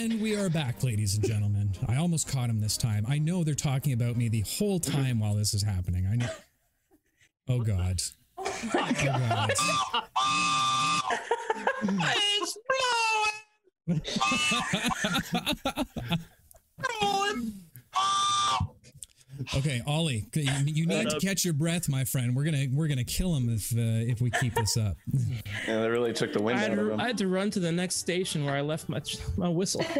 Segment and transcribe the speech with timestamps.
[0.00, 1.72] And we are back, ladies and gentlemen.
[1.86, 3.04] I almost caught him this time.
[3.06, 6.06] I know they're talking about me the whole time while this is happening.
[6.06, 6.30] I know.
[7.48, 8.00] Oh, oh God.
[8.38, 9.52] Oh my god.
[12.40, 12.58] It's
[13.86, 14.00] blowing.
[19.56, 22.36] Okay, Ollie, you, you need to catch your breath, my friend.
[22.36, 24.96] We're gonna we're gonna kill him if uh, if we keep this up.
[25.66, 27.00] Yeah, that really took the wind had, out of to, him.
[27.00, 29.00] I had to run to the next station where I left my
[29.36, 29.84] my whistle.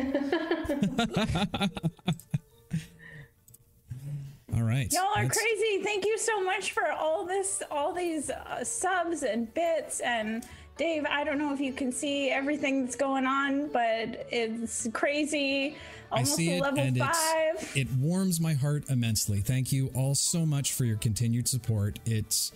[4.54, 4.92] All right.
[4.92, 5.82] Y'all are crazy.
[5.82, 10.00] Thank you so much for all this, all these uh, subs and bits.
[10.00, 10.44] And
[10.76, 15.76] Dave, I don't know if you can see everything that's going on, but it's crazy.
[16.12, 17.72] I see it, and five.
[17.76, 19.40] it warms my heart immensely.
[19.40, 21.98] Thank you all so much for your continued support.
[22.04, 22.52] It's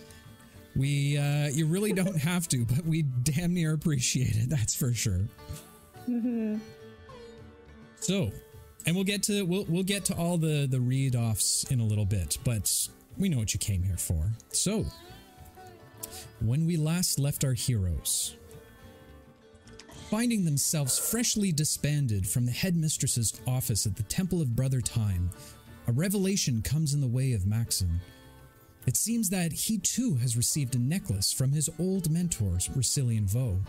[0.75, 4.49] we uh, you really don't have to, but we damn near appreciate it.
[4.49, 5.21] That's for sure.
[6.09, 6.59] Mhm.
[8.01, 8.31] So,
[8.85, 11.85] and we'll get to we'll we'll get to all the the read offs in a
[11.85, 14.31] little bit, but we know what you came here for.
[14.51, 14.85] So,
[16.41, 18.35] when we last left our heroes,
[20.09, 25.31] finding themselves freshly disbanded from the headmistress's office at the Temple of Brother Time,
[25.87, 27.99] a revelation comes in the way of Maxim.
[28.85, 33.59] It seems that he too has received a necklace from his old mentor, Rusilian Vo,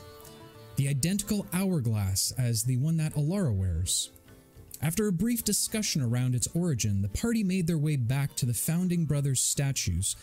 [0.76, 4.10] the identical hourglass as the one that Alara wears.
[4.82, 8.52] After a brief discussion around its origin, the party made their way back to the
[8.52, 10.16] Founding Brothers statues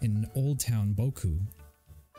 [0.00, 1.40] in Old Town Boku.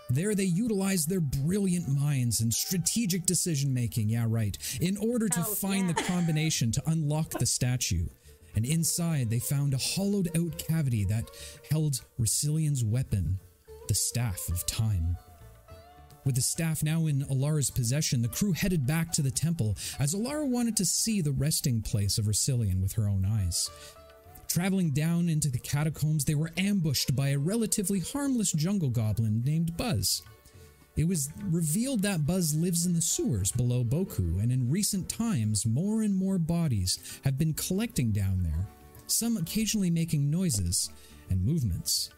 [0.09, 5.39] There, they utilized their brilliant minds and strategic decision making, yeah, right, in order to
[5.39, 8.07] oh, find the combination to unlock the statue.
[8.55, 11.29] And inside, they found a hollowed out cavity that
[11.69, 13.39] held Rusilian's weapon,
[13.87, 15.15] the Staff of Time.
[16.25, 20.13] With the staff now in Alara's possession, the crew headed back to the temple as
[20.13, 23.69] Alara wanted to see the resting place of Rusilian with her own eyes.
[24.49, 29.77] Traveling down into the catacombs, they were ambushed by a relatively harmless jungle goblin named
[29.77, 30.23] Buzz.
[30.97, 35.67] It was revealed that Buzz lives in the sewers below Boku, and in recent times,
[35.67, 38.67] more and more bodies have been collecting down there,
[39.05, 40.89] some occasionally making noises
[41.29, 42.09] and movements.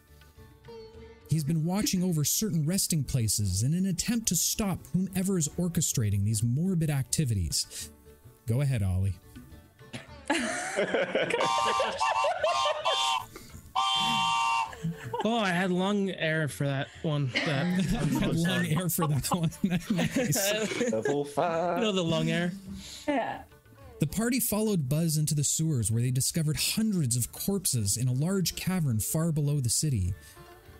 [1.28, 6.24] He's been watching over certain resting places in an attempt to stop whomever is orchestrating
[6.24, 7.90] these morbid activities.
[8.46, 9.14] Go ahead, Ollie.
[15.24, 17.30] Oh, I had lung air for that one.
[17.46, 19.50] That Had lung air for that one.
[19.90, 20.92] nice.
[20.92, 21.78] Level five.
[21.78, 22.52] You know the lung air.
[23.06, 23.42] Yeah.
[24.00, 28.12] The party followed Buzz into the sewers where they discovered hundreds of corpses in a
[28.12, 30.12] large cavern far below the city.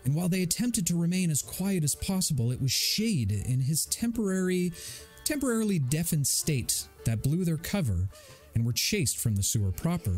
[0.04, 3.86] And while they attempted to remain as quiet as possible, it was Shade in his
[3.86, 4.72] temporary,
[5.24, 8.08] temporarily deafened state that blew their cover
[8.54, 10.16] and were chased from the sewer proper.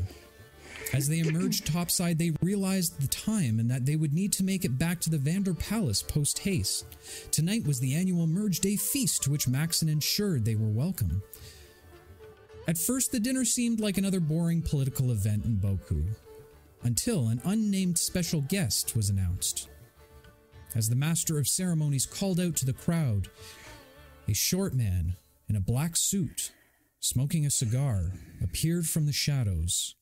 [0.93, 4.65] As they emerged topside, they realized the time and that they would need to make
[4.65, 6.87] it back to the Vander Palace post haste.
[7.31, 11.23] Tonight was the annual Merge Day feast to which Maxon ensured they were welcome.
[12.67, 16.05] At first, the dinner seemed like another boring political event in Boku,
[16.83, 19.69] until an unnamed special guest was announced.
[20.75, 23.29] As the master of ceremonies called out to the crowd,
[24.29, 25.17] a short man
[25.49, 26.53] in a black suit,
[27.05, 28.13] smoking a cigar,
[28.43, 29.95] appeared from the shadows.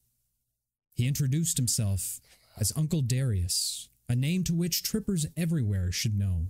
[0.94, 2.20] He introduced himself
[2.56, 6.46] as Uncle Darius, a name to which trippers everywhere should know,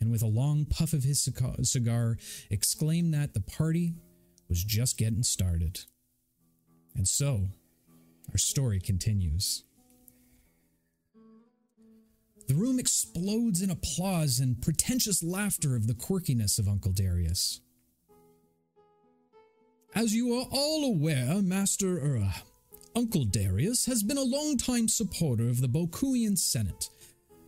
[0.00, 2.16] and with a long puff of his cigar,
[2.50, 3.92] exclaimed that the party
[4.48, 5.80] was just getting started.
[6.96, 7.50] And so,
[8.30, 9.64] our story continues.
[12.48, 17.60] The room explodes in applause and pretentious laughter of the quirkiness of Uncle Darius.
[20.02, 22.34] As you are all aware, Master er,
[22.96, 26.90] Uncle Darius has been a longtime supporter of the Bokuian Senate.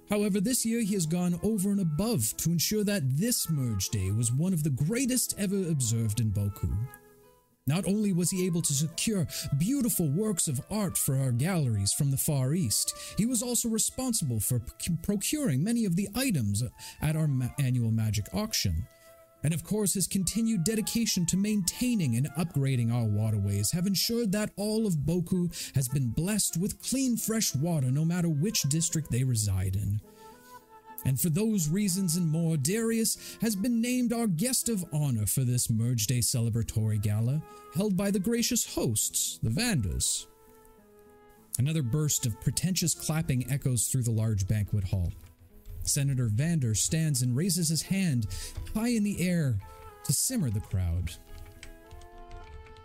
[0.08, 4.12] However, this year he has gone over and above to ensure that this merge day
[4.12, 6.72] was one of the greatest ever observed in Boku.
[7.66, 9.26] Not only was he able to secure
[9.58, 14.38] beautiful works of art for our galleries from the Far East, he was also responsible
[14.38, 14.62] for
[15.02, 16.62] procuring many of the items
[17.02, 18.86] at our ma- annual magic auction.
[19.44, 24.50] And of course, his continued dedication to maintaining and upgrading our waterways have ensured that
[24.56, 29.22] all of Boku has been blessed with clean, fresh water no matter which district they
[29.22, 30.00] reside in.
[31.04, 35.44] And for those reasons and more, Darius has been named our guest of honor for
[35.44, 37.42] this Merge Day celebratory gala,
[37.74, 40.26] held by the gracious hosts, the Vanders.
[41.58, 45.12] Another burst of pretentious clapping echoes through the large banquet hall.
[45.86, 48.26] Senator Vander stands and raises his hand
[48.74, 49.58] high in the air
[50.04, 51.12] to simmer the crowd.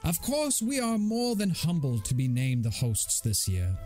[0.04, 3.78] Of course, we are more than humbled to be named the hosts this year.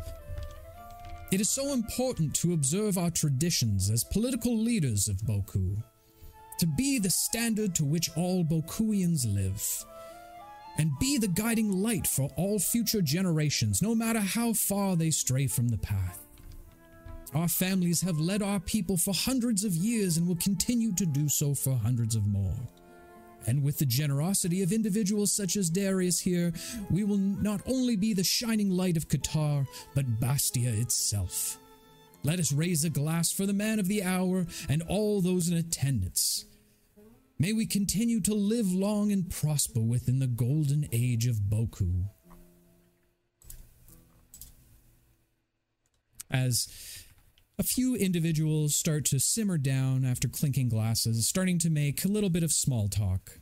[1.31, 5.81] It is so important to observe our traditions as political leaders of Boku,
[6.59, 9.83] to be the standard to which all Bokuians live,
[10.77, 15.47] and be the guiding light for all future generations, no matter how far they stray
[15.47, 16.22] from the path.
[17.35, 21.27] Our families have led our people for hundreds of years and will continue to do
[21.27, 22.55] so for hundreds of more.
[23.47, 26.53] And with the generosity of individuals such as Darius here,
[26.89, 29.65] we will not only be the shining light of Qatar,
[29.95, 31.57] but Bastia itself.
[32.23, 35.57] Let us raise a glass for the man of the hour and all those in
[35.57, 36.45] attendance.
[37.37, 42.05] May we continue to live long and prosper within the golden age of Boku.
[46.31, 47.02] As
[47.59, 52.29] a few individuals start to simmer down after clinking glasses, starting to make a little
[52.29, 53.39] bit of small talk.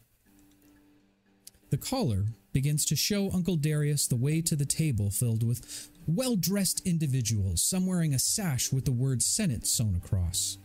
[1.69, 6.35] The caller begins to show Uncle Darius the way to the table filled with well
[6.35, 10.57] dressed individuals, some wearing a sash with the word Senate sewn across.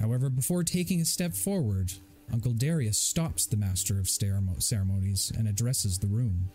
[0.00, 1.92] However, before taking a step forward,
[2.32, 6.48] Uncle Darius stops the master of ceremonies and addresses the room.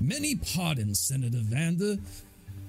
[0.00, 1.98] Many pardons, Senator Vander,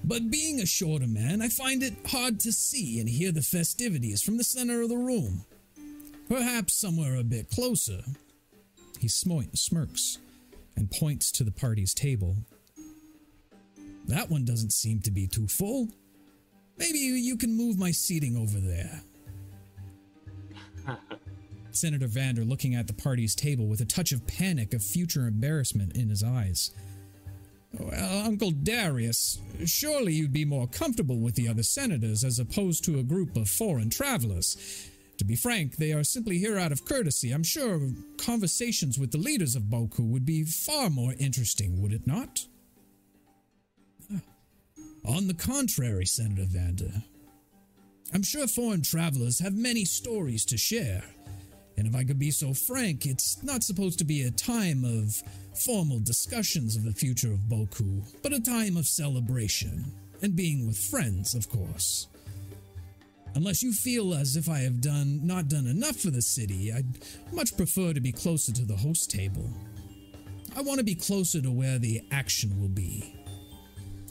[0.03, 4.21] but being a shorter man, I find it hard to see and hear the festivities
[4.21, 5.45] from the center of the room.
[6.27, 8.01] Perhaps somewhere a bit closer.
[9.00, 10.19] He smo- smirks
[10.75, 12.38] and points to the party's table.
[14.07, 15.89] That one doesn't seem to be too full.
[16.77, 19.01] Maybe you can move my seating over there.
[21.71, 25.95] Senator Vander looking at the party's table with a touch of panic of future embarrassment
[25.95, 26.71] in his eyes.
[27.79, 32.99] Well, Uncle Darius, surely you'd be more comfortable with the other senators as opposed to
[32.99, 34.89] a group of foreign travelers.
[35.17, 37.31] To be frank, they are simply here out of courtesy.
[37.31, 37.79] I'm sure
[38.17, 42.45] conversations with the leaders of Boku would be far more interesting, would it not?
[44.13, 44.21] Ah.
[45.05, 47.03] On the contrary, Senator Vander,
[48.13, 51.03] I'm sure foreign travelers have many stories to share.
[51.77, 55.22] And if I could be so frank, it's not supposed to be a time of
[55.65, 60.77] formal discussions of the future of Boku, but a time of celebration and being with
[60.77, 62.08] friends, of course.
[63.36, 66.86] Unless you feel as if I have done not done enough for the city, I'd
[67.34, 69.50] much prefer to be closer to the host table.
[70.56, 73.15] I want to be closer to where the action will be.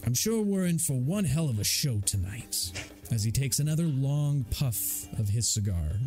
[0.04, 2.72] I'm sure we're in for one hell of a show tonight,
[3.12, 6.00] as he takes another long puff of his cigar.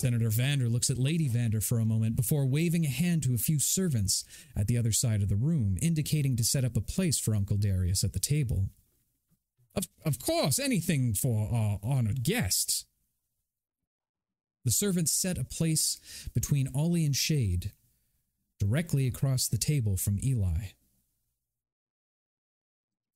[0.00, 3.38] Senator Vander looks at Lady Vander for a moment before waving a hand to a
[3.38, 4.24] few servants
[4.56, 7.58] at the other side of the room, indicating to set up a place for Uncle
[7.58, 8.70] Darius at the table.
[9.74, 12.86] Of, of course, anything for our honored guests.
[14.64, 16.00] The servants set a place
[16.34, 17.72] between Ollie and Shade,
[18.58, 20.68] directly across the table from Eli.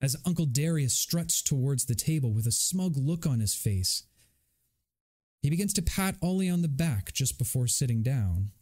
[0.03, 4.05] As Uncle Darius struts towards the table with a smug look on his face,
[5.45, 8.53] he begins to pat Ollie on the back just before sitting down.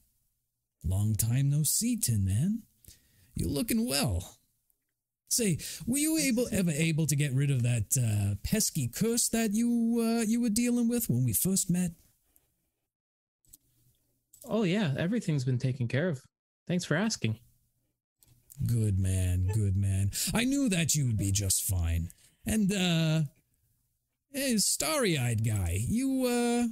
[0.85, 2.65] Long time no see, Tin Man.
[3.37, 4.39] You looking well.
[5.29, 9.55] Say, were you able ever able to get rid of that uh, pesky curse that
[9.55, 11.93] you uh, you were dealing with when we first met?
[14.45, 16.21] Oh yeah, everything's been taken care of.
[16.67, 17.39] Thanks for asking.
[18.67, 20.11] Good man, good man.
[20.35, 22.09] I knew that you would be just fine.
[22.45, 23.21] And uh
[24.33, 26.67] hey, starry-eyed guy, you uh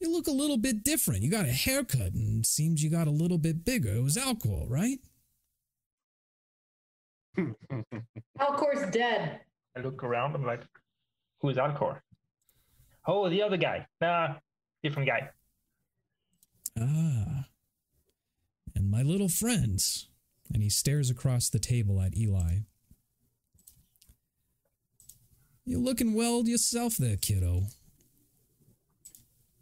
[0.00, 1.22] you look a little bit different.
[1.22, 3.94] You got a haircut and seems you got a little bit bigger.
[3.94, 4.98] It was alcohol, right?
[8.40, 9.40] Alcor's dead.
[9.76, 10.34] I look around.
[10.34, 10.62] I'm like,
[11.40, 12.00] who is Alcor?
[13.06, 13.86] Oh, the other guy.
[14.00, 14.34] Nah,
[14.82, 15.30] different guy.
[16.78, 17.46] Ah.
[18.74, 20.08] And my little friends.
[20.52, 22.58] And he stares across the table at Eli.
[25.64, 27.64] You looking well yourself there, kiddo.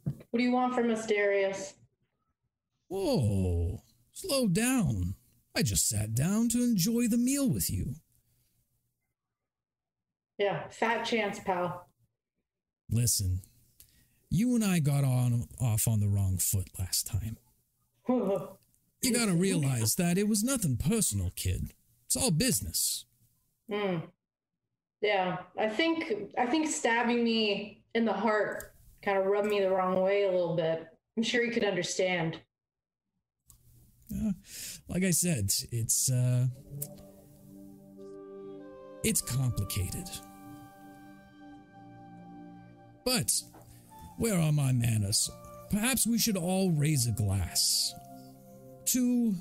[0.04, 1.74] What do you want from us, Darius?
[2.88, 5.14] Whoa, slow down.
[5.54, 7.96] I just sat down to enjoy the meal with you.
[10.38, 11.86] Yeah, fat chance, pal.
[12.90, 13.42] Listen,
[14.30, 17.36] you and I got on off on the wrong foot last time.
[19.02, 21.72] You gotta realize that it was nothing personal, kid.
[22.04, 23.06] It's all business.
[23.72, 24.00] Hmm.
[25.00, 29.70] Yeah, I think I think stabbing me in the heart kind of rubbed me the
[29.70, 30.86] wrong way a little bit.
[31.16, 32.40] I'm sure you could understand.
[34.12, 34.32] Uh,
[34.88, 36.46] like I said, it's uh
[39.02, 40.08] it's complicated.
[43.04, 43.32] But
[44.18, 45.30] where are my manners?
[45.70, 47.94] Perhaps we should all raise a glass
[48.86, 49.34] to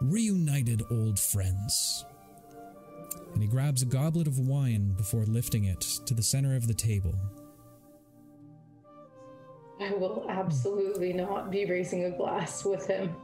[0.00, 2.04] reunited old friends.
[3.36, 6.72] And he grabs a goblet of wine before lifting it to the center of the
[6.72, 7.14] table.
[9.78, 13.14] I will absolutely not be raising a glass with him.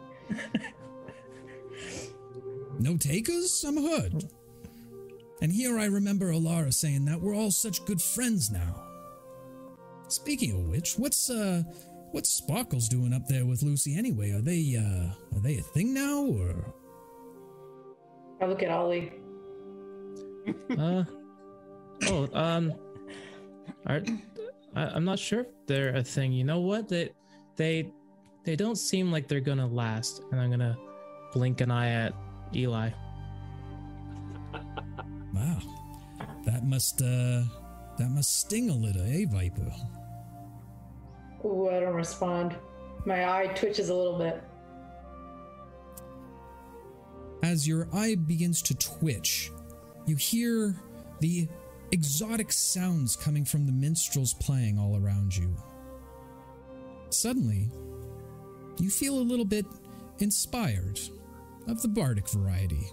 [2.79, 3.65] No takers?
[3.67, 4.29] I'm heard.
[5.41, 8.83] And here I remember Alara saying that we're all such good friends now.
[10.09, 11.63] Speaking of which, what's uh
[12.11, 14.33] what's Sparkles doing up there with Lucy anyway?
[14.33, 16.75] Are they uh are they a thing now or
[18.43, 19.22] I look at Ollie.
[20.79, 21.05] Uh,
[22.07, 22.73] oh, um,
[23.87, 24.03] are,
[24.75, 26.33] I, I'm not sure if they're a thing.
[26.33, 26.89] You know what?
[26.89, 27.11] They,
[27.57, 27.93] they,
[28.45, 30.23] they don't seem like they're gonna last.
[30.33, 30.77] And I'm gonna
[31.33, 32.15] blink an eye at
[32.55, 32.91] Eli.
[35.35, 35.59] Wow.
[36.45, 37.43] That must uh
[37.99, 39.73] that must sting a little, eh, Viper?
[41.45, 42.57] Ooh, I don't respond.
[43.05, 44.43] My eye twitches a little bit.
[47.43, 49.51] As your eye begins to twitch,
[50.07, 50.75] you hear
[51.21, 51.49] the
[51.93, 55.55] exotic sounds coming from the minstrels playing all around you.
[57.11, 57.71] Suddenly,
[58.79, 59.67] you feel a little bit
[60.19, 60.99] inspired
[61.69, 62.87] of the bardic variety.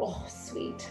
[0.00, 0.90] Oh, sweet.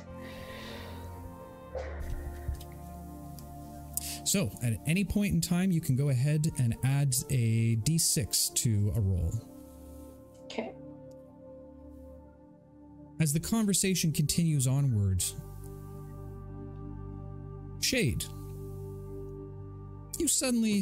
[4.23, 8.93] So, at any point in time, you can go ahead and add a d6 to
[8.95, 9.33] a roll.
[10.45, 10.71] Okay.
[13.21, 15.35] As the conversation continues onwards,
[17.79, 18.25] Shade,
[20.17, 20.81] you suddenly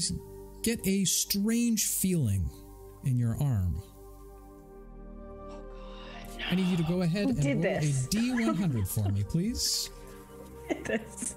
[0.63, 2.49] get a strange feeling
[3.03, 3.81] in your arm.
[5.19, 6.43] Oh God!
[6.49, 8.05] I need you to go ahead Who and did roll this?
[8.05, 9.89] a d100 for me, please.
[10.85, 11.35] This-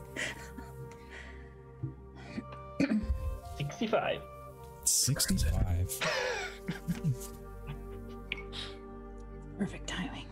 [3.58, 4.20] 65.
[4.84, 6.00] 65.
[9.58, 10.26] Perfect timing.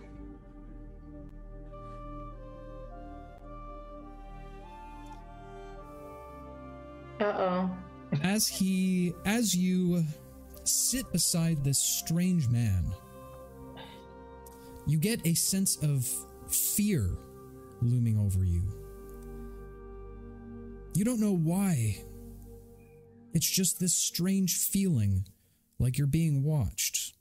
[7.21, 7.71] Uh oh.
[8.23, 10.03] as he as you
[10.65, 12.85] sit beside this strange man
[14.87, 16.09] you get a sense of
[16.49, 17.11] fear
[17.83, 18.63] looming over you
[20.95, 21.97] you don't know why
[23.35, 25.27] it's just this strange feeling
[25.79, 27.15] like you're being watched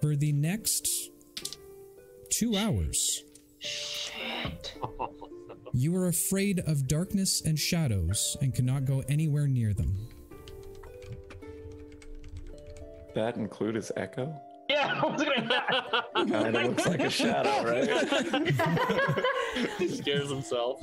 [0.00, 0.88] for the next
[2.30, 3.24] 2 hours
[3.58, 4.74] Shit.
[5.72, 9.96] you are afraid of darkness and shadows and cannot go anywhere near them.
[13.14, 14.34] That include his echo?
[14.68, 16.04] Yeah, I was gonna.
[16.14, 19.24] Kind of looks like a shadow, right?
[19.78, 20.80] he scares himself.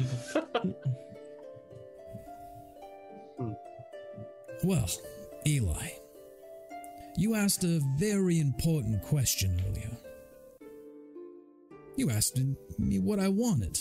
[4.64, 4.90] Well,
[5.46, 5.90] Eli,
[7.16, 9.92] you asked a very important question earlier.
[11.96, 12.40] You asked
[12.78, 13.80] me what I wanted.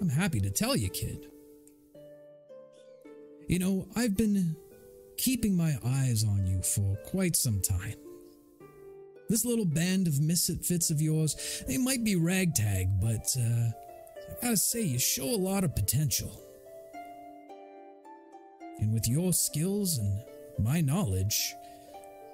[0.00, 1.28] I'm happy to tell you, kid.
[3.46, 4.56] You know, I've been
[5.16, 7.96] keeping my eyes on you for quite some time.
[9.28, 13.70] This little band of misfits of yours, they might be ragtag, but uh,
[14.30, 16.40] I gotta say, you show a lot of potential.
[18.78, 20.22] And with your skills and
[20.58, 21.54] my knowledge,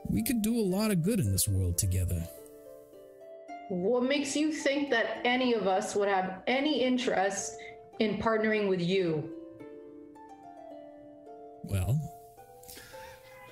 [0.08, 2.26] we could do a lot of good in this world together.
[3.70, 7.56] What makes you think that any of us would have any interest
[8.00, 9.30] in partnering with you?
[11.62, 11.96] Well,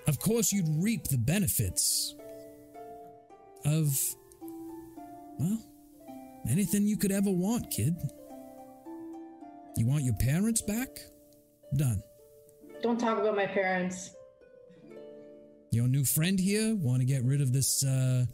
[0.08, 2.16] of course, you'd reap the benefits
[3.64, 3.96] of,
[5.38, 5.62] well,
[6.50, 7.94] anything you could ever want, kid.
[9.76, 10.98] You want your parents back?
[11.76, 12.02] Done.
[12.82, 14.16] Don't talk about my parents.
[15.70, 18.24] Your new friend here want to get rid of this uh,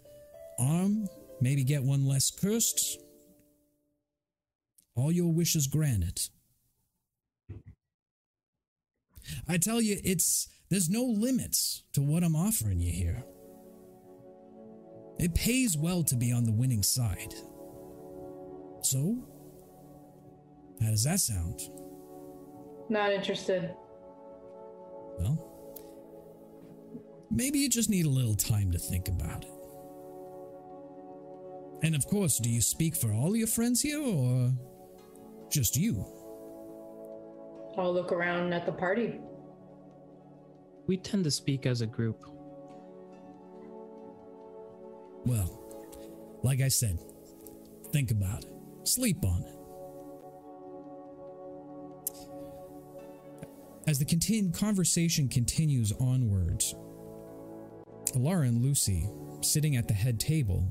[0.58, 1.10] arm?
[1.40, 2.98] Maybe get one less cursed?
[4.96, 6.20] All your wishes granted.
[9.48, 13.24] I tell you, it's there's no limits to what I'm offering you here.
[15.18, 17.34] It pays well to be on the winning side.
[18.82, 19.26] So,
[20.80, 21.60] how does that sound?
[22.88, 23.74] Not interested.
[25.18, 25.38] Well,
[27.30, 29.53] maybe you just need a little time to think about it.
[31.83, 34.52] And of course, do you speak for all your friends here or
[35.50, 36.04] just you?
[37.76, 39.21] I'll look around at the party.
[40.87, 42.25] We tend to speak as a group.
[45.26, 45.61] Well,
[46.43, 46.99] like I said,
[47.90, 48.52] think about it,
[48.85, 49.54] sleep on it.
[53.87, 56.75] As the contin- conversation continues onwards,
[58.12, 59.09] Alara and Lucy,
[59.40, 60.71] sitting at the head table,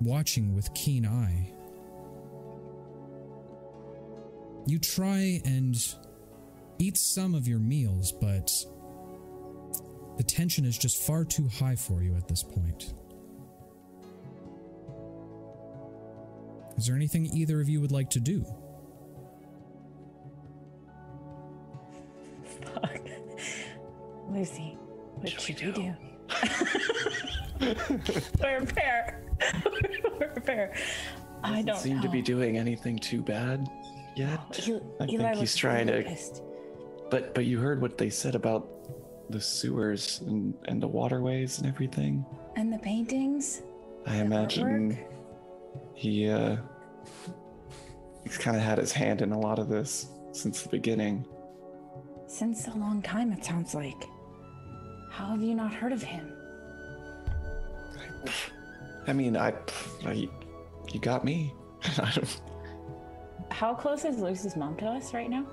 [0.00, 1.52] watching with keen eye.
[4.66, 5.76] You try and
[6.78, 8.50] eat some of your meals, but
[10.16, 12.94] the tension is just far too high for you at this point.
[16.76, 18.44] Is there anything either of you would like to do?
[22.74, 23.00] Fuck.
[24.28, 24.76] Lucy,
[25.14, 25.94] what should, we do?
[28.40, 29.23] We're a pair.
[30.18, 30.74] We're a pair.
[31.42, 32.02] I don't seem know.
[32.02, 33.68] to be doing anything too bad
[34.16, 34.40] yet.
[35.00, 36.08] I Eli think he's trying really to.
[36.10, 36.42] pissed.
[37.10, 38.68] But but you heard what they said about
[39.30, 42.24] the sewers and, and the waterways and everything.
[42.56, 43.62] And the paintings?
[44.06, 45.04] I The imagine artwork?
[45.94, 46.56] he uh
[48.22, 51.26] he's kind of had his hand in a lot of this since the beginning.
[52.26, 54.04] Since a long time, it sounds like.
[55.10, 56.32] How have you not heard of him?
[59.06, 59.52] I mean, I,
[60.06, 60.28] I
[60.92, 61.52] you got me.
[63.50, 65.46] How close is Lucy's mom to us right now?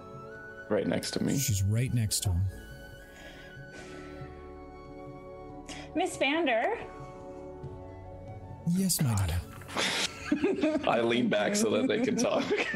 [0.70, 1.38] right next to me.
[1.38, 2.42] She's right next to him.
[5.96, 6.78] Miss Vander,
[8.70, 10.80] Yes, my dear.
[10.88, 12.44] I lean back so that they can talk.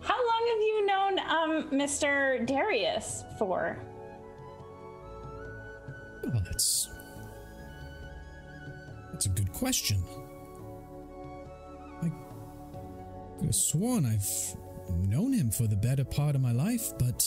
[0.00, 2.44] how long have you known um, Mr.
[2.46, 3.78] Darius for?
[6.24, 6.88] Well, that's.
[9.14, 10.02] That's a good question.
[12.02, 12.10] I
[13.38, 14.28] could have sworn I've
[15.08, 17.24] known him for the better part of my life, but.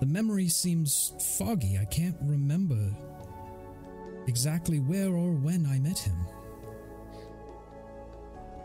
[0.00, 1.78] The memory seems foggy.
[1.78, 2.94] I can't remember
[4.26, 6.26] exactly where or when I met him.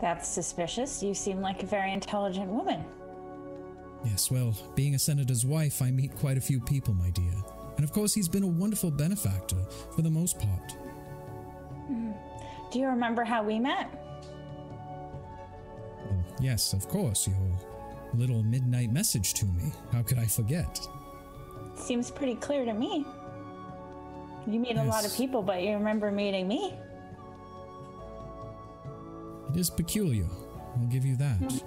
[0.02, 1.02] That's suspicious.
[1.02, 2.84] You seem like a very intelligent woman.
[4.04, 7.32] Yes, well, being a senator's wife, I meet quite a few people, my dear.
[7.78, 9.64] And of course, he's been a wonderful benefactor
[9.94, 10.74] for the most part.
[12.72, 13.88] Do you remember how we met?
[16.04, 17.36] Well, yes, of course, your
[18.14, 19.72] little midnight message to me.
[19.92, 20.80] How could I forget?
[21.76, 23.06] Seems pretty clear to me.
[24.48, 26.74] You meet a lot of people, but you remember meeting me.
[29.50, 30.26] It is peculiar.
[30.76, 31.62] I'll give you that.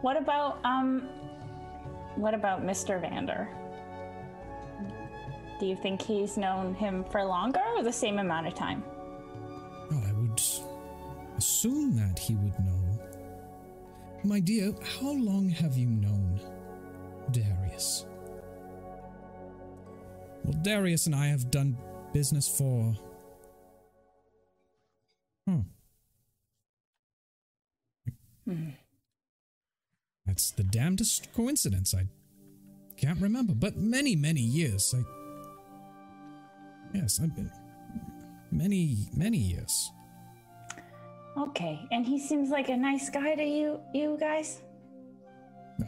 [0.00, 1.08] What about um
[2.16, 2.98] what about Mr.
[3.00, 3.48] Vander?
[5.62, 8.82] Do you think he's known him for longer or the same amount of time?
[9.88, 10.42] Well, I would
[11.38, 13.00] assume that he would know.
[14.24, 16.40] My dear, how long have you known
[17.30, 18.06] Darius?
[20.42, 21.78] Well, Darius and I have done
[22.12, 22.96] business for.
[25.46, 25.60] Hmm.
[30.26, 31.94] That's the damnedest coincidence.
[31.94, 32.08] I
[32.96, 34.92] can't remember, but many, many years.
[34.92, 35.21] I.
[36.94, 37.50] Yes, I've been.
[38.50, 39.90] Many, many years.
[41.36, 44.62] Okay, and he seems like a nice guy to you you guys?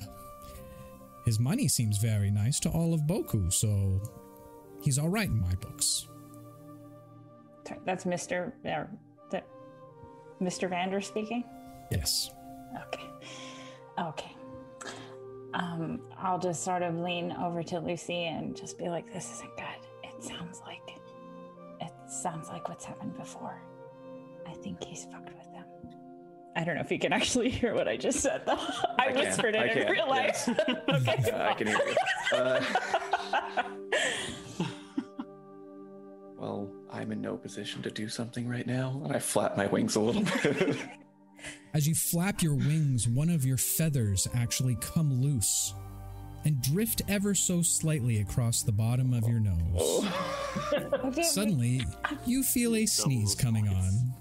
[1.27, 4.01] His money seems very nice to all of Boku, so
[4.83, 6.09] he's all right in my books.
[7.85, 8.53] That's Mr.
[8.67, 8.91] er,
[9.31, 9.43] the,
[10.41, 10.69] Mr.
[10.69, 11.45] Vander speaking?
[11.91, 12.31] Yes.
[12.89, 13.05] Okay.
[13.99, 14.37] Okay.
[15.55, 19.57] Um, I'll just sort of lean over to Lucy and just be like, this isn't
[19.57, 19.89] good.
[20.03, 20.84] It sounds like
[22.15, 23.61] sounds like what's happened before.
[24.47, 25.65] I think he's fucked with them.
[26.57, 28.59] I don't know if you can actually hear what I just said though.
[28.99, 29.17] I, can.
[29.17, 30.49] whispered it I in can, real life.
[30.89, 31.23] okay.
[31.27, 32.37] Yeah, I can hear you.
[32.37, 32.65] Uh,
[36.39, 39.97] well, I'm in no position to do something right now, and I flap my wings
[39.97, 40.77] a little bit.
[41.75, 45.75] As you flap your wings, one of your feathers actually come loose
[46.45, 50.07] and drift ever so slightly across the bottom of your nose.
[51.05, 51.85] Okay, Suddenly,
[52.27, 54.15] you feel a sneeze coming on.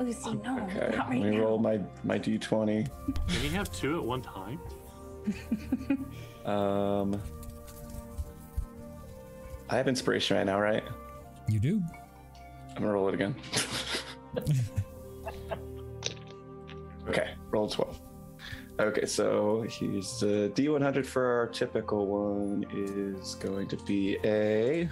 [0.00, 1.38] Lucy, no, okay, not let right me now.
[1.44, 2.88] roll my my d20.
[3.28, 4.58] Can he have two at one time?
[6.44, 7.22] Um,
[9.70, 10.82] I have inspiration right now, right?
[11.48, 11.80] You do.
[12.70, 13.36] I'm gonna roll it again.
[17.08, 18.00] okay, roll 12.
[18.80, 24.88] Okay, so here's the D100 for our typical one is going to be a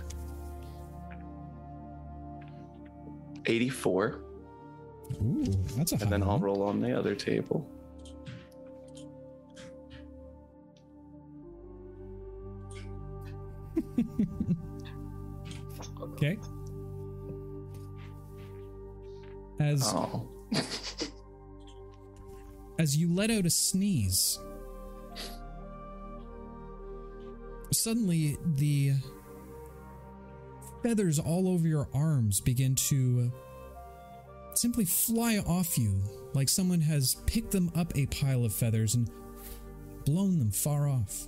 [3.46, 4.20] 84,
[5.22, 5.44] Ooh,
[5.76, 7.68] that's a and then I'll roll on the other table.
[16.22, 16.38] Okay.
[19.58, 20.28] As Oh,
[22.80, 24.38] as you let out a sneeze,
[27.70, 28.94] suddenly the
[30.82, 33.30] feathers all over your arms begin to
[34.54, 36.00] simply fly off you
[36.32, 39.10] like someone has picked them up a pile of feathers and
[40.06, 41.26] blown them far off.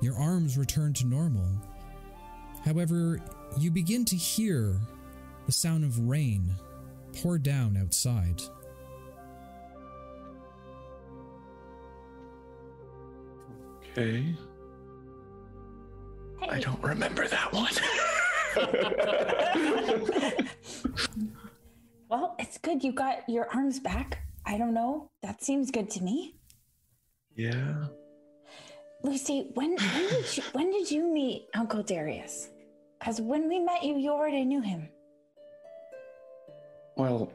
[0.00, 1.60] Your arms return to normal.
[2.64, 3.20] However,
[3.58, 4.78] you begin to hear
[5.46, 6.54] the sound of rain
[7.20, 8.40] pour down outside.
[13.96, 14.34] Okay.
[16.50, 17.72] I don't remember that one.
[22.08, 24.20] Well, it's good you got your arms back.
[24.46, 25.10] I don't know.
[25.22, 26.36] That seems good to me.
[27.34, 27.86] yeah.
[29.02, 32.50] Lucy, when when did you when did you meet Uncle Darius?
[32.98, 34.88] Because when we met you, you already knew him.
[36.96, 37.32] Well,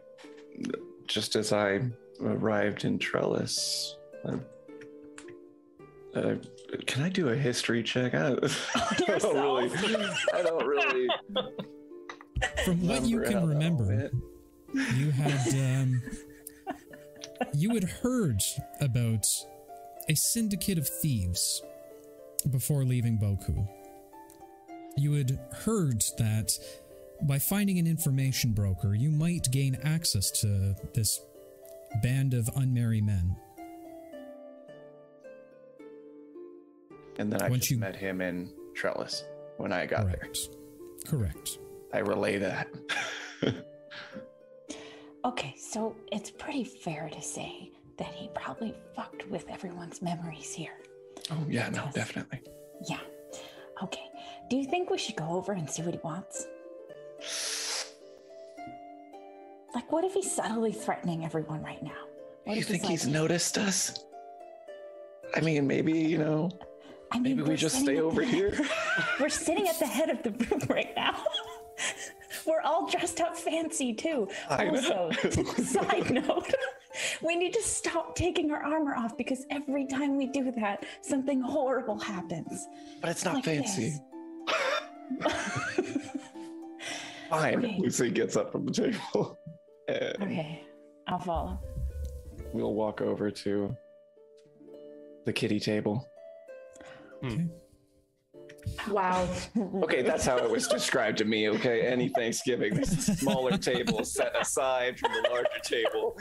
[1.08, 1.82] just as I
[2.22, 4.36] arrived in Trellis, I,
[6.16, 6.36] uh,
[6.86, 8.14] can I do a history check?
[8.14, 8.28] I,
[8.76, 9.72] I don't really.
[10.34, 11.08] I don't really.
[12.66, 14.12] From what you can remember remember,
[14.96, 15.48] you had
[15.80, 16.02] um,
[17.54, 18.42] you had heard
[18.80, 19.26] about
[20.10, 21.62] a syndicate of thieves
[22.50, 23.68] before leaving Boku.
[24.98, 26.52] You had heard that
[27.24, 31.20] by finding an information broker, you might gain access to this
[32.02, 33.36] band of unmarried men.
[37.18, 39.24] And then I Once just you- met him in Trellis
[39.58, 40.16] when I got there.
[40.18, 40.50] Correct.
[41.08, 41.60] Correct.
[41.94, 42.68] I relay that.
[45.24, 50.74] Okay, so it's pretty fair to say that he probably fucked with everyone's memories here.
[51.30, 51.94] oh yeah, no, Yes.
[51.94, 52.42] definitely.
[52.90, 52.98] Yeah.
[53.84, 54.02] Okay.
[54.50, 56.48] Do you think we should go over and see what he wants?
[59.76, 61.92] Like, what if he's subtly threatening everyone right now?
[62.46, 64.04] What you if think like- he's noticed us?
[65.36, 66.50] I mean, maybe you know.
[67.12, 68.58] I mean, maybe we just stay over here?
[69.20, 71.22] we're sitting at the head of the room right now.
[72.46, 74.30] we're all dressed up fancy too.
[74.50, 75.12] I know.
[75.24, 76.54] Also, side note,
[77.22, 81.42] we need to stop taking our armor off because every time we do that, something
[81.42, 82.68] horrible happens.
[83.02, 84.00] But it's not Like fancy.
[87.30, 87.60] Fine.
[87.60, 87.78] Okay.
[87.80, 89.38] Lucy gets up from the table.
[89.90, 90.64] Okay,
[91.08, 91.60] I'll follow.
[92.54, 93.76] we'll walk over to
[95.26, 96.11] the kitty table.
[98.90, 99.28] Wow.
[99.84, 101.50] Okay, that's how it was described to me.
[101.50, 106.18] Okay, any Thanksgiving, there's a smaller table set aside from the larger table.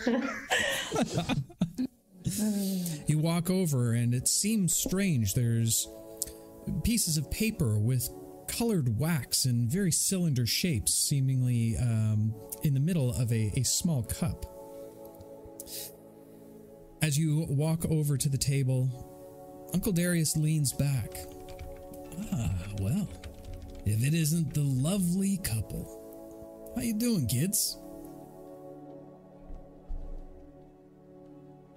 [3.07, 5.35] You walk over, and it seems strange.
[5.35, 5.89] There's
[6.85, 8.09] pieces of paper with
[8.47, 14.03] colored wax in very cylinder shapes, seemingly um, in the middle of a, a small
[14.03, 14.47] cup.
[17.03, 19.10] As you walk over to the table,
[19.73, 21.19] Uncle Darius leans back.
[22.33, 23.09] Ah, well,
[23.85, 26.73] if it isn't the lovely couple.
[26.77, 27.79] How you doing, kids?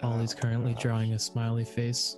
[0.01, 2.17] Ollie's currently drawing a smiley face.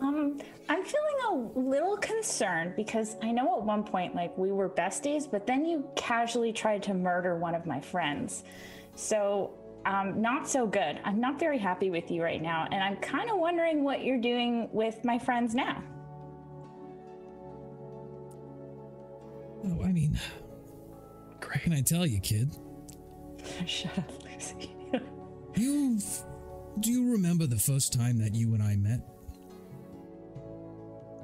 [0.00, 4.68] Um, I'm feeling a little concerned because I know at one point, like, we were
[4.68, 8.44] besties, but then you casually tried to murder one of my friends.
[8.96, 9.52] So,
[9.86, 10.98] um, not so good.
[11.04, 14.20] I'm not very happy with you right now, and I'm kind of wondering what you're
[14.20, 15.82] doing with my friends now.
[19.66, 20.18] Oh, I mean,
[21.40, 22.56] what can I tell you, kid?
[23.66, 24.70] Shut up, Lucy.
[25.56, 26.00] You
[26.80, 29.00] do you remember the first time that you and I met?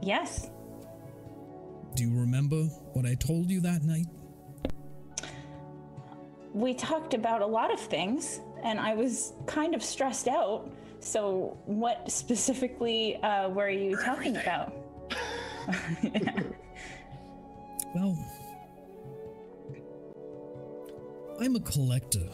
[0.02, 0.50] yes.
[1.96, 4.06] Do you remember what I told you that night?
[6.54, 10.70] We talked about a lot of things, and I was kind of stressed out.
[11.00, 14.72] So, what specifically uh, were you talking about?
[17.94, 18.16] Well,
[21.40, 22.28] I'm a collector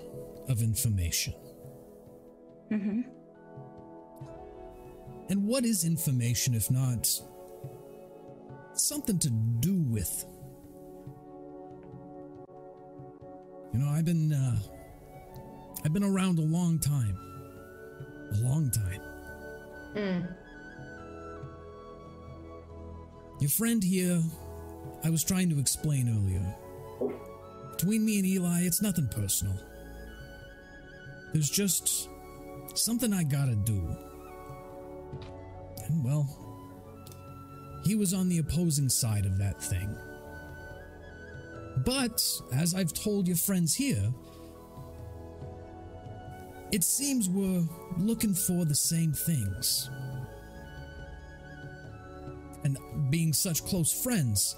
[0.48, 1.32] of information.
[2.68, 3.00] hmm
[5.30, 7.08] And what is information if not
[8.74, 10.26] something to do with?
[13.72, 14.58] You know, I've been uh
[15.86, 17.16] I've been around a long time.
[18.32, 19.00] A long time.
[19.94, 20.26] Hmm.
[23.38, 24.20] Your friend here,
[25.04, 26.44] I was trying to explain earlier.
[27.70, 29.56] Between me and Eli, it's nothing personal.
[31.32, 32.08] There's just
[32.74, 33.88] something I gotta do.
[35.84, 36.26] And well,
[37.84, 39.96] he was on the opposing side of that thing.
[41.84, 42.20] But,
[42.52, 44.12] as I've told your friends here,
[46.72, 47.64] it seems we're
[47.98, 49.88] looking for the same things.
[52.64, 52.76] And
[53.10, 54.56] being such close friends,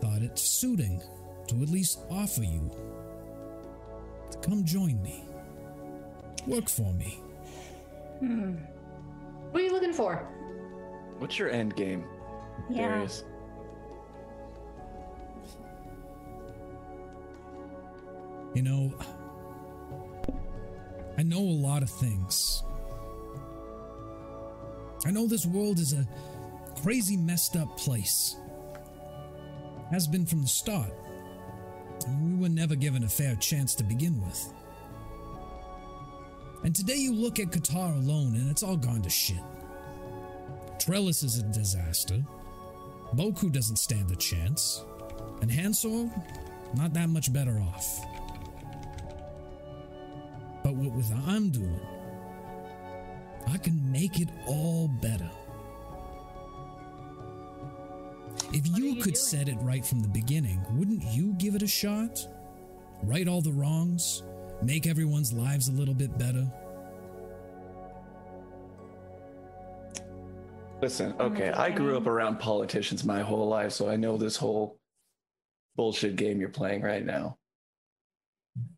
[0.00, 1.02] thought it suiting
[1.48, 2.70] to at least offer you
[4.30, 5.24] to come join me.
[6.46, 7.18] Work for me.
[8.20, 8.54] Hmm.
[9.50, 10.16] What are you looking for?
[11.18, 12.04] What's your end game,
[12.70, 12.88] Yeah.
[12.88, 13.24] Darius?
[18.54, 18.92] You know,
[21.20, 22.62] I know a lot of things.
[25.04, 26.08] I know this world is a
[26.82, 28.36] crazy, messed up place.
[29.90, 30.90] Has been from the start.
[32.22, 34.50] We were never given a fair chance to begin with.
[36.64, 39.42] And today you look at Qatar alone and it's all gone to shit.
[40.78, 42.24] Trellis is a disaster.
[43.14, 44.86] Boku doesn't stand a chance.
[45.42, 46.10] And Hansor,
[46.74, 48.06] not that much better off.
[50.70, 51.80] But what with I'm doing,
[53.48, 55.28] I can make it all better.
[58.52, 59.16] If you you could doing?
[59.16, 62.20] set it right from the beginning, wouldn't you give it a shot?
[63.02, 64.22] Right all the wrongs,
[64.62, 66.46] make everyone's lives a little bit better.
[70.80, 74.78] Listen, okay, I grew up around politicians my whole life, so I know this whole
[75.74, 77.39] bullshit game you're playing right now.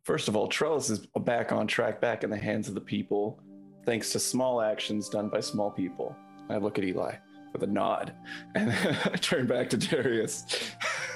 [0.05, 3.41] First of all, Trellis is back on track, back in the hands of the people,
[3.87, 6.17] thanks to small actions done by small people.
[6.51, 7.15] I look at Eli
[7.53, 8.13] with a nod,
[8.55, 10.45] and I turn back to Darius.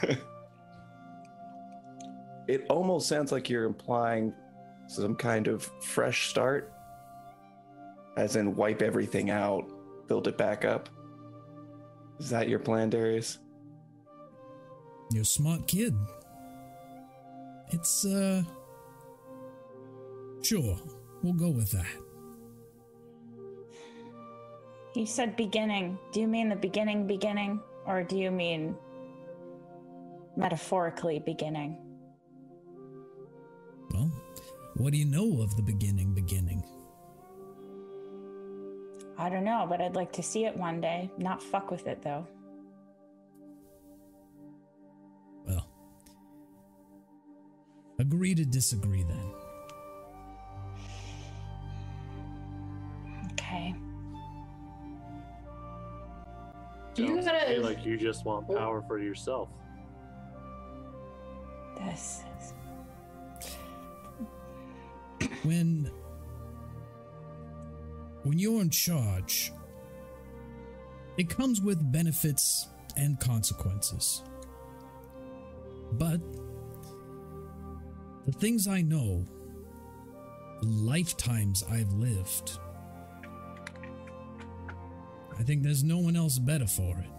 [2.46, 4.32] it almost sounds like you're implying
[4.86, 6.72] some kind of fresh start,
[8.16, 9.68] as in wipe everything out
[10.06, 10.88] build it back up.
[12.18, 13.38] Is that your plan, Darius?
[15.10, 15.94] You're a smart kid.
[17.72, 18.42] It's, uh.
[20.46, 20.78] Sure,
[21.24, 21.86] we'll go with that.
[24.94, 25.98] You said beginning.
[26.12, 27.60] Do you mean the beginning, beginning?
[27.84, 28.76] Or do you mean
[30.36, 31.76] metaphorically beginning?
[33.90, 34.12] Well,
[34.76, 36.62] what do you know of the beginning, beginning?
[39.18, 41.10] I don't know, but I'd like to see it one day.
[41.18, 42.24] Not fuck with it though.
[45.44, 45.68] Well,
[47.98, 49.32] agree to disagree then.
[53.56, 53.74] Okay.
[56.96, 58.54] You Sounds to gotta- me like you just want oh.
[58.54, 59.48] power for yourself.
[61.78, 62.54] This is.
[65.42, 65.90] When.
[68.22, 69.52] When you're in charge,
[71.16, 74.22] it comes with benefits and consequences.
[75.92, 76.20] But.
[78.24, 79.24] The things I know,
[80.60, 82.58] the lifetimes I've lived,
[85.38, 87.10] I think there's no one else better for it.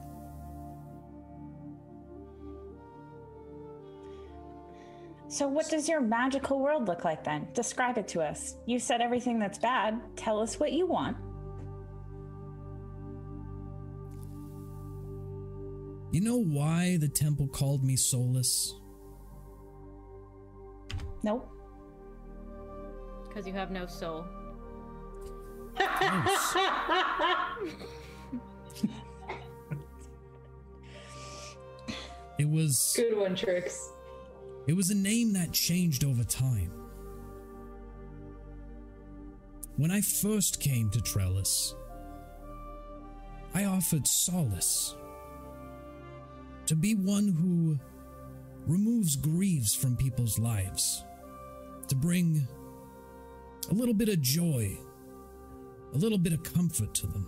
[5.29, 7.47] So, what does your magical world look like then?
[7.53, 8.55] Describe it to us.
[8.65, 9.99] You said everything that's bad.
[10.15, 11.17] Tell us what you want.
[16.11, 18.73] You know why the temple called me Solus?
[21.23, 21.49] Nope.
[23.27, 24.25] Because you have no soul.
[32.37, 33.89] It was Good one, Trix.
[34.67, 36.71] it was a name that changed over time.
[39.75, 41.73] When I first came to Trellis,
[43.53, 44.95] I offered solace.
[46.67, 47.79] To be one who
[48.71, 51.03] removes griefs from people's lives.
[51.87, 52.47] To bring
[53.71, 54.77] a little bit of joy,
[55.93, 57.27] a little bit of comfort to them.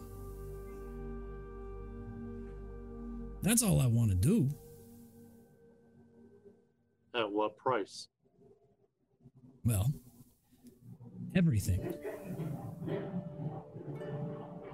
[3.41, 4.49] That's all I want to do.
[7.15, 8.08] At what price?
[9.65, 9.91] Well,
[11.36, 11.93] everything.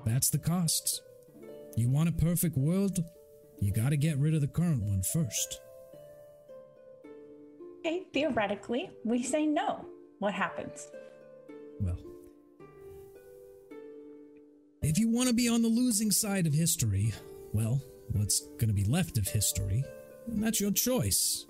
[0.05, 1.01] That's the costs.
[1.75, 2.99] You want a perfect world?
[3.59, 5.59] You gotta get rid of the current one first.
[7.79, 9.85] Okay, theoretically, we say no.
[10.19, 10.87] What happens?
[11.79, 11.97] Well,
[14.81, 17.13] if you want to be on the losing side of history,
[17.53, 19.83] well, what's gonna be left of history,
[20.27, 21.45] then that's your choice.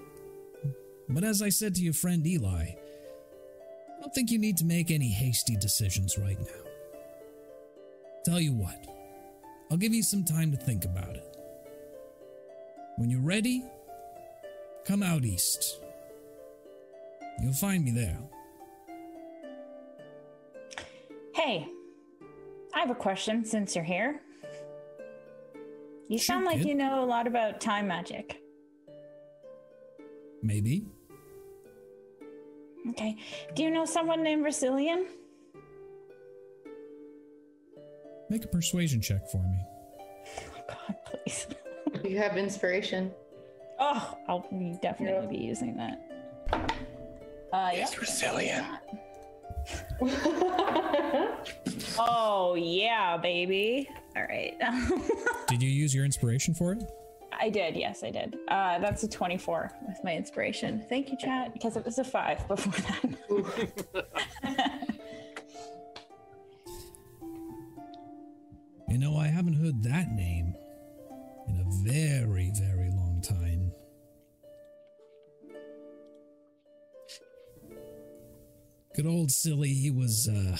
[1.07, 4.91] But as I said to your friend Eli, I don't think you need to make
[4.91, 6.69] any hasty decisions right now.
[8.23, 8.85] Tell you what,
[9.69, 11.37] I'll give you some time to think about it.
[12.97, 13.63] When you're ready,
[14.85, 15.79] come out east.
[17.41, 18.17] You'll find me there.
[21.33, 21.67] Hey,
[22.73, 24.21] I have a question since you're here.
[26.07, 26.67] You Sure, sound like kid.
[26.67, 28.41] you know a lot about time magic.
[30.43, 30.85] Maybe.
[32.91, 33.17] Okay.
[33.55, 35.05] Do you know someone named Rasilian?
[38.29, 39.57] Make a persuasion check for me.
[40.39, 41.47] Oh, God, please.
[42.03, 43.11] You have inspiration.
[43.79, 46.01] Oh, I'll be definitely be using that.
[46.51, 47.83] Uh, yeah.
[47.87, 48.67] It's resilient.
[51.97, 53.89] Oh yeah, baby.
[54.15, 54.57] All right.
[55.47, 56.83] Did you use your inspiration for it?
[57.37, 57.75] I did.
[57.75, 58.37] Yes, I did.
[58.47, 60.85] Uh, that's a 24 with my inspiration.
[60.87, 62.73] Thank you, chat, because it was a five before
[63.33, 64.87] that.
[68.87, 70.55] You know, I haven't heard that name
[71.49, 73.73] in a very, very long time.
[78.95, 80.55] Good old silly, he was, uh.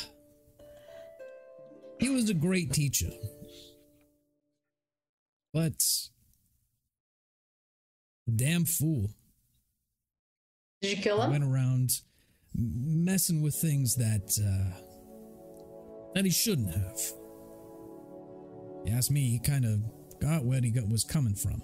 [1.98, 3.12] He was a great teacher.
[5.56, 5.82] But.
[8.28, 9.10] A damn fool.
[10.82, 11.32] Did you kill He him?
[11.32, 11.92] went around
[12.54, 14.82] messing with things that, uh.
[16.14, 17.00] that he shouldn't have.
[18.86, 19.80] You ask me, he kind of
[20.20, 21.62] got where he got, was coming from.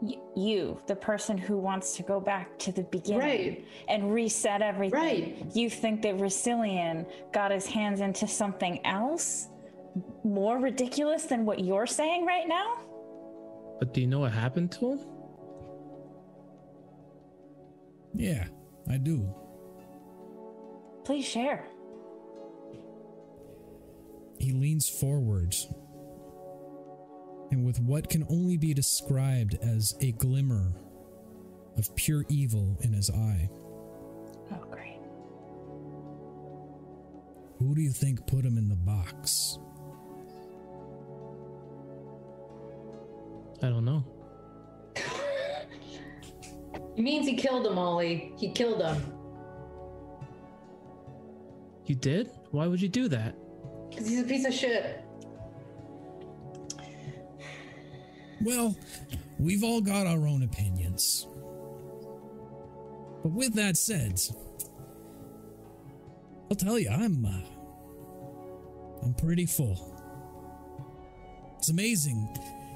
[0.00, 3.66] Y- you, the person who wants to go back to the beginning Right.
[3.88, 4.98] and reset everything.
[4.98, 5.46] Right.
[5.54, 9.48] You think that Rasilian got his hands into something else
[10.24, 12.78] more ridiculous than what you're saying right now?
[13.78, 15.00] But do you know what happened to him?
[18.14, 18.46] Yeah,
[18.90, 19.32] I do.
[21.04, 21.64] Please share.
[24.40, 25.54] He leans forward,
[27.50, 30.72] and with what can only be described as a glimmer
[31.76, 33.48] of pure evil in his eye,
[34.52, 35.00] Oh, great.
[37.58, 39.58] who do you think put him in the box?
[43.62, 44.04] I don't know.
[46.94, 48.32] He means he killed him, Ollie.
[48.36, 49.12] He killed him.
[51.86, 52.30] You did?
[52.50, 53.36] Why would you do that?
[53.88, 55.04] Because he's a piece of shit.
[58.40, 58.76] Well,
[59.38, 61.26] we've all got our own opinions.
[63.22, 64.20] But with that said,
[66.50, 69.94] I'll tell you, I'm uh, I'm pretty full.
[71.58, 72.28] It's amazing.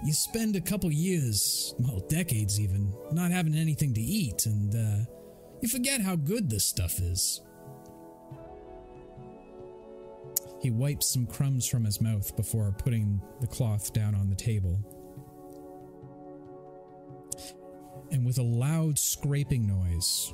[0.05, 5.05] You spend a couple years, well, decades even, not having anything to eat, and uh,
[5.61, 7.41] you forget how good this stuff is.
[10.61, 14.79] He wipes some crumbs from his mouth before putting the cloth down on the table.
[18.13, 20.33] and with a loud scraping noise,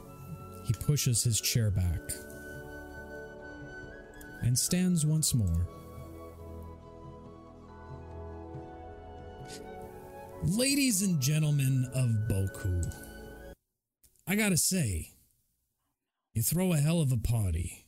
[0.67, 2.01] he pushes his chair back
[4.43, 5.67] and stands once more.
[10.45, 12.85] Ladies and gentlemen of Boku,
[14.27, 15.11] I gotta say,
[16.33, 17.87] you throw a hell of a party.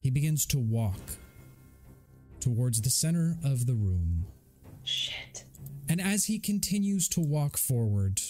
[0.00, 1.00] He begins to walk
[2.38, 4.26] towards the center of the room.
[4.84, 5.44] Shit.
[5.88, 8.20] And as he continues to walk forward,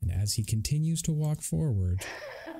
[0.00, 2.00] and as he continues to walk forward,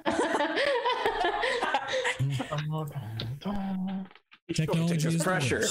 [4.52, 5.58] technology Take is pressure.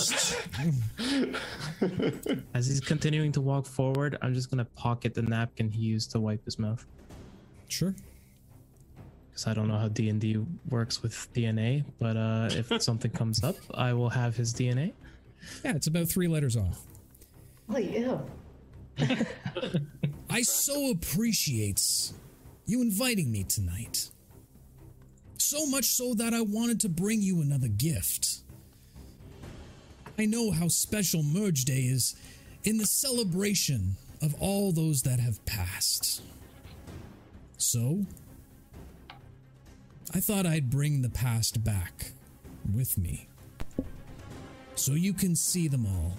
[2.54, 6.20] As he's continuing to walk forward, I'm just gonna pocket the napkin he used to
[6.20, 6.86] wipe his mouth.
[7.68, 7.96] Sure.
[9.30, 13.12] Because I don't know how D and D works with DNA, but uh, if something
[13.12, 14.94] comes up, I will have his DNA.
[15.64, 16.82] Yeah, it's about three letters off.
[17.70, 18.20] Oh yeah.
[20.30, 21.82] I so appreciate
[22.66, 24.10] you inviting me tonight.
[25.38, 28.42] So much so that I wanted to bring you another gift.
[30.18, 32.16] I know how special Merge Day is
[32.64, 36.22] in the celebration of all those that have passed.
[37.58, 38.06] So,
[40.14, 42.12] I thought I'd bring the past back
[42.74, 43.28] with me.
[44.76, 46.18] So you can see them all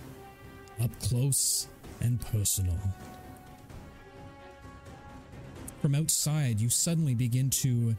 [0.83, 1.69] up close
[2.01, 2.79] and personal.
[5.81, 7.97] From outside, you suddenly begin to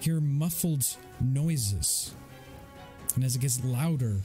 [0.00, 0.84] hear muffled
[1.20, 2.14] noises.
[3.14, 4.16] And as it gets louder,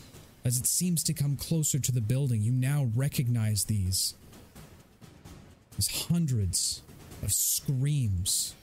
[0.45, 4.13] as it seems to come closer to the building, you now recognize these
[5.77, 6.81] as hundreds
[7.23, 8.53] of screams.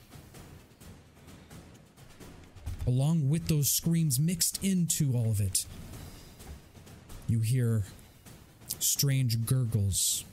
[2.87, 5.67] Along with those screams mixed into all of it,
[7.29, 7.83] you hear
[8.79, 10.25] strange gurgles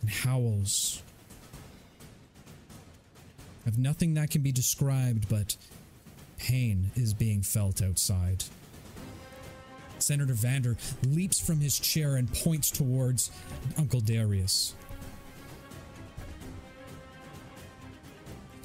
[0.00, 1.02] and howls
[3.66, 5.56] of nothing that can be described but
[6.38, 8.44] pain is being felt outside.
[10.02, 10.76] Senator Vander
[11.06, 13.30] leaps from his chair and points towards
[13.78, 14.74] Uncle Darius.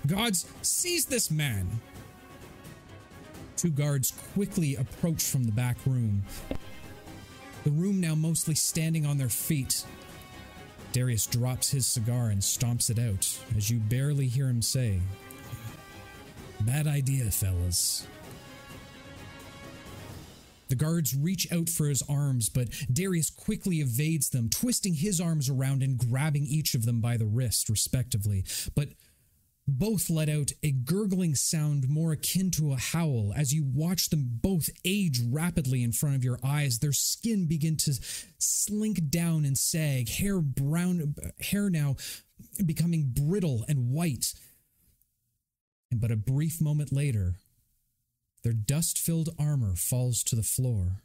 [0.05, 1.81] Gods, seize this man!
[3.57, 6.23] Two guards quickly approach from the back room.
[7.63, 9.83] The room now mostly standing on their feet.
[10.93, 13.27] Darius drops his cigar and stomps it out
[13.57, 15.01] as you barely hear him say,
[16.61, 18.07] Bad idea, fellas.
[20.69, 25.49] The guards reach out for his arms, but Darius quickly evades them, twisting his arms
[25.49, 28.43] around and grabbing each of them by the wrist, respectively.
[28.75, 28.89] But
[29.67, 34.39] both let out a gurgling sound more akin to a howl as you watch them
[34.41, 37.99] both age rapidly in front of your eyes, their skin begin to
[38.37, 41.97] slink down and sag, hair brown, hair now
[42.65, 44.33] becoming brittle and white.
[45.91, 47.35] But a brief moment later,
[48.47, 51.03] their dust filled armor falls to the floor.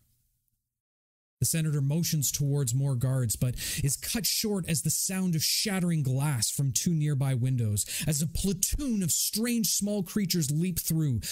[1.41, 6.05] The senator motions towards more guards, but is cut short as the sound of shattering
[6.05, 11.23] glass from two nearby windows, as a platoon of strange small creatures leap through.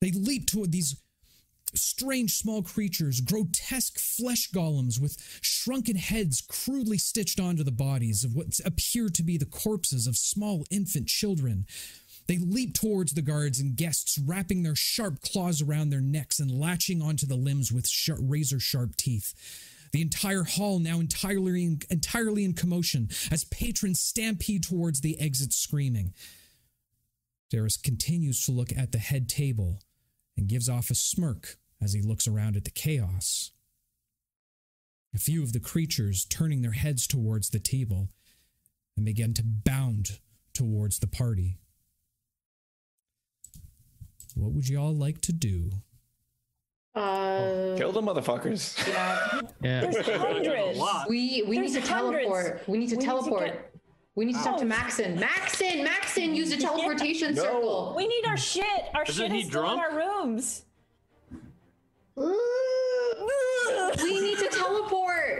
[0.00, 1.02] They leap toward these
[1.74, 8.36] strange small creatures, grotesque flesh golems with shrunken heads crudely stitched onto the bodies of
[8.36, 11.66] what appear to be the corpses of small infant children.
[12.30, 16.48] They leap towards the guards and guests, wrapping their sharp claws around their necks and
[16.48, 19.34] latching onto the limbs with sharp, razor sharp teeth.
[19.90, 25.52] The entire hall now entirely in, entirely in commotion as patrons stampede towards the exit
[25.52, 26.14] screaming.
[27.50, 29.80] Darius continues to look at the head table
[30.36, 33.50] and gives off a smirk as he looks around at the chaos.
[35.12, 38.08] A few of the creatures turning their heads towards the table
[38.96, 40.20] and begin to bound
[40.54, 41.56] towards the party.
[44.36, 45.70] What would you all like to do?
[46.94, 48.76] Uh, Kill the motherfuckers.
[48.88, 49.40] yeah.
[49.62, 49.80] Yeah.
[49.90, 50.78] There's hundreds.
[51.08, 52.24] We we need to hundreds.
[52.26, 52.62] teleport.
[52.68, 53.44] We need to We need to teleport.
[53.46, 53.66] get-
[54.16, 54.66] we need to talk to Oh.
[54.66, 55.18] Maxon.
[55.20, 56.68] Maxon, Maxon, use the Yeah.
[56.68, 57.42] teleportation No.
[57.42, 57.94] circle.
[57.96, 58.64] We need our shit.
[58.94, 60.64] Our Isn't shit he is still in our rooms.
[64.02, 65.39] we need to teleport.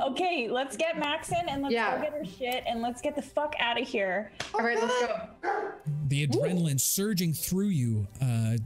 [0.10, 1.96] Okay, let's get Maxon and let's Yeah.
[1.96, 4.32] go get her shit and let's get the fuck out of here.
[4.54, 5.72] All right, let's go.
[6.08, 8.56] The adrenaline surging through you, uh,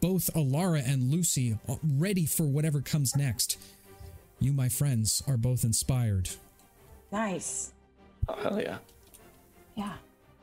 [0.00, 3.58] both Alara and Lucy, uh, ready for whatever comes next.
[4.38, 6.28] You, my friends, are both inspired.
[7.10, 7.72] Nice.
[8.28, 8.78] Oh, hell yeah.
[9.76, 9.94] Yeah.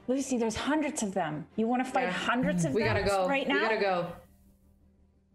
[0.07, 1.45] Lucy, there's hundreds of them.
[1.55, 2.11] You want to fight Yeah.
[2.11, 3.27] hundreds of We them gotta go.
[3.27, 3.55] right now?
[3.55, 4.07] We gotta go.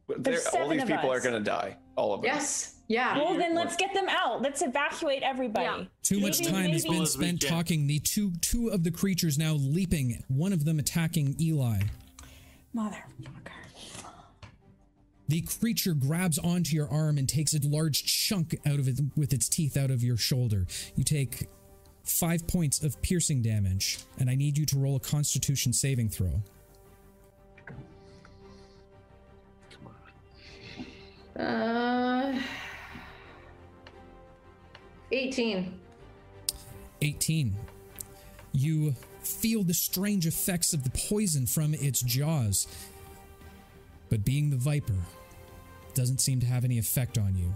[0.09, 1.77] But There's they're- all these of people are gonna die.
[1.97, 2.31] All of them.
[2.33, 2.75] Yes.
[2.89, 3.19] Yeah.
[3.19, 4.41] Well, then let's get them out.
[4.43, 5.65] Let's evacuate everybody.
[5.67, 5.85] Yeah.
[6.03, 7.87] Too much Maybe- time has been spent talking.
[7.87, 11.81] The two two of the creatures now leaping, one of them attacking Eli.
[12.75, 13.03] Motherfucker.
[15.29, 19.35] The creature grabs onto your arm and takes a large chunk out of it with
[19.35, 20.67] its teeth out of your shoulder.
[20.97, 21.47] You take
[22.05, 26.43] five points of piercing damage, and I need you to roll a constitution saving throw.
[29.71, 29.89] Come
[31.37, 31.45] on.
[31.45, 32.41] Uh,
[35.13, 35.79] 18.
[37.01, 37.57] 18.
[38.53, 42.67] You feel the strange effects of the poison from its jaws.
[44.09, 44.95] But being the viper
[45.95, 47.55] doesn't seem to have any effect on you.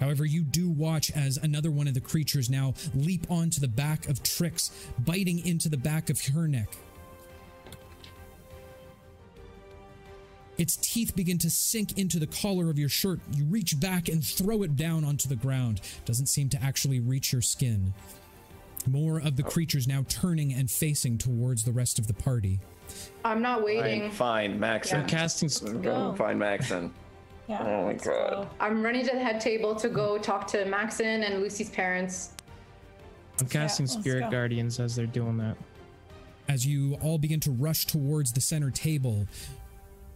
[0.00, 4.08] However, you do watch as another one of the creatures now leap onto the back
[4.08, 4.70] of Trix,
[5.04, 6.76] biting into the back of her neck.
[10.58, 13.20] Its teeth begin to sink into the collar of your shirt.
[13.32, 15.80] You reach back and throw it down onto the ground.
[16.04, 17.94] Doesn't seem to actually reach your skin.
[18.86, 19.48] More of the oh.
[19.48, 22.58] creatures now turning and facing towards the rest of the party.
[23.24, 24.10] I'm not waiting.
[24.10, 25.00] Fine, fine Maxon.
[25.00, 25.06] Yeah.
[25.06, 25.46] Casting.
[25.46, 26.92] s- Go find Maxon.
[27.46, 27.62] Yeah.
[27.62, 28.04] Oh my God.
[28.04, 28.48] go.
[28.60, 32.32] I'm running to the head table to go talk to Maxon and Lucy's parents.
[33.40, 34.30] I'm casting let's Spirit go.
[34.30, 35.56] Guardians as they're doing that.
[36.48, 39.26] As you all begin to rush towards the center table,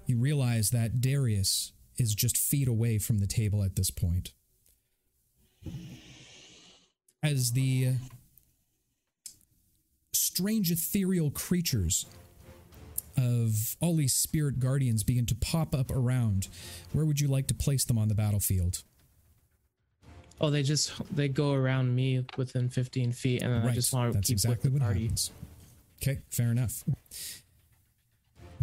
[0.07, 4.33] you realize that Darius is just feet away from the table at this point.
[7.23, 7.95] As the
[10.13, 12.07] strange ethereal creatures
[13.17, 16.49] of all these spirit guardians begin to pop up around,
[16.93, 18.83] where would you like to place them on the battlefield?
[20.41, 24.11] Oh, they just they go around me within 15 feet, and then I just want
[24.13, 25.03] to That's keep exactly with the what party.
[25.03, 25.31] happens.
[26.03, 26.83] Okay, fair enough.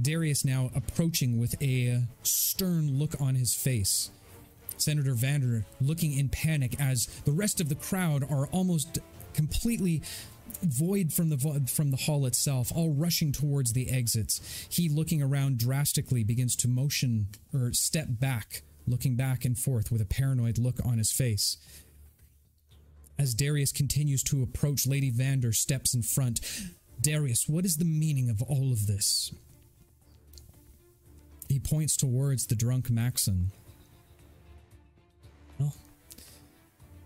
[0.04, 4.12] Darius now approaching with a stern look on his face.
[4.78, 9.00] Senator Vander looking in panic as the rest of the crowd are almost
[9.34, 10.02] completely
[10.62, 14.68] void from the vo- from the hall itself, all rushing towards the exits.
[14.70, 20.02] He, looking around drastically, begins to motion or step back, looking back and forth with
[20.02, 21.58] a paranoid look on his face.
[23.18, 26.40] As Darius continues to approach, Lady Vander steps in front.
[27.02, 29.34] Darius, what is the meaning of all of this?
[31.50, 33.52] He points towards the drunk Maxon.
[35.60, 35.74] Well,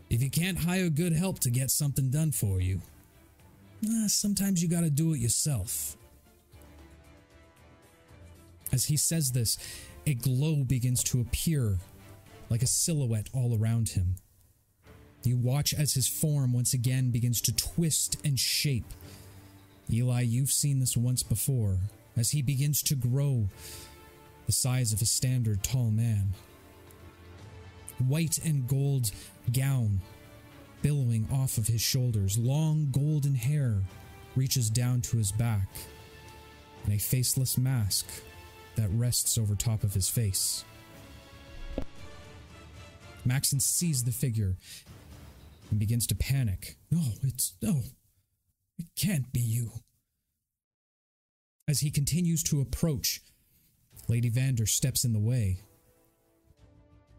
[0.09, 2.81] if you can't hire good help to get something done for you,
[3.83, 5.95] eh, sometimes you gotta do it yourself.
[8.73, 9.57] As he says this,
[10.05, 11.77] a glow begins to appear
[12.49, 14.15] like a silhouette all around him.
[15.23, 18.93] You watch as his form once again begins to twist and shape.
[19.89, 21.77] Eli, you've seen this once before,
[22.17, 23.47] as he begins to grow
[24.45, 26.33] the size of a standard tall man.
[27.99, 29.11] White and gold
[29.51, 30.01] gown
[30.83, 33.81] billowing off of his shoulders, long golden hair
[34.35, 35.67] reaches down to his back,
[36.83, 38.05] and a faceless mask
[38.75, 40.65] that rests over top of his face.
[43.25, 44.57] Maxon sees the figure
[45.71, 46.75] and begins to panic.
[46.91, 47.81] No, it's no.
[48.77, 49.71] It can't be you.
[51.67, 53.21] As he continues to approach,
[54.13, 55.57] Lady Vander steps in the way.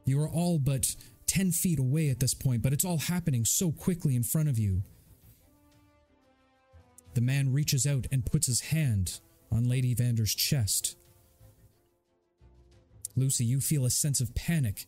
[0.05, 0.95] You are all but
[1.27, 4.61] 10 feet away at this point, but it's all happening so quickly in front of
[4.61, 4.85] you.
[7.15, 9.19] The man reaches out and puts his hand
[9.51, 10.97] on Lady Vander's chest.
[13.17, 14.87] Lucy, you feel a sense of panic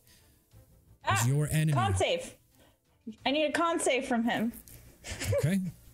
[1.03, 1.73] as Ah, your enemy.
[1.73, 2.33] Con save.
[3.25, 4.53] I need a con save from him.
[5.39, 5.59] Okay.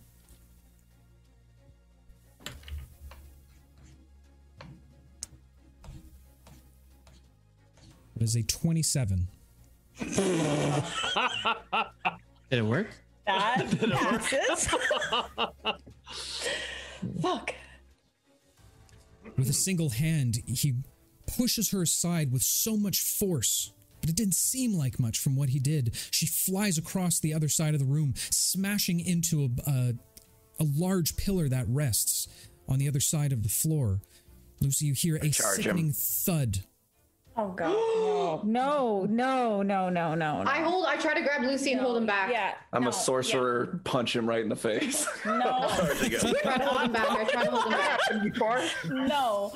[8.15, 9.27] It is a 27.
[9.99, 10.09] Did
[12.51, 12.87] it work?
[13.25, 13.79] That
[14.29, 14.67] passes.
[17.21, 17.53] Fuck.
[19.37, 20.73] With a single hand, he
[21.37, 25.49] pushes her aside with so much force, but it didn't seem like much from what
[25.49, 25.95] he did.
[26.11, 29.93] She flies across the other side of the room, smashing into a, a,
[30.59, 32.27] a large pillar that rests
[32.67, 34.01] on the other side of the floor.
[34.61, 35.63] Lucy, you hear a charge him.
[35.63, 36.59] sickening thud.
[37.35, 37.73] Oh god.
[38.13, 38.41] No.
[38.43, 40.43] No, no, no, no, no.
[40.45, 40.85] I hold.
[40.87, 42.31] I try to grab Lucy and hold him back.
[42.31, 42.53] Yeah.
[42.71, 43.79] I'm no, a sorcerer.
[43.83, 45.07] Punch him right in the face.
[45.25, 45.67] No.
[45.75, 46.17] Sorry to go.
[46.41, 47.09] Try to hold him back.
[47.09, 48.79] I try to hold him back.
[48.89, 49.53] no.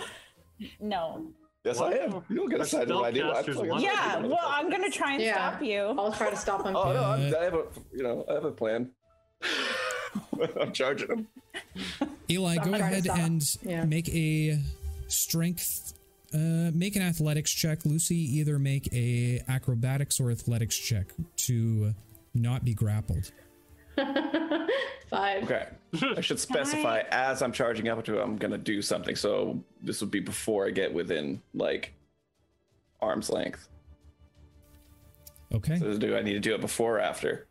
[0.79, 1.27] No.
[1.63, 2.23] yes, I am.
[2.29, 3.29] You don't get excited when I do.
[3.29, 5.33] I Spellcasters fucking- Yeah, well, I'm gonna try and Yeah.
[5.33, 5.79] stop you.
[5.97, 6.75] I'll try to stop him.
[6.75, 7.63] Oh no, I'm, I have a
[7.93, 8.91] you know I have a plan.
[10.61, 11.27] I'm charging him.
[12.29, 13.17] Eli, Stop go trying to ahead stop.
[13.19, 13.85] and Yeah.
[13.85, 14.59] make a
[15.07, 15.93] strength.
[16.33, 17.85] Uh, make an athletics check.
[17.85, 21.07] Lucy, either make a acrobatics or athletics check
[21.37, 21.93] to
[22.33, 23.31] not be grappled.
[25.09, 25.43] Five.
[25.43, 25.67] Okay.
[26.17, 29.15] I should specify as I'm charging up to it, I'm gonna do something.
[29.15, 31.93] So this would be before I get within like
[33.01, 33.69] arm's length.
[35.53, 35.79] Okay.
[35.79, 37.47] So do I need to do it before or after?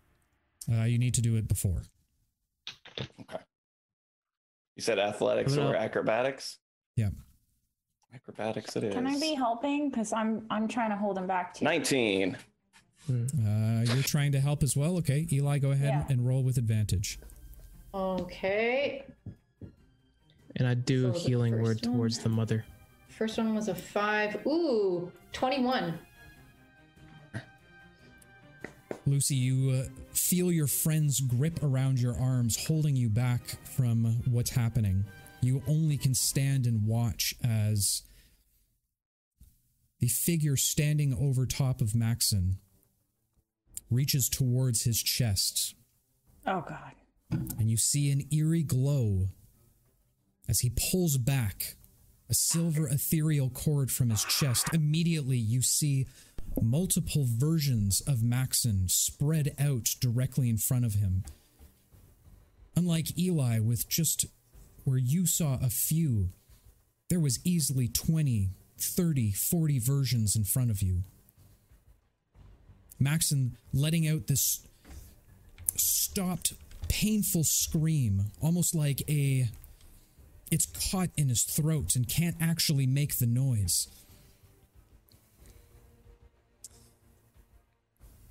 [0.71, 1.83] Uh, you need to do it before.
[2.99, 3.43] Okay.
[4.75, 6.59] You said athletics or acrobatics?
[6.97, 7.09] Yeah.
[8.17, 8.95] Acrobatics it is.
[8.95, 9.91] Can I be helping?
[9.91, 11.65] Because I'm I'm trying to hold him back too.
[11.65, 12.37] 19.
[13.09, 13.15] Uh,
[13.85, 14.97] you're trying to help as well.
[14.99, 16.05] Okay, Eli, go ahead Yeah.
[16.09, 17.19] and roll with advantage.
[17.95, 19.05] Okay.
[20.57, 22.65] And I do So healing word one- towards the mother.
[23.09, 24.45] First one was a five.
[24.47, 25.99] Ooh, 21.
[29.07, 34.51] Lucy, you uh, feel your friend's grip around your arms, holding you back from what's
[34.51, 35.05] happening.
[35.47, 38.03] You only can stand and watch as
[40.01, 42.59] the figure standing over top of Maxon
[43.89, 45.77] reaches towards his chest,
[46.49, 46.95] Oh god.
[47.31, 49.29] and you see an eerie glow
[50.49, 51.77] as he pulls back
[52.29, 54.75] a silver ethereal cord from his chest.
[54.75, 56.09] Immediately, you see
[56.61, 61.23] multiple versions of Maxon spread out directly in front of him.
[62.75, 64.27] Unlike Eli, with just
[64.87, 66.29] where you saw a few,
[67.11, 71.03] there was easily 20, 30, 40 versions in front of you.
[73.01, 74.65] Maxon letting out this
[75.75, 76.55] stopped,
[76.89, 79.49] painful scream, almost like a.
[80.53, 83.89] It's caught in his throat and can't actually make the noise.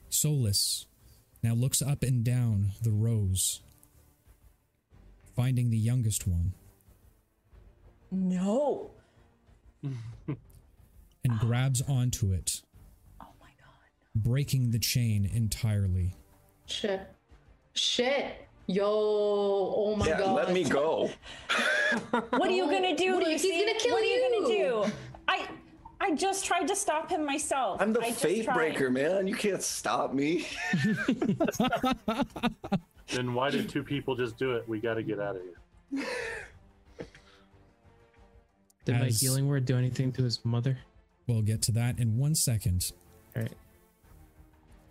[0.09, 0.85] Solus
[1.43, 3.59] now looks up and down the rows,
[5.36, 6.53] finding the youngest one,
[8.11, 8.91] No.
[9.83, 12.61] and grabs onto it,
[13.21, 14.23] Oh my god.
[14.23, 16.15] breaking the chain entirely.
[16.65, 17.01] Shit.
[17.73, 18.47] Shit.
[18.67, 20.36] Yo, oh my yeah, god.
[20.36, 21.09] let me go.
[22.11, 24.47] What are you gonna do, What are you- he's gonna kill what are you gonna
[24.88, 24.91] do?
[26.05, 27.81] I I just tried to stop him myself.
[27.81, 29.25] I'm the I fate breaker, man.
[29.27, 30.47] You can't stop me.
[33.09, 34.67] Then why did two people just do it?
[34.67, 36.05] We got to get out of here.
[38.83, 40.79] Did my healing word do anything to his mother?
[41.27, 42.91] We'll get to that in one second.
[43.35, 43.53] All right.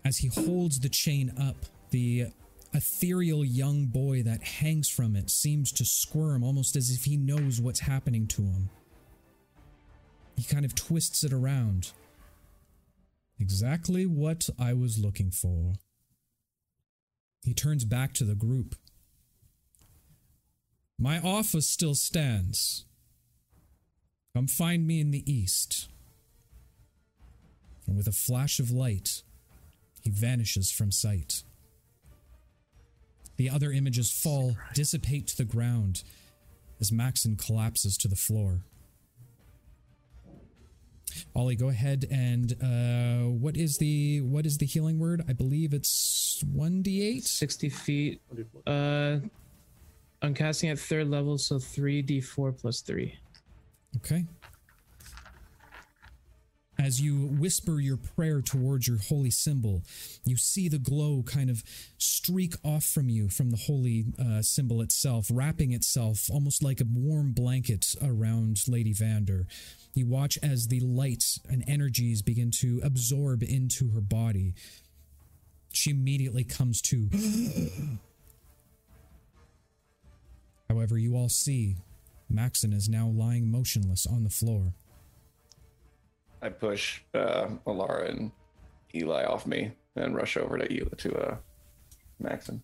[0.04, 1.56] As he holds the chain up,
[1.90, 2.26] the
[2.72, 7.60] ethereal young boy that hangs from it seems to squirm almost as if he knows
[7.60, 8.70] what's happening to him.
[10.37, 11.93] He kind of twists it around.
[13.39, 15.74] Exactly what I was looking for.
[17.43, 18.74] He turns back to the group.
[20.99, 22.87] My offer still stands.
[24.35, 25.89] Come find me in the east.
[27.87, 29.22] And with a flash of light,
[30.03, 31.43] he vanishes from sight.
[33.37, 36.03] The other images fall, dissipate to the ground
[36.80, 38.61] as Maxon collapses to the floor.
[41.34, 45.24] Ollie, go ahead and uh, what is the what is the healing word?
[45.28, 47.24] I believe it's one d eight.
[47.24, 48.20] 60 feet.
[48.66, 49.18] Uh,
[50.22, 53.14] I'm casting at third level, so 3d4 plus 3.
[53.96, 54.24] Okay.
[56.78, 59.82] As you whisper your prayer towards your holy symbol,
[60.24, 61.62] you see the glow kind of
[61.98, 66.84] streak off from you from the holy uh, symbol itself, wrapping itself almost like a
[66.92, 69.46] warm blanket around Lady Vander.
[69.95, 74.55] You watch as the light and energies begin to absorb into her body.
[75.72, 77.09] She immediately comes to.
[80.68, 81.76] However, you all see
[82.28, 84.74] Maxon is now lying motionless on the floor.
[86.42, 88.32] I push uh, Alara and
[88.95, 91.36] Eli off me and rush over to Eli to uh,
[92.18, 92.62] Maxon.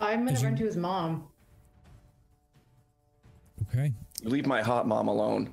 [0.00, 1.28] I'm gonna Did run you- to his mom.
[3.68, 3.92] Okay.
[4.22, 5.50] Leave my hot mom alone.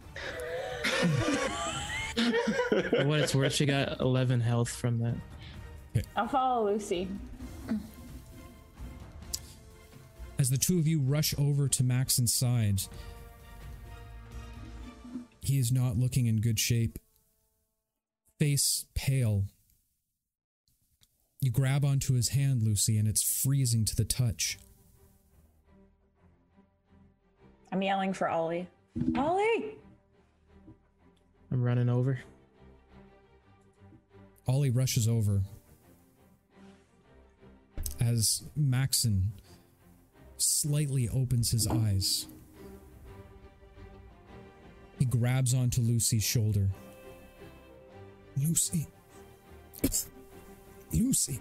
[2.15, 6.03] For what it's worth, she got 11 health from that.
[6.15, 7.07] I'll follow Lucy.
[10.39, 12.81] As the two of you rush over to Maxon's side,
[15.41, 16.97] he is not looking in good shape.
[18.39, 19.45] Face pale.
[21.41, 24.57] You grab onto his hand, Lucy, and it's freezing to the touch.
[27.71, 28.67] I'm yelling for Ollie.
[29.17, 29.77] Ollie!
[31.51, 32.19] I'm running over.
[34.47, 35.41] Ollie rushes over
[37.99, 39.31] as Maxon
[40.37, 42.27] slightly opens his eyes.
[44.99, 46.69] He grabs onto Lucy's shoulder.
[48.37, 48.87] Lucy.
[50.93, 51.39] Lucy.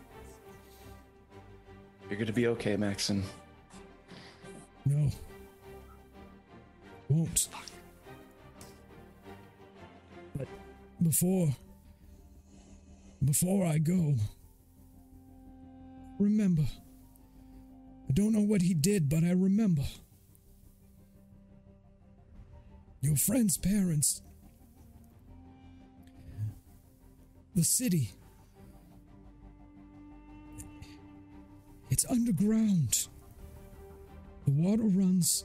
[2.09, 3.23] You're gonna be okay, Maxon.
[4.85, 5.11] No.
[7.11, 7.49] Won't.
[10.37, 10.47] But
[11.03, 11.49] before.
[13.25, 14.15] Before I go.
[16.21, 16.63] Remember.
[18.09, 19.83] I don't know what he did, but I remember.
[23.01, 24.23] Your friend's parents.
[27.57, 28.13] The city.
[31.91, 33.09] It's underground.
[34.47, 35.45] The water runs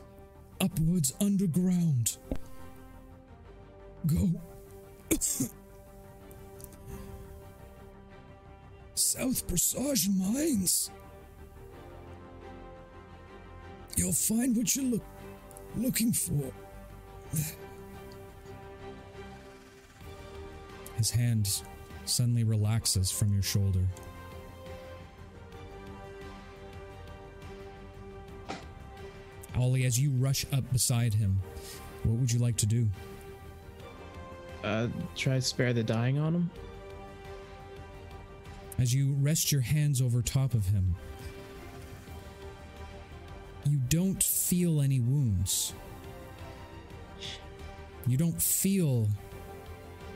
[0.65, 2.17] upwards underground.
[4.07, 4.29] Go.
[8.95, 10.89] South Passage Mines.
[13.95, 15.03] You'll find what you're look,
[15.77, 16.51] looking for.
[20.97, 21.61] His hand
[22.05, 23.85] suddenly relaxes from your shoulder.
[29.57, 31.39] Ollie, as you rush up beside him,
[32.03, 32.87] what would you like to do?
[34.63, 36.49] Uh, try to spare the dying on him.
[38.77, 40.95] As you rest your hands over top of him,
[43.65, 45.73] you don't feel any wounds.
[48.05, 49.07] You don't feel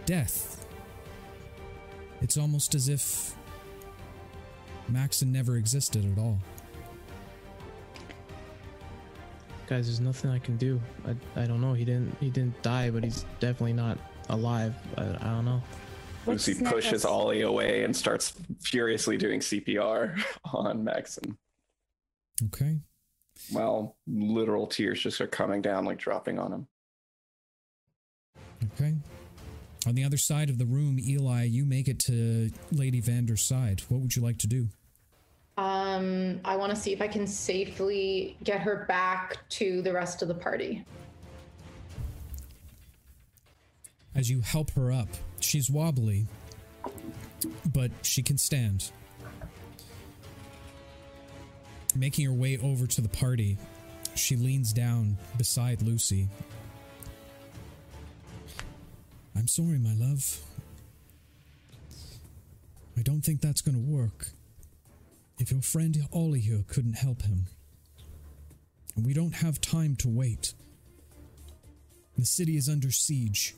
[0.05, 0.65] death.
[2.21, 3.35] It's almost as if
[4.89, 6.39] Maxon never existed at all.
[9.69, 10.81] Guys, there's nothing I can do.
[11.05, 11.73] I, I don't know.
[11.73, 13.99] He didn't he didn't die, but he's definitely not
[14.29, 14.73] alive.
[14.97, 15.61] I, I don't know.
[16.25, 17.05] What's Lucy pushes necklace?
[17.05, 20.19] Ollie away and starts furiously doing CPR
[20.53, 21.37] on Maxon.
[22.45, 22.79] Okay.
[23.53, 26.67] Well, literal tears just are coming down, like dropping on him.
[28.73, 28.95] Okay.
[29.85, 33.81] On the other side of the room, Eli, you make it to Lady Vander's side.
[33.87, 34.69] What would you like to do?
[35.59, 40.21] Um, I want to see if I can safely get her back to the rest
[40.21, 40.85] of the party.
[44.15, 45.09] As you help her up,
[45.41, 46.27] she's wobbly,
[47.73, 48.89] but she can stand.
[51.93, 53.57] Making her way over to the party,
[54.15, 56.29] she leans down beside Lucy.
[59.35, 60.39] I'm sorry, my love.
[62.97, 64.29] I don't think that's going to work.
[65.39, 67.45] If your friend Ollie here couldn't help him.
[68.95, 70.53] And we don't have time to wait.
[72.17, 73.55] The city is under siege.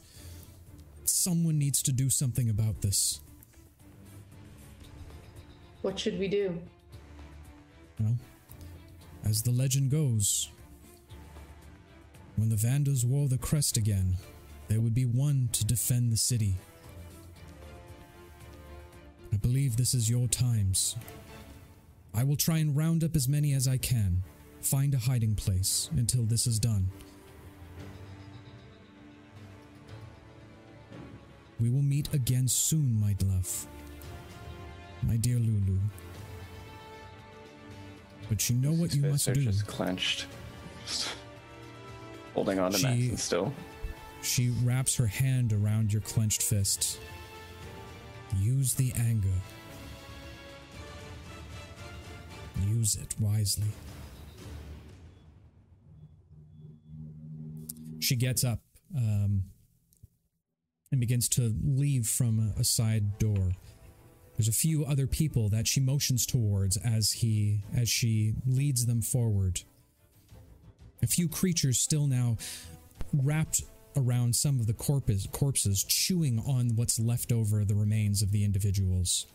[1.05, 3.19] Someone needs to do something about this.
[5.82, 6.61] What should we do?
[7.99, 8.15] Well,
[9.25, 10.49] as the legend goes,
[12.36, 14.17] when the Vandals wore the crest again,
[14.67, 16.53] there would be one to defend the city.
[19.34, 20.95] I believe this is your times.
[22.14, 24.24] I will try and round up as many as I can,
[24.62, 26.89] find a hiding place until this is done.
[31.59, 33.68] We will meet again soon, my love.
[35.03, 35.78] My dear Lulu.
[38.30, 39.43] But you know what you must are do.
[39.43, 40.26] just clenched.
[40.86, 41.09] Just
[42.34, 43.53] holding on to She- Maxon still.
[44.24, 46.99] She wraps her hand around your clenched fist.
[48.39, 49.28] Use the anger.
[52.68, 53.68] Use it wisely.
[57.99, 58.60] She gets up
[58.95, 59.43] um,
[60.91, 63.52] and begins to leave from a, side door.
[64.36, 69.02] There's a few other people that she motions towards as he as she leads them
[69.02, 69.62] forward.
[71.04, 72.38] A few creatures still now
[73.14, 73.62] wrapped
[73.95, 78.43] around some of the corpus, corpses, chewing on what's left over the remains of the
[78.43, 79.26] individuals.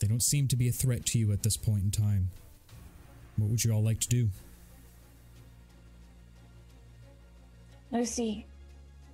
[0.00, 2.30] They don't seem to be a threat to you at this point in time.
[3.36, 4.28] What would you all like to do?
[7.90, 8.46] Lucy,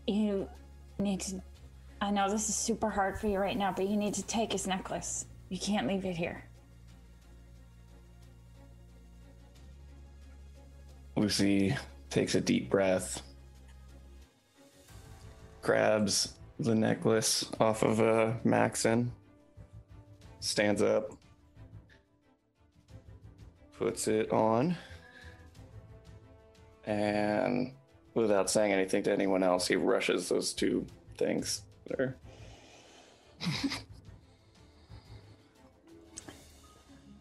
[0.06, 0.48] you
[0.98, 1.42] need to.
[2.00, 4.52] I know this is super hard for you right now, but you need to take
[4.52, 5.26] his necklace.
[5.48, 6.44] You can't leave it here.
[11.16, 11.76] Lucy
[12.10, 13.22] takes a deep breath,
[15.62, 19.12] grabs the necklace off of uh, Maxon,
[20.44, 21.10] stands up,
[23.78, 24.76] puts it on,
[26.86, 27.72] and
[28.12, 30.84] without saying anything to anyone else, he rushes those two
[31.16, 32.16] things there.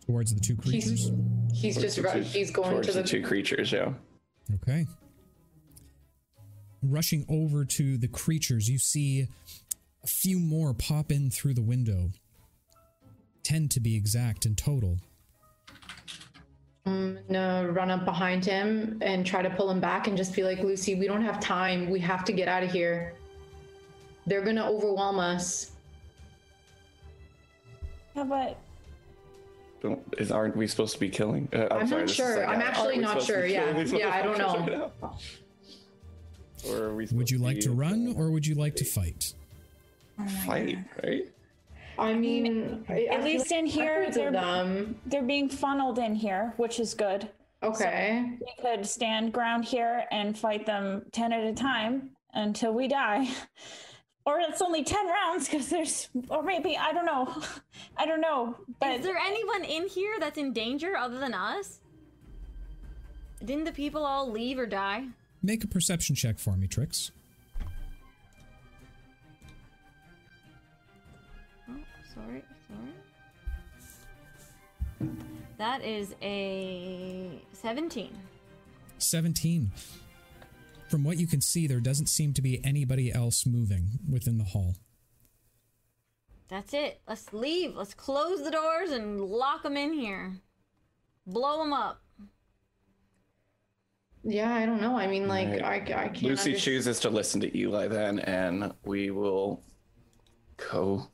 [0.05, 1.11] Towards the two creatures?
[1.53, 3.93] he's just Towards the ru- two- he's going towards to the, the two creatures, yeah.
[4.55, 4.85] Okay.
[6.81, 9.29] Rushing over to the creatures, you see
[10.03, 12.09] a few more pop in through the window.
[13.43, 14.97] Ten to be exact in total.
[16.85, 20.43] I'm gonna run up behind him and try to pull him back and just be
[20.43, 21.89] like, Lucy, we don't have time.
[21.89, 23.13] We have to get out of here.
[24.25, 25.71] They're gonna overwhelm us.
[28.15, 28.57] Yeah, but
[29.81, 31.49] Don't, is, aren't we supposed to be killing?
[31.53, 32.37] Uh, I'm, I'm sorry, not sure.
[32.39, 33.45] like, I'm uh, actually aren't we not supposed to sure.
[33.45, 33.81] Yeah.
[33.81, 34.91] Yeah, I don't know.
[35.01, 35.11] right?
[36.69, 39.33] Or are we Would you like be to run or would you like to fight?
[40.45, 40.77] fight?
[41.03, 41.25] Right?
[41.99, 44.99] I mean, I- I at feel least like in here, they're them.
[45.05, 47.29] they're being funneled in here, which is good.
[47.61, 48.37] Okay.
[48.41, 53.29] We could stand ground here and fight them ten at a time until we die.
[54.25, 57.41] Or it's only ten rounds because there's, or maybe I don't know,
[57.97, 58.55] I don't know.
[58.79, 61.81] But Is there anyone in here that's in danger other than us?
[63.43, 65.07] Didn't the people all leave or die?
[65.41, 67.11] Make a perception check for me, Trix.
[72.23, 72.93] Sorry, sorry.
[75.57, 78.09] That is a 17.
[78.97, 79.71] 17.
[80.89, 84.43] From what you can see, there doesn't seem to be anybody else moving within the
[84.43, 84.75] hall.
[86.49, 87.01] That's it.
[87.07, 87.75] Let's leave.
[87.75, 90.33] Let's close the doors and lock them in here.
[91.25, 92.01] Blow them up.
[94.23, 94.97] Yeah, I don't know.
[94.97, 95.63] I mean, like, Right.
[95.63, 96.23] I, I can't.
[96.23, 99.63] Lucy under- chooses to listen to Eli then, and we will
[100.71, 101.07] go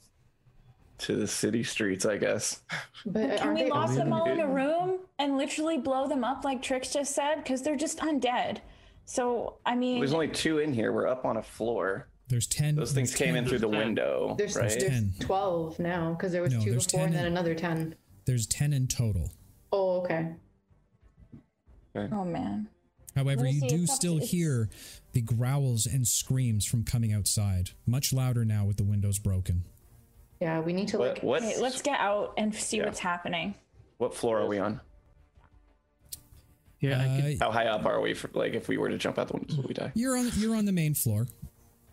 [1.00, 2.62] to the city streets, I guess.
[3.06, 6.44] But can we they lock them all in a room and literally blow them up
[6.44, 7.36] like Trix just said?
[7.38, 8.60] Because they're just undead.
[9.06, 10.92] So I mean, There's only two in here.
[10.92, 12.08] We're up on a floor.
[12.28, 12.76] There's 10.
[12.76, 13.78] Those things came 10 in through the ten.
[13.80, 14.70] window, There's, right?
[14.70, 15.14] there's 10.
[15.22, 17.96] 12 now because there was No, two there's before 10 and then in- another 10.
[18.26, 19.32] There's 10 in total.
[19.72, 20.34] Oh, okay.
[21.96, 22.68] oh man.
[23.16, 24.70] However, you do still to- hear
[25.14, 29.64] the growls and screams from coming outside, much louder now with the windows broken.
[30.40, 31.08] Yeah, we need to What?
[31.16, 31.24] like.
[31.24, 31.44] What?
[31.44, 32.86] Okay, let's get out and see Yeah.
[32.86, 33.56] what's happening.
[33.98, 34.80] What floor are we on?
[36.80, 38.14] Yeah, I Uh, could, How high up are we?
[38.14, 39.92] For, like, if we were to jump out the window, would we die?
[39.96, 41.28] You're on you're on the main floor.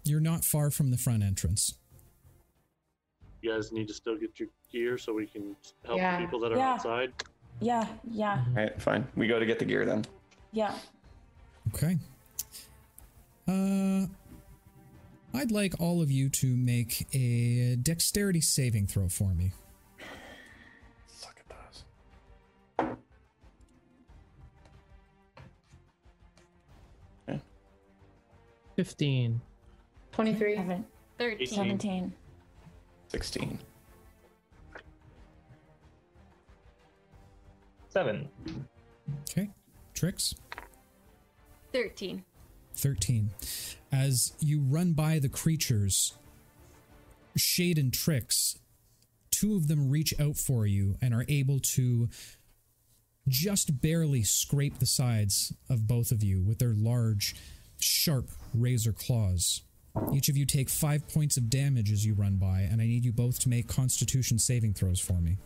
[0.04, 1.74] You're not far from the front entrance.
[3.42, 6.16] You guys need to still get your gear so we can help Yeah.
[6.16, 6.74] the people that are Yeah.
[6.74, 7.12] outside.
[7.60, 9.08] Yeah, yeah, All right, fine.
[9.16, 10.04] We go to get the gear then.
[10.52, 10.78] yeah.
[11.74, 11.98] Okay.
[13.48, 14.06] Uh
[15.34, 19.52] I'd like all of you to make a dexterity saving throw for me.
[21.06, 21.56] Suck at
[22.78, 22.98] those.
[28.76, 29.40] 15.
[30.12, 30.56] 23.
[30.56, 30.84] Seven,
[31.18, 31.46] 13.
[31.46, 32.12] 17.
[33.08, 33.58] 16.
[37.88, 38.28] Seven.
[39.30, 39.50] Okay.
[39.94, 40.34] Trix?
[41.72, 42.22] 13.
[42.74, 43.30] 13.
[43.98, 46.12] As you run by the creatures,
[47.34, 48.58] Shade and Trix,
[49.30, 52.10] two of them reach out for you and are able to
[53.26, 57.36] just barely scrape the sides of both of you with their large,
[57.80, 59.62] sharp razor claws.
[60.12, 63.02] Each of you take five points of damage as you run by, and I need
[63.02, 65.38] you both to make constitution saving throws for me.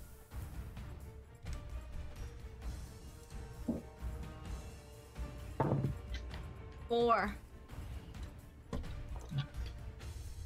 [6.88, 7.36] Four.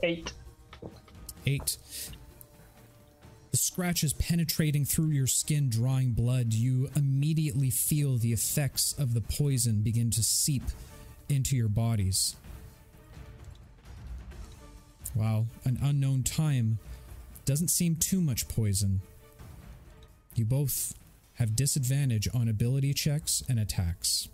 [0.05, 0.35] Eight.
[1.47, 1.79] Eight.
[3.53, 9.23] The scratches penetrating through your skin, drawing blood, you immediately feel the effects of the
[9.23, 10.65] poison begin to seep
[11.31, 12.37] into your bodies.
[15.15, 16.79] Wow, an unknown time
[17.47, 19.01] doesn't seem too much poison.
[20.35, 20.93] You both
[21.35, 24.29] have disadvantage on ability checks and attacks.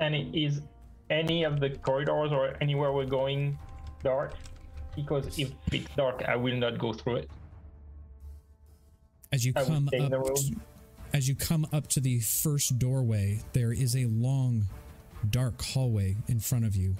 [0.00, 0.60] And it is
[1.10, 3.58] any of the corridors or anywhere we're going
[4.02, 4.34] dark?
[4.94, 7.30] Because if it's dark, I will not go through it.
[9.32, 10.62] As you I come up, room.
[11.12, 14.66] as you come up to the first doorway, there is a long,
[15.28, 16.96] dark hallway in front of you.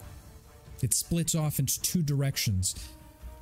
[0.82, 2.74] It splits off into two directions.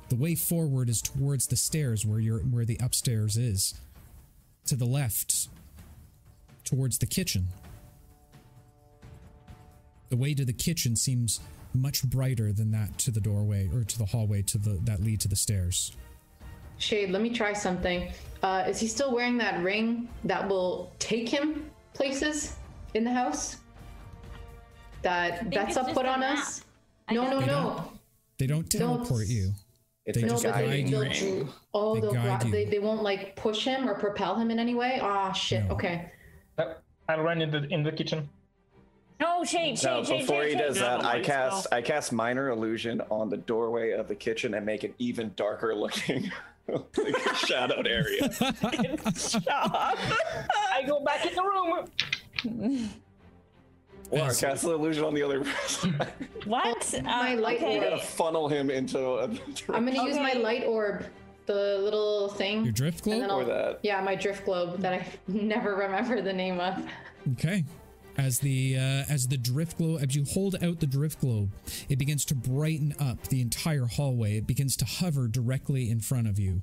[0.09, 3.73] The way forward is towards the stairs, where your where the upstairs is.
[4.67, 5.49] To the left,
[6.63, 7.47] towards the kitchen.
[10.09, 11.39] The way to the kitchen seems
[11.73, 15.19] much brighter than that to the doorway or to the hallway to the that lead
[15.21, 15.91] to the stairs.
[16.77, 18.11] Shade, let me try something.
[18.43, 22.55] Uh, is he still wearing that ring that will take him places
[22.93, 23.57] in the house?
[25.01, 26.37] That it's Betsa just put on map.
[26.39, 26.63] us?
[27.07, 27.91] I No, no, They no.
[28.39, 29.51] They don't teleport it's- you.
[30.05, 30.91] It's They a just No, but they, guide you.
[30.99, 31.49] they'll, ring.
[31.73, 32.51] oh, They they'll guide gra- you.
[32.51, 34.99] they, they won't like push him or propel him in any way?
[35.01, 35.63] Ah, shit.
[35.65, 35.71] No.
[35.73, 36.11] Okay.
[37.09, 38.29] I'll run in the in the kitchen.
[39.19, 40.63] No, shade, shade, No, shade, before shade, he shade.
[40.67, 41.77] does Yeah, that, the I cast spell.
[41.77, 45.73] I cast minor illusion on the doorway of the kitchen and make it even darker
[45.73, 46.31] looking,
[46.67, 48.29] like a shadowed area.
[49.15, 49.97] Stop!
[50.73, 52.89] I go back in the room.
[54.11, 56.11] Or cast the illusion on the other side.
[56.45, 57.01] What?
[57.03, 57.79] My Uh, light okay.
[57.79, 57.89] orb.
[57.89, 59.23] Gotta funnel him into a.
[59.73, 61.05] I'm gonna use my light orb,
[61.47, 62.63] the little thing.
[62.65, 63.31] Your drift globe?
[63.31, 63.79] Or that.
[63.81, 66.85] Yeah, my drift globe that I never remember the name of.
[67.31, 67.63] Okay.
[68.17, 71.51] As the uh, as the drift globe as you hold out the drift globe,
[71.89, 74.37] it begins to brighten up the entire hallway.
[74.37, 76.61] It begins to hover directly in front of you.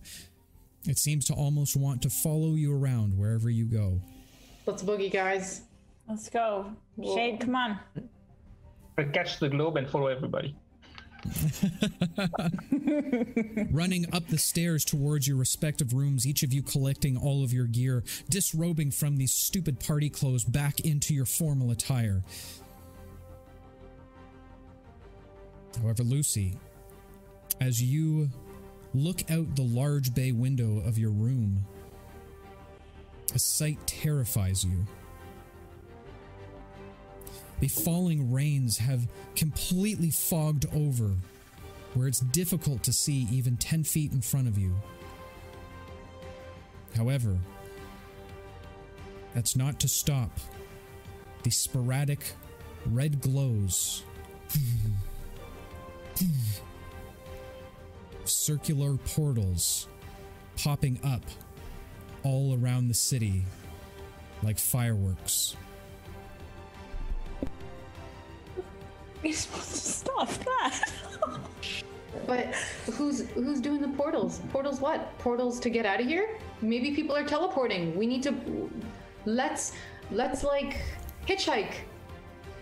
[0.88, 4.00] It seems to almost want to follow you around wherever you go.
[4.66, 5.62] Let's boogie, guys.
[6.09, 6.72] Let's go.
[7.03, 7.78] Shade, come on.
[8.98, 10.57] I catch the globe and follow everybody.
[13.70, 17.66] Running up the stairs towards your respective rooms, each of you collecting all of your
[17.66, 22.22] gear, disrobing from these stupid party clothes back into your formal attire.
[25.80, 26.58] However, Lucy,
[27.60, 28.28] as you
[28.94, 31.64] look out the large bay window of your room,
[33.34, 34.86] a sight terrifies you.
[37.62, 39.06] The falling rains have
[39.36, 41.12] completely fogged over
[41.94, 44.74] where it's difficult to see even 10 feet in front of you.
[46.96, 47.38] However,
[49.32, 50.40] that's not to stop
[51.44, 52.32] the sporadic
[52.84, 54.02] red glows.
[58.24, 59.86] Circular portals
[60.56, 61.22] popping up
[62.24, 63.44] all around the city
[64.42, 65.54] like fireworks.
[69.24, 70.90] You're supposed to stop that.
[72.26, 72.54] But
[72.92, 74.40] who's who's doing the portals?
[74.52, 75.16] Portals what?
[75.18, 76.36] Portals to get out of here?
[76.60, 77.96] Maybe people are teleporting.
[77.96, 78.34] We need to
[79.24, 79.72] let's
[80.10, 80.76] let's like
[81.26, 81.72] hitchhike.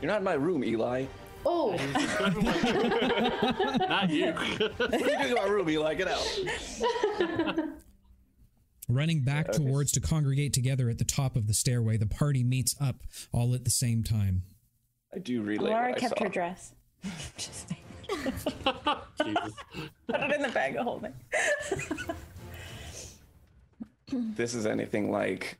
[0.01, 1.05] You're not in my room, Eli.
[1.45, 1.71] Oh,
[3.89, 4.33] Not you.
[4.77, 5.95] What are you doing in my room, Eli?
[5.95, 6.27] Get out.
[8.89, 9.59] Running back Okay.
[9.65, 12.97] towards to congregate together at the top of the stairway, the party meets up
[13.33, 14.43] all at the same time.
[15.15, 16.25] I do relay Laura kept saw.
[16.25, 16.73] her dress.
[17.37, 17.73] Just.
[18.09, 18.45] Jesus.
[20.07, 21.13] Put it in the bag of holding.
[24.09, 25.59] this is anything like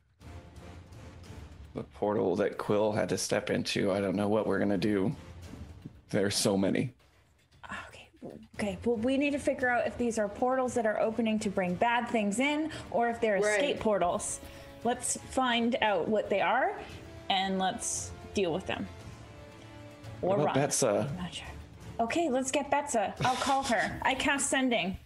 [1.73, 5.15] the portal that Quill had to step into, I don't know what we're gonna do.
[6.09, 6.93] There's so many.
[7.87, 8.09] Okay.
[8.55, 8.77] Okay.
[8.83, 11.75] Well, we need to figure out if these are portals that are opening to bring
[11.75, 13.53] bad things in, or if they're Right.
[13.53, 14.41] escape portals.
[14.83, 16.73] Let's find out what they are,
[17.29, 18.85] and let's deal with them.
[20.21, 20.47] Or What run.
[20.49, 21.09] about Betsa?
[21.09, 21.47] I'm not sure.
[21.99, 23.13] Okay, let's get Betsa.
[23.25, 23.99] I'll call her.
[24.03, 24.97] I cast sending.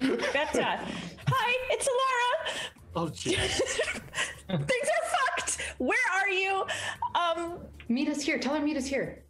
[0.00, 0.80] Betsa.
[1.28, 2.58] Hi, it's Laura.
[2.96, 3.34] Oh, jeez.
[4.48, 5.60] Things are fucked.
[5.78, 6.64] Where are you?
[7.14, 8.38] Um, Meet us here.
[8.38, 9.22] Tell her meet us here.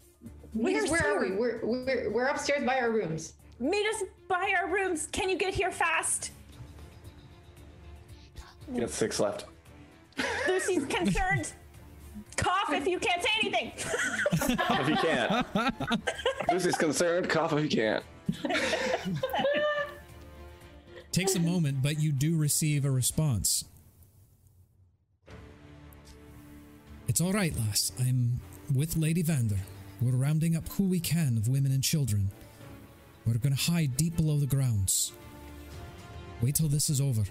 [0.54, 1.36] Meet us, Where's where are we?
[1.36, 3.34] We're, we're we're upstairs by our rooms.
[3.60, 5.06] meet us by our rooms.
[5.12, 6.32] Can you get here fast?
[8.72, 9.44] You got six left.
[10.48, 11.52] Lucy's concerned.
[12.38, 13.72] Cough if you can't say anything.
[14.56, 15.46] Cough if you can't.
[16.52, 17.28] Lucy's concerned.
[17.28, 18.04] Cough if you can't.
[21.12, 23.64] Takes a moment, but you do receive a response.
[27.08, 27.90] It's all right, lass.
[27.98, 28.40] I'm
[28.74, 29.58] with Lady Vander.
[30.00, 32.30] We're rounding up who we can of women and children.
[33.26, 35.12] We're gonna hide deep below the grounds.
[36.40, 37.22] Wait till this is over.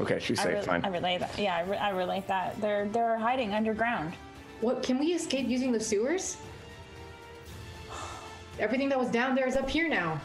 [0.00, 0.54] Okay, she's I, safe.
[0.54, 0.84] re- fine.
[0.84, 1.38] I relay that.
[1.38, 2.58] Yeah, I, re- I relate that.
[2.60, 4.14] They're they're hiding underground.
[4.60, 4.82] What?
[4.82, 6.36] Can we escape using the sewers?
[8.58, 10.20] Everything that was down there is up here now.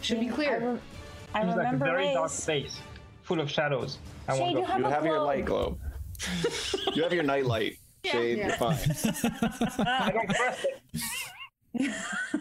[0.00, 0.70] Should be I, clear.
[0.72, 0.78] re-
[1.34, 2.80] I Seems like a remember very dark space,
[3.22, 3.98] full of shadows.
[4.28, 5.78] I Shade, won't you have You a have your light globe.
[6.94, 7.78] you have your night light.
[8.04, 8.78] Shade, you're fine.
[9.86, 10.66] I don't trust
[11.74, 11.92] it.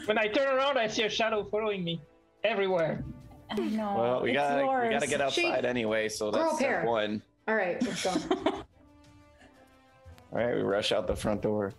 [0.05, 2.01] when I turn around, I see a shadow following me
[2.43, 3.03] everywhere.
[3.49, 3.95] I know.
[3.97, 5.65] Well, we gotta we gotta get outside Shade.
[5.65, 6.85] anyway, so Girl that's step pair.
[6.85, 7.21] one.
[7.47, 8.11] All right, let's go.
[10.33, 11.73] All right, we rush out the front door.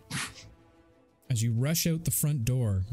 [1.31, 2.85] As you rush out the front door,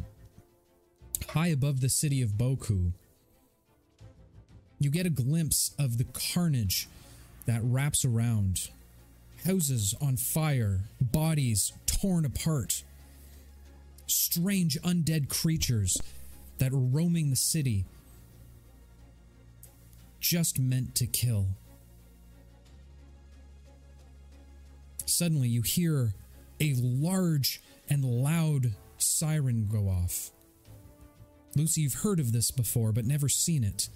[1.30, 2.92] high above the city of Boku,
[4.80, 6.90] you get a glimpse of the carnage
[7.46, 8.70] that wraps around.
[9.46, 12.84] Houses on fire, bodies torn apart,
[14.08, 15.98] strange undead creatures
[16.58, 17.86] that are roaming the city,
[20.26, 21.46] just meant to kill.
[25.06, 26.16] Suddenly, you hear
[26.60, 27.62] a large
[27.92, 30.32] and loud siren go off.
[31.56, 33.88] Lucy, you've heard of this before, but never seen it.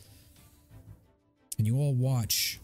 [1.57, 2.59] And you all watch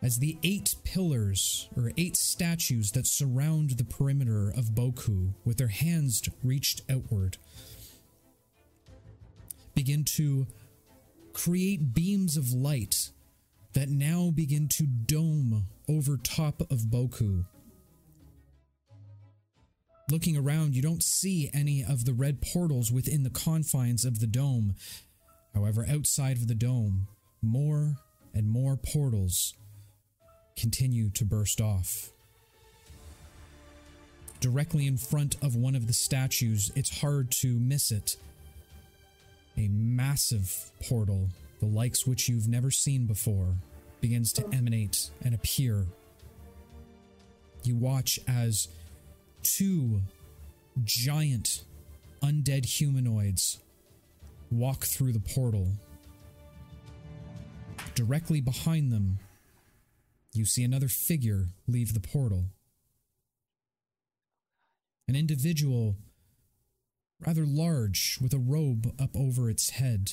[0.00, 5.66] as the eight pillars, or eight statues that surround the perimeter of Boku, with their
[5.66, 7.38] hands reached outward,
[9.74, 10.46] begin to
[11.36, 13.10] create beams of light
[13.74, 17.44] that now begin to dome over top of Boku.
[20.10, 24.26] Looking around, you don't see any of the red portals within the confines of the
[24.26, 24.76] dome.
[25.54, 27.06] However, outside of the dome,
[27.42, 27.96] more
[28.32, 29.52] and more portals
[30.56, 32.12] continue to burst off.
[34.40, 38.16] Directly in front of one of the statues, it's hard to miss it.
[39.58, 41.30] A massive portal,
[41.60, 43.54] the likes which you've never seen before,
[44.00, 45.86] begins to emanate and appear.
[47.64, 48.68] You watch as
[49.42, 50.02] two
[50.84, 51.64] giant
[52.22, 53.58] undead humanoids
[54.50, 55.72] walk through the portal.
[57.94, 59.18] Directly behind them,
[60.34, 62.44] you see another figure leave the portal.
[65.08, 65.96] An individual,
[67.24, 70.12] rather large, with a robe up over its head,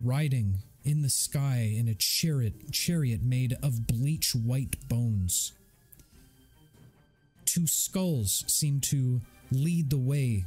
[0.00, 5.52] riding in the sky in a chariot, chariot made of bleach white bones.
[7.44, 9.20] Two skulls seem to
[9.50, 10.44] lead the way,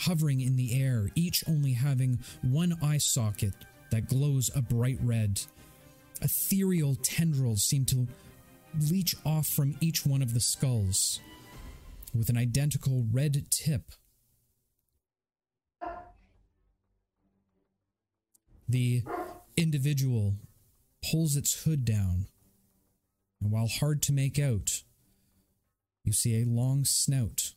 [0.00, 3.54] hovering in the air, each only having one eye socket
[3.90, 5.40] that glows a bright red.
[6.20, 8.06] Ethereal tendrils seem to
[8.90, 11.20] leech off from each one of the skulls,
[12.14, 13.92] with an identical red tip.
[18.72, 19.02] The
[19.54, 20.36] individual
[21.04, 22.28] pulls its hood down,
[23.38, 24.82] and while hard to make out,
[26.04, 27.52] you see a long snout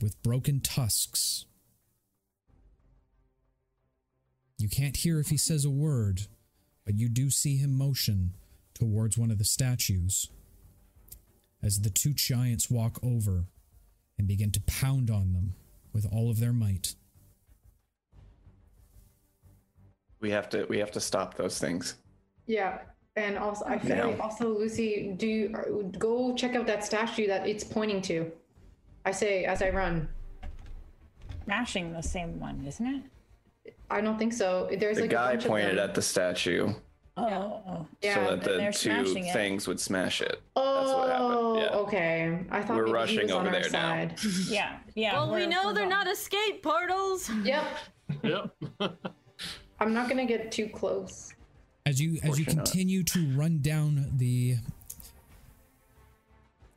[0.00, 1.44] with broken tusks.
[4.56, 6.22] You can't hear if he says a word,
[6.86, 8.36] but you do see him motion
[8.72, 10.30] towards one of the statues
[11.62, 13.44] as the two giants walk over
[14.16, 15.52] and begin to pound on them
[15.92, 16.94] with all of their might.
[20.20, 21.96] We have to we have to stop those things.
[22.46, 22.78] Yeah.
[23.16, 27.26] And also, I feel like also, Lucy, do you, uh, go check out that statue
[27.26, 28.30] that it's pointing to.
[29.04, 30.08] I say as I run.
[31.44, 32.86] Smashing the same one, isn't
[33.66, 33.74] it?
[33.90, 34.68] I don't think so.
[34.78, 36.74] There's The like a guy pointed at the statue
[37.16, 39.32] Oh, Yeah, so that the two smashing it.
[39.32, 40.40] things would smash it.
[40.54, 41.78] Oh, what happened, yeah.
[41.80, 42.38] okay.
[42.50, 44.08] I thought We're maybe he rushing was over our there now.
[44.48, 45.14] yeah, yeah.
[45.14, 45.88] Well, we we're- know we're they're going.
[45.88, 47.28] not escape portals.
[47.42, 47.66] yep.
[48.22, 48.54] Yep.
[49.80, 51.32] I'm not gonna get too close.
[51.86, 52.64] As you as you Fortunate.
[52.64, 54.56] continue to run down the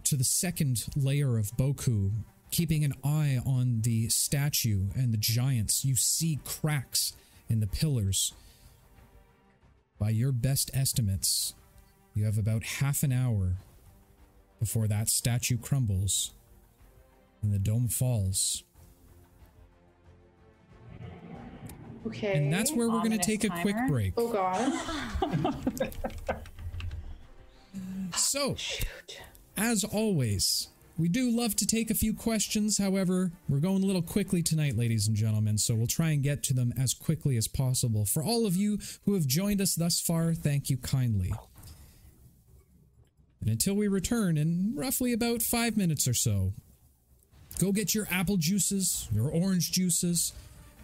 [0.04, 2.12] to the second layer of Boku,
[2.52, 7.14] keeping an eye on the statue and the giants, you see cracks
[7.50, 8.34] in the pillars.
[10.00, 11.54] By your best estimates,
[12.14, 13.58] you have about half an hour
[14.60, 16.32] before that statue crumbles
[17.42, 18.64] and the dome falls.
[22.08, 22.38] Okay.
[22.38, 24.14] And that's where we're going to Ominous take a quick break.
[24.18, 24.74] Oh god.
[28.16, 29.20] So, Shoot.
[29.58, 32.78] As always, we do love to take a few questions.
[32.78, 36.44] However, we're going a little quickly tonight, ladies and gentlemen, so we'll try and get
[36.44, 38.06] to them as quickly as possible.
[38.06, 41.34] For all of you who have joined us thus far, thank you kindly.
[43.40, 46.54] And until we return in roughly about five minutes or so,
[47.60, 50.34] go get your apple juices, your orange juices,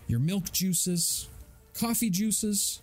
[0.07, 1.27] your milk juices,
[1.73, 2.81] coffee juices,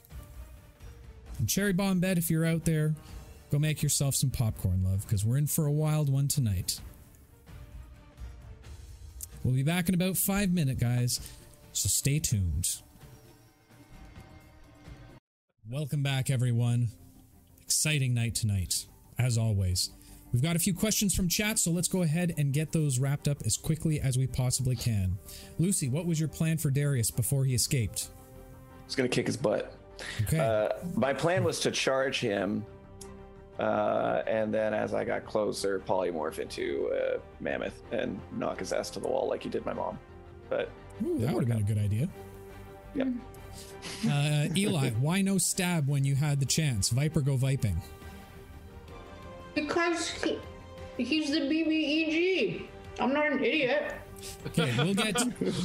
[1.38, 2.94] and cherry bomb bed if you're out there.
[3.50, 6.80] Go make yourself some popcorn, love, because we're in for a wild one tonight.
[9.42, 11.20] We'll be back in about five minutes, guys,
[11.72, 12.80] so stay tuned.
[15.70, 16.88] Welcome back, everyone.
[17.62, 18.86] Exciting night tonight,
[19.18, 19.90] as always.
[20.34, 23.28] We've got a few questions from chat, so let's go ahead and get those wrapped
[23.28, 25.16] up as quickly as we possibly can.
[25.60, 28.08] Lucy, what was your plan for Darius before he escaped?
[28.84, 29.72] It's gonna kick his butt.
[30.22, 30.40] Okay.
[30.40, 32.66] Uh, my plan was to charge him,
[33.60, 38.90] uh, and then as I got closer, polymorph into a mammoth and knock his ass
[38.90, 40.00] to the wall like he did my mom.
[40.50, 40.68] But
[41.06, 42.08] Ooh, that would have been a good idea.
[42.96, 43.06] Yep.
[44.10, 46.88] Uh, Eli, why no stab when you had the chance?
[46.88, 47.80] Viper go viping.
[49.54, 50.38] Because he,
[50.96, 52.66] he's the BBEG.
[53.00, 53.94] I'm not an idiot.
[54.46, 55.16] Okay, we'll get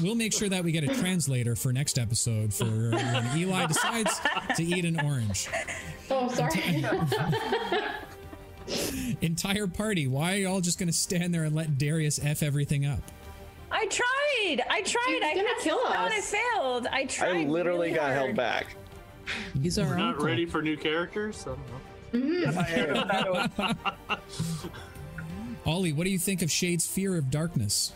[0.02, 3.66] we'll make sure that we get a translator for next episode for uh, when Eli
[3.68, 4.20] decides
[4.56, 5.48] to eat an orange.
[6.10, 6.84] Oh, sorry.
[9.22, 10.08] Entire party.
[10.08, 13.00] Why are y'all just gonna stand there and let Darius f everything up?
[13.72, 14.62] I tried.
[14.70, 15.04] I tried.
[15.08, 16.88] He's I gonna kill some, and I failed.
[16.92, 17.30] I tried.
[17.30, 18.16] I literally really got hard.
[18.16, 18.76] held back.
[19.62, 20.26] He's our We're not uncle.
[20.26, 21.44] ready for new characters.
[21.44, 21.80] I don't know.
[25.66, 27.94] Ollie, what do you think of Shade's fear of darkness?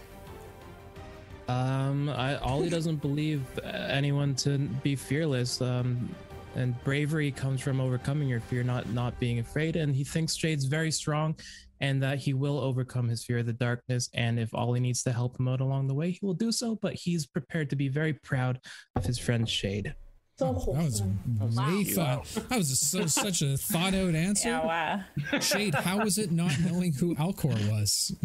[1.48, 5.62] Um, I, Ollie doesn't believe anyone to be fearless.
[5.62, 6.14] Um,
[6.56, 9.76] and bravery comes from overcoming your fear, not not being afraid.
[9.76, 11.36] And he thinks Shade's very strong,
[11.82, 14.10] and that he will overcome his fear of the darkness.
[14.14, 16.76] And if Ollie needs to help him out along the way, he will do so.
[16.76, 18.60] But he's prepared to be very proud
[18.96, 19.96] of his friend Shade.
[20.36, 21.78] So oh, That was wholesome.
[21.78, 22.26] way thought.
[22.50, 24.50] That was a, so, such a thought out answer.
[24.50, 25.40] Yeah, wow.
[25.40, 28.16] Shade, how was it not knowing who Alcor was?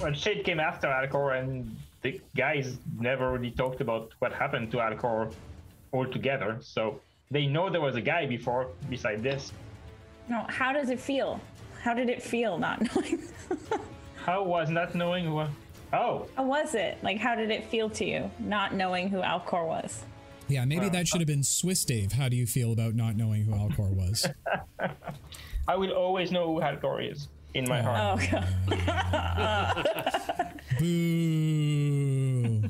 [0.00, 4.78] Well, Shade came after Alcor, and the guys never really talked about what happened to
[4.78, 5.32] Alcor
[5.92, 6.58] altogether.
[6.60, 7.00] So
[7.30, 9.52] they know there was a guy before, beside this.
[10.28, 11.40] No, how does it feel?
[11.82, 13.22] How did it feel not knowing?
[14.16, 15.44] How was not knowing who?
[15.92, 16.98] Oh, how was it?
[17.02, 20.02] Like, how did it feel to you not knowing who Alcor was?
[20.48, 22.12] Yeah, maybe that should have been Swiss Dave.
[22.12, 24.28] How do you feel about not knowing who Alcor was?
[25.68, 28.20] I will always know who Alcor is in my heart.
[28.20, 30.60] Oh, God.
[30.78, 32.62] Boo.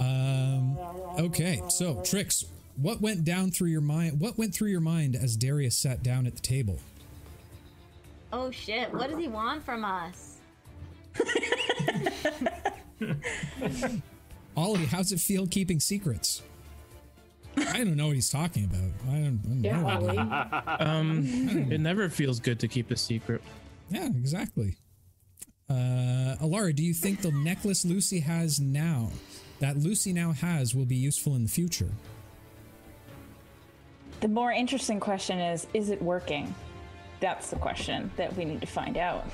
[0.00, 0.78] um,
[1.18, 2.44] okay, so Trix,
[2.76, 4.20] what went down through your mind?
[4.20, 6.78] What went through your mind as Darius sat down at the table?
[8.32, 8.92] Oh shit!
[8.92, 10.38] What does he want from us?
[14.56, 16.42] Ollie, how's it feel keeping secrets?
[17.56, 18.80] I don't know what he's talking about.
[19.10, 19.88] I don't, I don't Yeah, know.
[19.88, 20.18] Ollie.
[20.80, 23.42] Um, it never feels good to keep a secret.
[23.90, 24.76] Yeah, exactly.
[25.68, 29.10] Uh, Alara, do you think the necklace Lucy has now,
[29.60, 31.90] that Lucy now has, will be useful in the future?
[34.20, 36.54] The more interesting question is is it working?
[37.20, 39.24] That's the question that we need to find out.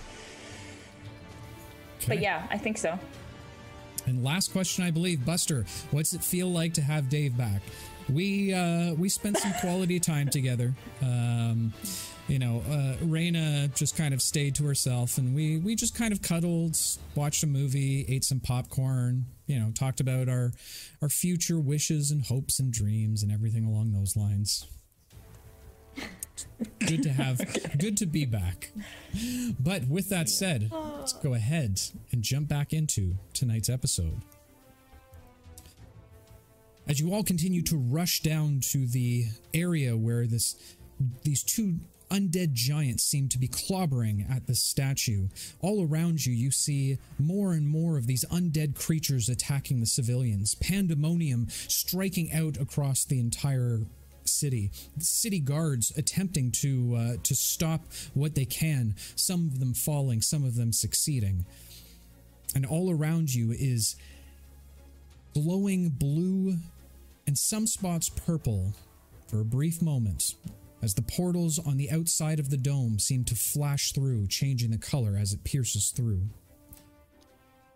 [2.07, 2.99] But yeah, I think so.
[4.09, 7.61] And last question, I believe, Buster, what's it feel like to have Dave back?
[8.09, 10.75] We uh, we spent some quality time together.
[11.03, 11.75] Um,
[12.27, 16.15] you know, uh, Raina just kind of stayed to herself, and we we just kind
[16.15, 16.79] of cuddled,
[17.15, 20.53] watched a movie, ate some popcorn, you know, talked about our
[21.03, 24.67] our future wishes and hopes and dreams and everything along those lines.
[26.81, 28.73] Good to have, good to be back.
[29.59, 31.81] But with that said, let's go ahead
[32.13, 34.21] and jump back into tonight's episode.
[36.87, 40.57] As you all continue to rush down to the area where this
[41.23, 41.79] these two
[42.11, 45.29] undead giants seem to be clobbering at the statue.
[45.61, 50.55] All around you, you see more and more of these undead creatures attacking the civilians.
[50.57, 53.83] Pandemonium striking out across the entire
[54.29, 54.71] city.
[54.99, 57.83] City guards attempting to uh, to stop
[58.15, 58.95] what they can.
[59.17, 61.47] Some of them falling, some of them succeeding.
[62.55, 63.97] And all around you is
[65.35, 66.57] glowing blue
[67.27, 68.73] and some spots purple
[69.27, 70.35] for a brief moment
[70.83, 74.79] as the portals on the outside of the dome seem to flash through, changing the
[74.79, 76.23] color as it pierces through.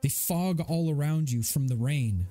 [0.00, 2.26] The fog all around you from the rain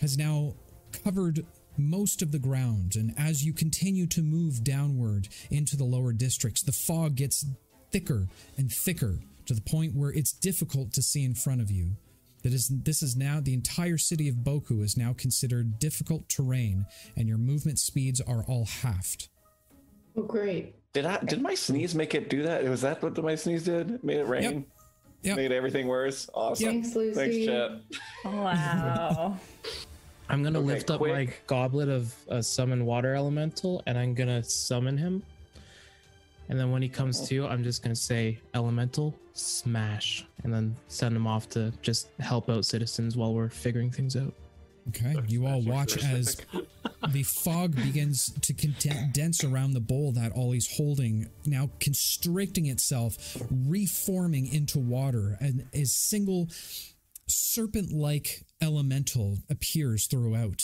[0.00, 0.54] has now
[1.02, 1.44] covered
[1.76, 6.62] most of the ground, and as you continue to move downward into the lower districts,
[6.62, 7.44] the fog gets
[7.90, 11.92] thicker and thicker to the point where it's difficult to see in front of you.
[12.42, 16.84] That is, this is now the entire city of Boku is now considered difficult terrain,
[17.16, 19.28] and your movement speeds are all halved.
[20.16, 20.74] Oh, great.
[20.92, 21.18] Did I?
[21.24, 22.62] Did my sneeze make it do that?
[22.64, 24.04] Was that what my sneeze did?
[24.04, 24.66] Made it rain?
[25.22, 25.36] Yep.
[25.36, 26.28] Made everything worse.
[26.34, 26.66] Awesome.
[26.66, 27.14] Thanks, Lucy.
[27.14, 27.70] Thanks, chat.
[28.26, 29.38] Wow.
[30.28, 34.42] I'm gonna Okay, lift up my goblet of uh, summon water elemental, and I'm gonna
[34.42, 35.22] summon him.
[36.48, 41.16] And then when he comes to, I'm just gonna say elemental smash, and then send
[41.16, 44.32] him off to just help out citizens while we're figuring things out.
[44.88, 46.36] Okay, you all watch as
[47.08, 54.46] the fog begins to condense around the bowl that Ollie's holding, now constricting itself, reforming
[54.46, 56.48] into water, and a single
[57.26, 60.62] serpent-like elemental appears throughout.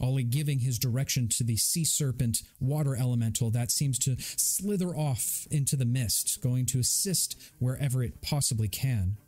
[0.00, 5.46] Ollie giving his direction to the sea serpent water elemental that seems to slither off
[5.50, 9.18] into the mist, going to assist wherever it possibly can.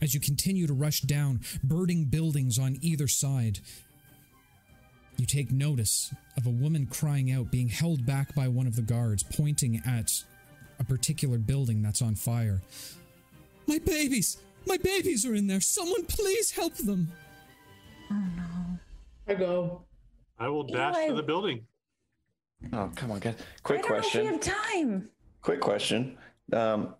[0.00, 3.58] As you continue to rush down, burning buildings on either side,
[5.16, 8.82] you take notice of a woman crying out, being held back by one of the
[8.82, 10.12] guards, pointing at
[10.78, 12.62] a particular building that's on fire.
[13.66, 14.38] My babies!
[14.66, 15.60] My babies are in there!
[15.60, 17.12] Someone please help them!
[18.10, 18.78] Oh no.
[19.26, 19.82] I go.
[20.38, 21.66] I will dash Eli- to the building.
[22.72, 23.36] Oh, come on, guys.
[23.62, 24.20] Quick I Quick don't know question.
[24.20, 24.40] if we have
[24.72, 25.10] time.
[25.42, 26.18] Quick question.
[26.52, 26.94] Um,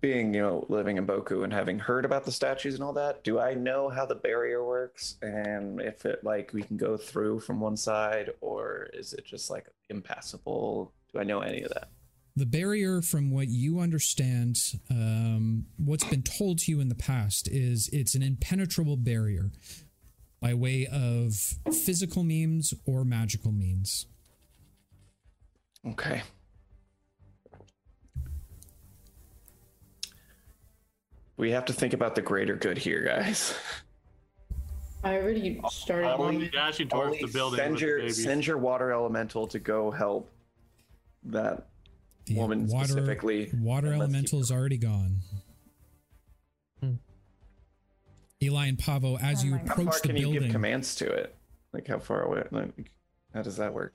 [0.00, 3.22] being you know living in Boku and having heard about the statues and all that,
[3.24, 7.40] do I know how the barrier works and if it like we can go through
[7.40, 10.92] from one side or is it just like impassable?
[11.12, 11.88] Do I know any of that?
[12.38, 14.60] The barrier, from what you understand,
[14.90, 19.50] um, what's been told to you in the past, is it's an impenetrable barrier
[20.40, 21.34] by way of
[21.84, 24.06] physical means or magical means.
[25.84, 26.22] Okay.
[31.36, 33.52] We have to think about the greater good here, guys.
[35.02, 36.06] I already started.
[36.06, 37.58] I'm Ollie- dashing towards Ollie, the building.
[37.58, 38.22] Send with the your babies.
[38.22, 40.30] send your water elemental to go help
[41.24, 41.66] that
[42.28, 43.50] The woman water, specifically.
[43.58, 45.16] Water and elemental is already gone.
[46.80, 46.94] Hmm.
[48.42, 49.68] Eli and Pavo, as Oh you my God.
[49.68, 51.34] How far approach the can you give commands to it?
[51.72, 52.44] Like how far away?
[52.50, 52.90] Like
[53.34, 53.94] how does that work?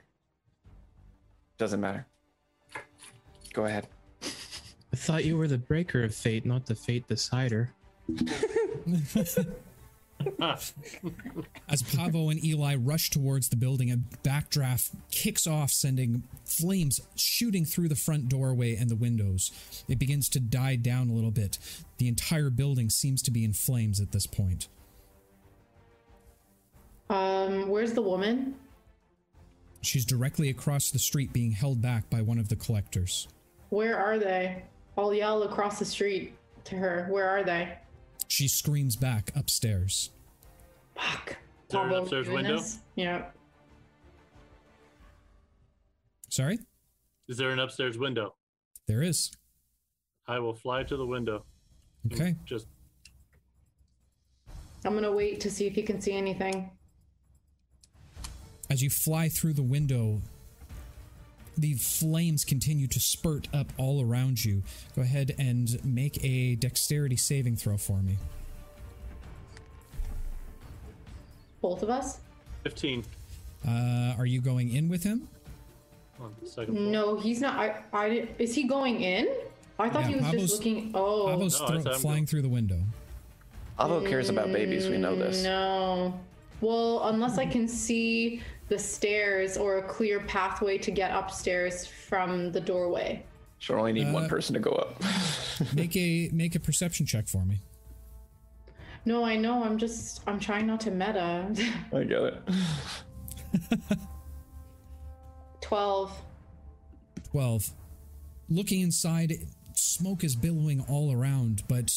[1.58, 2.06] Doesn't matter.
[3.52, 3.88] Go ahead.
[4.22, 7.72] I thought you were the breaker of fate, not the fate decider.
[11.68, 13.96] As Pavo and Eli rush towards the building, a
[14.26, 19.50] backdraft kicks off, sending flames shooting through the front doorway and the windows.
[19.88, 21.58] It begins to die down a little bit.
[21.98, 24.68] The entire building seems to be in flames at this point.
[27.10, 28.54] Um, where's the woman?
[29.82, 33.28] She's directly across the street being held back by one of the collectors.
[33.68, 34.62] Where are they?
[34.96, 36.34] I'll yell across the street
[36.64, 37.06] to her.
[37.10, 37.76] Where are they?
[38.28, 40.10] She screams back upstairs.
[40.96, 41.36] Fuck.
[41.68, 42.62] there an upstairs window?
[42.94, 43.26] Yeah.
[46.30, 46.58] Sorry?
[47.28, 48.34] Is there an upstairs window?
[48.86, 49.30] There is.
[50.26, 51.44] I will fly to the window.
[52.12, 52.36] Okay.
[52.44, 52.66] Just
[54.84, 56.70] I'm gonna wait to see if you can see anything.
[58.68, 60.20] As you fly through the window,
[61.56, 64.62] the flames continue to spurt up all around you.
[64.96, 68.16] Go ahead and make a dexterity saving throw for me.
[71.60, 72.20] Both of us?
[72.64, 73.04] 15.
[73.66, 75.28] Uh, are you going in with him?
[76.20, 76.86] On the second floor.
[76.90, 77.56] No, he's not.
[77.58, 79.28] I, I, is he going in?
[79.78, 80.90] I thought Yeah, he was Pavo's- just looking.
[80.94, 82.80] Oh, Pavo's No, I thro- flying going- through the window.
[83.78, 84.88] Avo cares about babies.
[84.88, 85.42] We know this.
[85.42, 86.20] No.
[86.60, 92.50] Well, unless I can see the stairs or a clear pathway to get upstairs from
[92.52, 93.22] the doorway.
[93.58, 95.02] Sure, only need one Uh, person to go up.
[95.74, 97.60] Make a make a perception check for me.
[99.06, 99.62] No, I know.
[99.62, 100.20] I'm just.
[100.26, 101.46] I'm trying not to meta.
[101.92, 102.42] I get it.
[105.60, 106.12] Twelve.
[107.30, 107.70] 12.
[108.48, 109.34] Looking inside,
[109.74, 111.90] smoke is billowing all around, but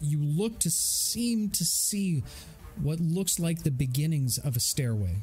[0.00, 2.22] you look to seem to see
[2.80, 5.16] what looks like the beginnings of a stairway.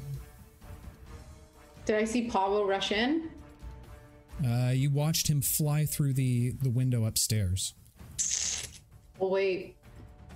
[1.86, 3.30] Did I see Pavo rush in?
[4.46, 7.74] Uh, you watched him fly through the, the window upstairs.
[9.20, 9.76] Oh wait.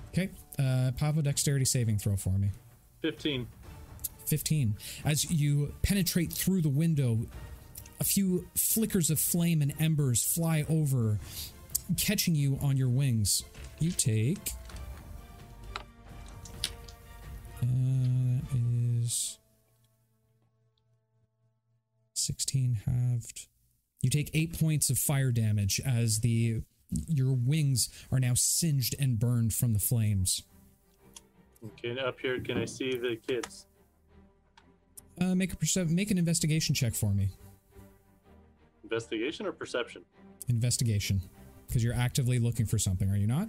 [0.10, 0.30] Okay,
[0.60, 2.50] uh, Pavo dexterity saving throw for me.
[3.02, 3.48] 15.
[4.26, 4.76] 15.
[5.06, 7.20] As you penetrate through the window,
[8.00, 11.20] a few flickers of flame and embers fly over,
[11.98, 13.44] catching you on your wings.
[13.80, 14.52] You take.
[17.62, 17.66] Uh,
[18.52, 19.38] that is
[22.28, 23.48] 16 halved.
[24.02, 26.62] You take eight points of fire damage as the
[27.08, 30.44] your wings are now singed and burned from the flames.
[31.66, 33.66] Okay, up here, can I see the kids?
[35.20, 37.30] Uh, make a percep- make an investigation check for me.
[38.84, 40.04] Investigation or perception?
[40.48, 41.22] Investigation,
[41.68, 43.48] because you're actively looking for something, are you not?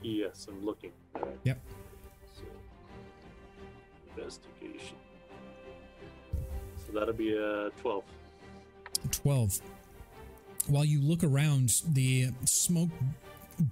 [0.00, 0.92] Yes, I'm looking.
[1.44, 1.60] Yep.
[2.34, 2.42] so
[4.16, 4.96] investigation.
[6.86, 8.04] So that'll be a 12.
[9.10, 9.60] 12.
[10.68, 12.90] While you look around, the smoke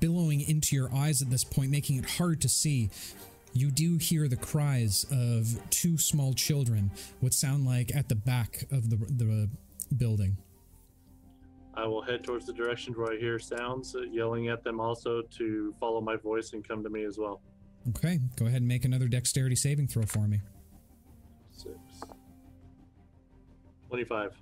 [0.01, 2.91] billowing into your eyes at this point, making it hard to see,
[3.53, 8.65] you do hear the cries of two small children, what sound like at the back
[8.71, 9.49] of the, the
[9.97, 10.37] building.
[11.77, 15.23] I will head towards the direction where I hear sounds, uh, yelling at them also
[15.23, 17.41] to follow my voice and come to me as well.
[17.91, 20.41] Okay, go ahead and make another dexterity saving throw for me.
[23.89, 24.33] 25.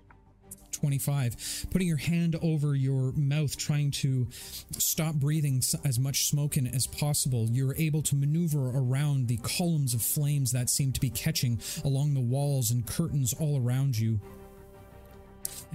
[0.73, 6.67] 25 putting your hand over your mouth trying to stop breathing as much smoke in
[6.67, 11.11] as possible you're able to maneuver around the columns of flames that seem to be
[11.11, 14.19] catching along the walls and curtains all around you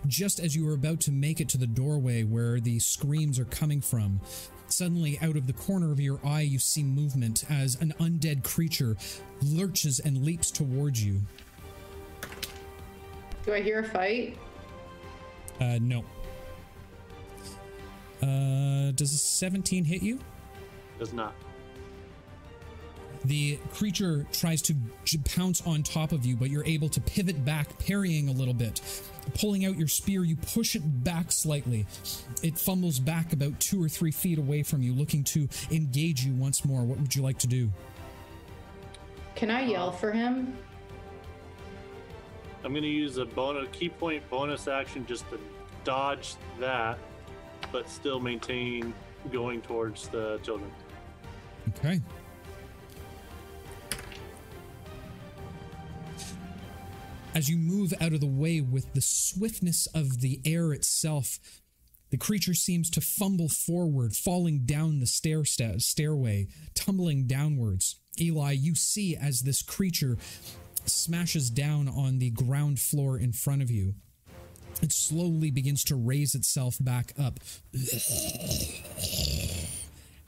[0.07, 3.45] just as you are about to make it to the doorway where the screams are
[3.45, 4.19] coming from
[4.69, 8.97] Suddenly, out of the corner of your eye, you see movement as an undead creature
[9.41, 11.21] lurches and leaps towards you.
[13.47, 14.37] Do I hear a fight?
[15.61, 16.03] Uh, no.
[18.21, 20.19] Uh, does a 17 hit you?
[20.99, 21.33] Does not.
[23.23, 24.75] The creature tries to
[25.05, 28.53] j- pounce on top of you, but you're able to pivot back, parrying a little
[28.53, 28.81] bit.
[29.39, 31.85] Pulling out your spear, you push it back slightly.
[32.43, 36.33] It fumbles back about two or three feet away from you, looking to engage you
[36.33, 36.83] once more.
[36.83, 37.71] What would you like to do?
[39.35, 40.57] Can I yell for him?
[42.67, 45.39] I'm going to use a bonus ki point bonus action just to
[45.85, 46.99] dodge that,
[47.71, 48.93] but still maintain
[49.31, 50.69] going towards the children.
[51.69, 52.01] Okay.
[57.33, 61.39] As you move out of the way with the swiftness of the air itself,
[62.09, 68.01] the creature seems to fumble forward, falling down the stair sta- stairway, tumbling downwards.
[68.19, 70.17] Eli, you see as this creature
[70.89, 73.95] smashes down on the ground floor in front of you.
[74.81, 77.39] It slowly begins to raise itself back up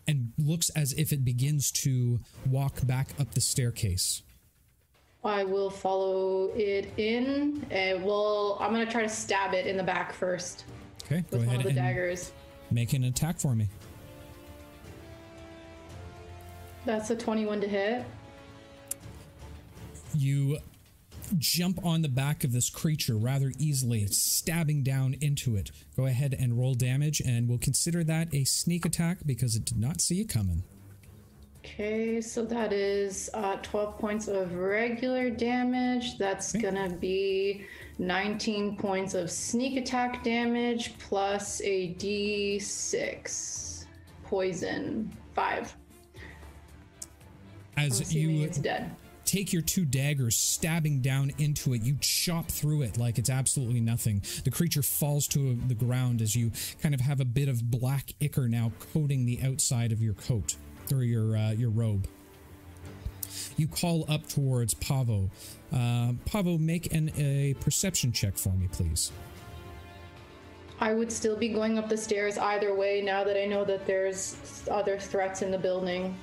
[0.07, 4.23] and looks as if it begins to walk back up the staircase.
[5.23, 7.65] I will follow it in.
[7.69, 10.63] And well, I'm gonna try to stab it in the back first
[11.05, 12.31] Okay, go with one ahead of the and daggers.
[12.71, 13.67] make an attack for me.
[16.85, 18.05] That's a 21 to hit.
[20.15, 20.59] You
[21.37, 25.71] jump on the back of this creature rather easily, stabbing down into it.
[25.95, 29.77] Go ahead and roll damage, and we'll consider that a sneak attack because it did
[29.77, 30.63] not see you coming.
[31.63, 36.17] Okay, so that is uh, 12 points of regular damage.
[36.17, 36.63] That's Okay.
[36.63, 37.65] gonna be
[37.99, 43.85] 19 points of sneak attack damage plus a d6
[44.23, 45.11] poison.
[45.35, 45.75] Five.
[47.77, 48.89] As you it's dead.
[49.29, 51.83] Take your two daggers, stabbing down into it.
[51.83, 54.23] You chop through it like it's absolutely nothing.
[54.43, 56.51] The creature falls to the ground as you
[56.81, 60.55] kind of have a bit of black ichor now coating the outside of your coat
[60.91, 62.07] or your uh, your robe.
[63.57, 65.29] you call up towards Pavo.
[65.71, 69.11] Uh, Pavo, make an, a perception check for me, please.
[70.79, 73.85] I would still be going up the stairs either way now that I know that
[73.85, 76.15] there's other threats in the building.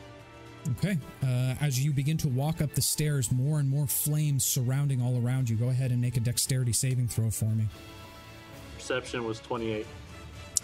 [0.72, 0.98] Okay.
[1.22, 5.20] Uh, as you begin to walk up the stairs, more and more flames surrounding all
[5.24, 5.56] around you.
[5.56, 7.66] Go ahead and make a dexterity saving throw for me.
[8.76, 9.86] Perception was 28.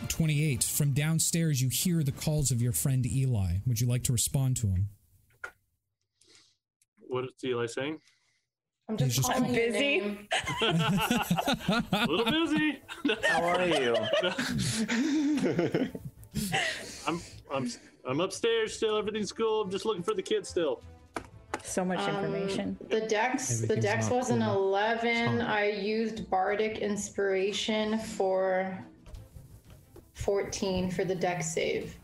[0.08, 0.64] 28.
[0.64, 3.58] From downstairs, you hear the calls of your friend Eli.
[3.66, 4.88] Would you like to respond to him?
[7.08, 7.98] What is Eli saying?
[8.88, 10.18] I'm just just- calling your busy.
[10.62, 12.80] A little busy.
[13.28, 13.96] How are you?
[17.06, 17.20] I'm
[17.52, 17.70] I'm
[18.06, 18.96] I'm upstairs still.
[18.96, 19.62] Everything's cool.
[19.62, 20.82] I'm just looking for the kid still.
[21.62, 22.76] So much Um, information.
[22.88, 25.38] The dex, the dex not was an 11.
[25.38, 25.40] Sorry.
[25.40, 28.84] I used bardic inspiration for
[30.14, 31.96] 14 for the dex save.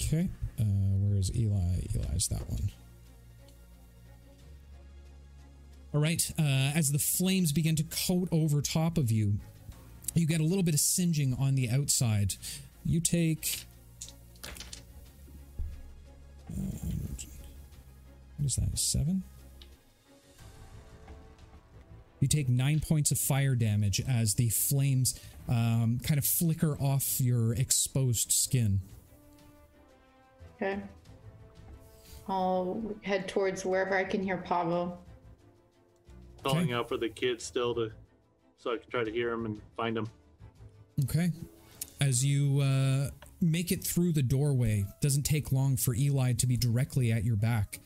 [0.00, 0.28] Okay.
[0.60, 1.80] Uh, where is Eli?
[1.94, 2.70] Eli's that one.
[5.92, 6.30] All right.
[6.38, 6.42] Uh,
[6.74, 9.34] as the flames begin to coat over top of you,
[10.14, 12.34] you get a little bit of singeing on the outside.
[12.84, 13.64] You take.
[16.56, 16.88] Uh,
[18.38, 18.78] what is that?
[18.78, 19.22] Seven?
[22.20, 27.20] You take nine points of fire damage as the flames um, kind of flicker off
[27.20, 28.80] your exposed skin.
[30.56, 30.80] Okay.
[32.28, 34.98] I'll head towards wherever I can hear Pavo.
[36.42, 37.90] Calling out for the kids still to,
[38.56, 40.08] so I can try to hear him and find him.
[41.04, 41.30] Okay.
[42.00, 43.10] As you uh,
[43.40, 47.36] make it through the doorway, doesn't take long for Eli to be directly at your
[47.36, 47.80] back.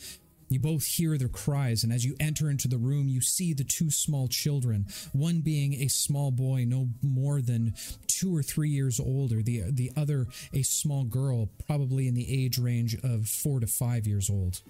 [0.49, 3.63] You both hear their cries, and as you enter into the room, you see the
[3.63, 4.87] two small children.
[5.13, 7.75] One being a small boy, no more than
[8.09, 9.43] two or three years older.
[9.43, 14.09] The the other a small girl, probably in the age range of four to five
[14.09, 14.61] years old.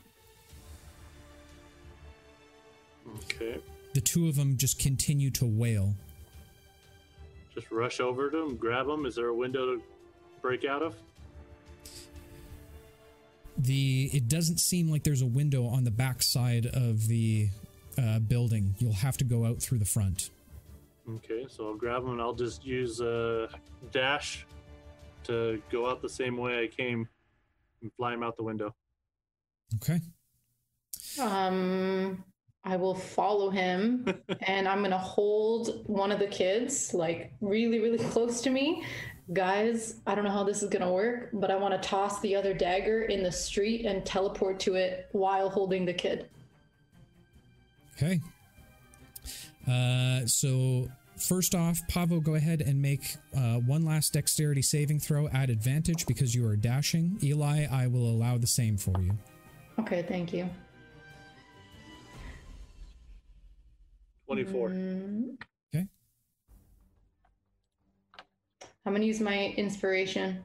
[3.25, 3.59] Okay.
[3.95, 5.95] The two of them just continue to wail.
[7.55, 9.07] Just rush over to them, grab them.
[9.07, 9.83] Is there a window to
[10.41, 10.95] break out of?
[13.65, 17.49] the it doesn't seem like there's a window on the back side of the
[17.99, 18.75] uh, building.
[18.79, 20.31] You'll have to go out through the front.
[21.09, 23.49] Okay, so I'll grab him and I'll just use a
[23.91, 24.47] dash
[25.25, 27.09] to go out the same way I came
[27.83, 28.75] and fly him out the window.
[29.77, 30.01] Okay.
[31.21, 32.25] Um,
[32.65, 34.07] I will follow him
[34.43, 38.85] and I'm gonna hold one of the kids like really, really close to me.
[39.33, 42.35] Guys, I don't know how this is gonna work, but I want to toss the
[42.35, 46.29] other dagger in the street and teleport to it while holding the kid.
[47.97, 48.21] Okay.
[49.69, 55.29] Uh, so first off, Pavo, go ahead and make uh, one last dexterity saving throw
[55.29, 57.19] at advantage because you are dashing.
[57.23, 59.13] Eli, I will allow the same for you.
[59.79, 60.49] Okay, thank you.
[64.27, 64.69] 24.
[64.71, 65.37] Mm,
[68.85, 70.43] I'm gonna use my inspiration.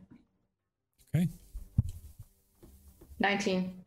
[1.16, 1.30] Okay.
[3.20, 3.86] 19.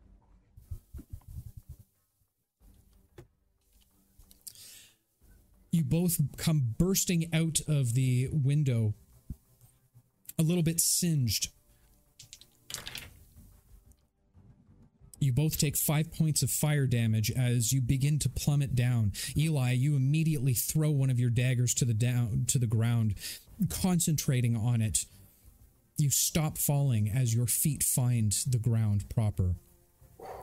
[5.71, 8.95] You both come bursting out of the window,
[10.37, 11.49] a little bit singed.
[15.19, 19.11] You both take five points of fire damage as you begin to plummet down.
[19.37, 23.15] Eli, you immediately throw one of your daggers to the down to the ground,
[23.69, 25.05] concentrating on it.
[25.97, 29.55] You stop falling as your feet find the ground proper.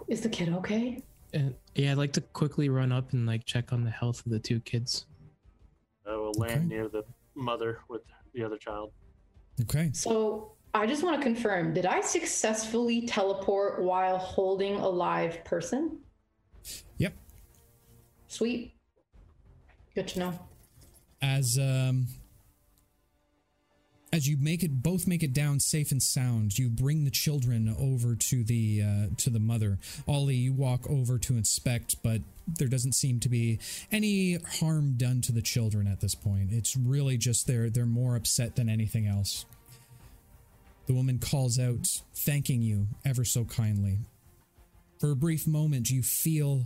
[0.09, 1.03] Is the kid okay?
[1.33, 4.33] And yeah, I'd like to quickly run up and like check on the health of
[4.33, 5.07] the two kids.
[6.07, 6.65] I will land Okay.
[6.65, 7.03] near the
[7.35, 8.03] mother with
[8.35, 8.93] the other child.
[9.63, 9.91] Okay.
[9.93, 15.99] So I just want to confirm did I successfully teleport while holding a live person?
[16.99, 17.15] Yep.
[18.29, 18.75] Sweet.
[19.95, 20.39] Good to know.
[21.23, 22.07] as um
[24.17, 27.77] as you make it both make it down safe and sound you bring the children
[27.79, 29.79] over to the uh, to the mother.
[30.09, 33.59] Ollie you walk over to inspect but there doesn't seem to be
[33.93, 36.51] any harm done to the children at this point.
[36.51, 39.45] It's really just they're they're more upset than anything else.
[40.87, 43.99] The woman calls out thanking you ever so kindly.
[44.99, 46.65] For a brief moment you feel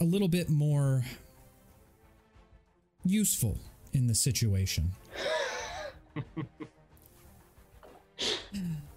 [0.00, 1.04] a little bit more
[3.04, 3.58] useful
[3.92, 4.92] in the situation.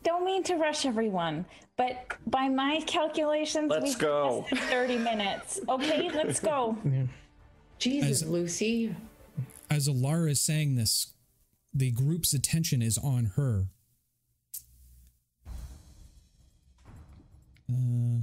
[0.03, 1.45] Don't mean to rush everyone,
[1.77, 4.45] but by my calculations, Let's we've go.
[4.51, 5.59] lasted 30 minutes.
[5.67, 6.77] Okay, let's go.
[7.79, 8.95] Jesus, As- Lucy.
[9.69, 11.13] As Alara is saying this,
[11.73, 13.65] the group's attention is on her.
[17.67, 18.21] Uh,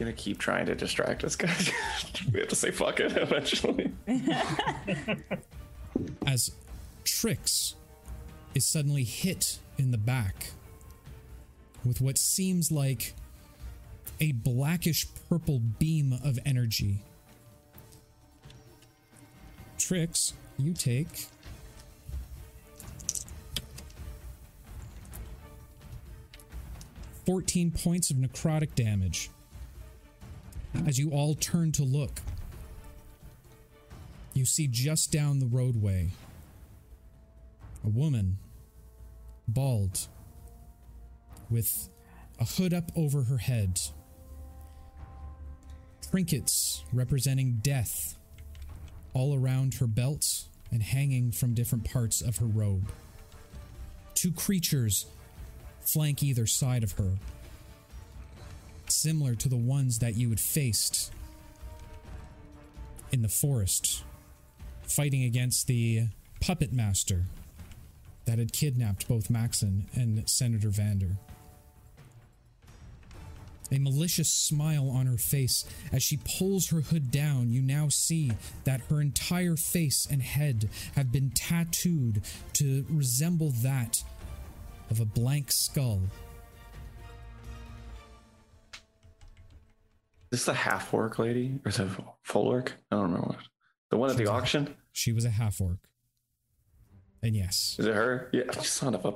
[0.00, 1.70] gonna keep trying to distract us, guys.
[2.32, 3.92] we have to say fuck it eventually.
[6.26, 6.50] as
[7.04, 7.74] Trix
[8.54, 10.52] is suddenly hit in the back
[11.84, 13.14] with what seems like
[14.20, 17.04] a blackish purple beam of energy.
[19.78, 21.28] Trix, you take
[27.26, 29.30] Fourteen points of necrotic damage.
[30.86, 32.20] As you all turn to look,
[34.34, 36.10] you see just down the roadway
[37.84, 38.38] a woman,
[39.48, 40.06] bald,
[41.48, 41.88] with
[42.38, 43.80] a hood up over her head,
[46.10, 48.16] trinkets representing death
[49.14, 52.90] all around her belt and hanging from different parts of her robe.
[54.14, 55.06] Two creatures
[55.80, 57.16] flank either side of her,
[59.00, 61.12] similar to the ones that you had faced
[63.12, 64.04] in the forest,
[64.82, 66.08] fighting against the
[66.40, 67.24] puppet master
[68.26, 71.16] that had kidnapped both Maxon and Senator Vander.
[73.72, 77.52] A malicious smile on her face as she pulls her hood down.
[77.52, 78.32] You now see
[78.64, 82.22] that her entire face and head have been tattooed
[82.54, 84.02] to resemble that
[84.90, 86.00] of a blank skull.
[90.30, 91.88] This the half orc lady, or is it
[92.22, 92.72] full orc?
[92.90, 93.38] I don't remember what.
[93.90, 94.76] The one at the auction?
[94.92, 95.78] She was a half orc.
[97.22, 98.30] And yes, Is it her?
[98.32, 99.14] Yeah, son of a.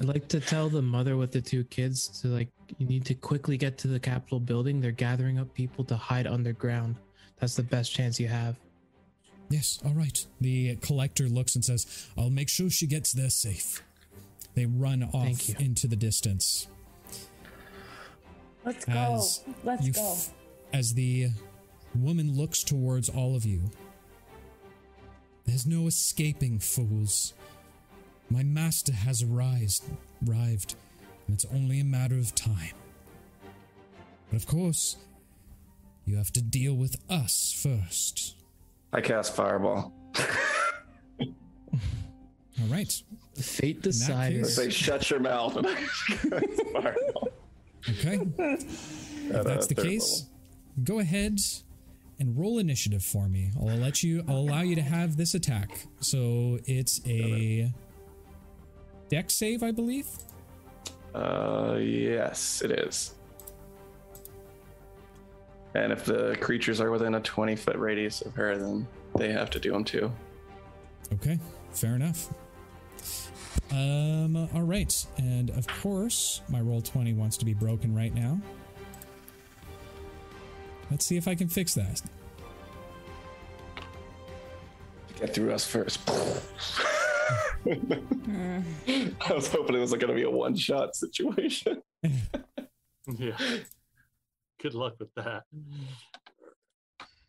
[0.00, 2.48] I'd like to tell the mother with the two kids to like,
[2.78, 4.80] you need to quickly get to the Capitol building.
[4.80, 6.96] They're gathering up people to hide underground.
[7.38, 8.56] That's the best chance you have.
[9.50, 10.26] yes, all right.
[10.40, 13.82] The collector looks and says, I'll make sure she gets there safe.
[14.54, 16.66] They run off into the distance.
[18.64, 18.92] Let's go.
[18.92, 20.12] As Let's you go.
[20.12, 20.30] f-
[20.72, 21.28] as the
[21.94, 23.70] woman looks towards all of you.
[25.46, 27.34] There's no escaping, fools.
[28.30, 29.84] My master has arised,
[30.26, 30.74] arrived,
[31.26, 32.74] and it's only a matter of time.
[34.30, 34.96] But of course,
[36.06, 38.36] you have to deal with us first.
[38.92, 39.92] I cast fireball.
[41.20, 42.92] All right.
[43.36, 44.38] Fate that decided.
[44.40, 45.56] I case- say, shut your mouth.
[47.90, 48.18] Okay.
[49.26, 50.26] If that's the case,
[50.82, 51.38] go ahead
[52.18, 53.50] and roll initiative for me.
[53.58, 54.22] I'll let you.
[54.28, 55.86] I'll allow you to have this attack.
[56.00, 57.72] So it's a
[59.08, 60.06] dex save, I believe.
[61.14, 63.14] Uh, yes, it is.
[65.74, 68.86] And if the creatures are within a 20 foot radius of her, then
[69.16, 70.12] they have to do them too.
[71.14, 71.38] Okay,
[71.72, 72.28] fair enough.
[73.70, 78.40] Um, all right, and of course, my Roll20 wants to be broken right now.
[80.90, 82.02] Let's see if I can fix that.
[85.18, 86.00] Get through us first.
[87.66, 91.82] I was hoping it was going to be a one shot situation.
[93.18, 93.36] Yeah.
[94.62, 95.42] Good luck with that.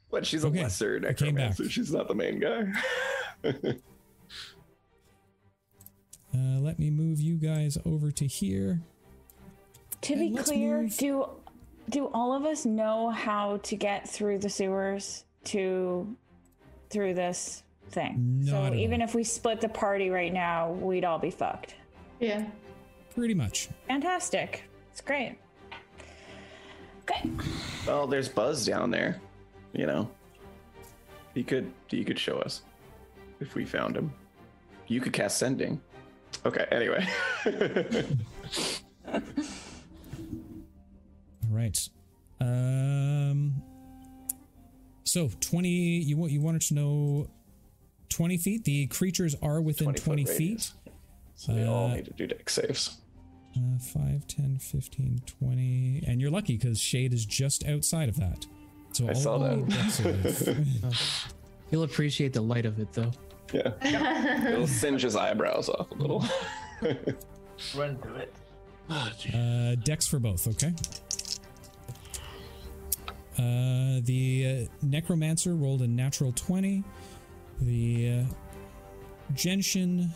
[0.09, 1.49] But she's a Okay, lesser I came back.
[1.49, 1.69] necromancer.
[1.69, 2.71] She's not the main guy.
[6.35, 8.81] Uh, let me move you guys over to here.
[10.01, 11.29] To And be clear, move- do
[11.89, 16.15] do all of us know how to get through the sewers to
[16.89, 18.41] through this thing?
[18.43, 19.07] Not so even all.
[19.07, 21.75] if we split the party right now, we'd all be fucked.
[22.19, 22.45] Yeah.
[23.13, 23.69] Pretty much.
[23.87, 24.63] Fantastic.
[24.91, 25.37] It's great.
[27.03, 27.29] Okay.
[27.87, 29.21] well, there's Buzz down there.
[29.73, 30.09] You know,
[31.33, 32.63] he could he could show us
[33.39, 34.11] if we found him.
[34.87, 35.79] You could cast sending.
[36.45, 36.65] Okay.
[36.71, 37.07] Anyway.
[39.13, 39.21] All
[41.49, 41.89] right.
[42.41, 43.61] Um.
[45.03, 45.69] So twenty.
[45.69, 47.27] You want you wanted to know
[48.09, 48.63] twenty feet.
[48.65, 50.71] The creatures are within 20 twenty feet.
[51.35, 52.97] so they all Uh, need to do dex saves.
[53.57, 56.03] Uh, 5, 10, 15, 20.
[56.07, 58.45] And you're lucky because Shade is just outside of that.
[58.91, 60.57] So I all saw all that.
[61.71, 63.13] You'll appreciate the light of it though.
[63.55, 64.49] Yeah.
[64.49, 66.23] It'll singe his eyebrows off a little.
[67.75, 68.33] Run through it.
[68.89, 70.73] Oh, uh, dex for both, okay?
[73.37, 76.83] Uh, the uh, Necromancer rolled a natural 20.
[77.61, 78.23] The uh,
[79.33, 80.09] Genshin,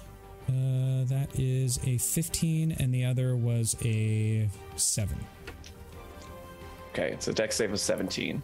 [0.48, 5.18] uh, that is a 15, and the other was a 7.
[6.92, 8.42] okay, so a dex save was 17.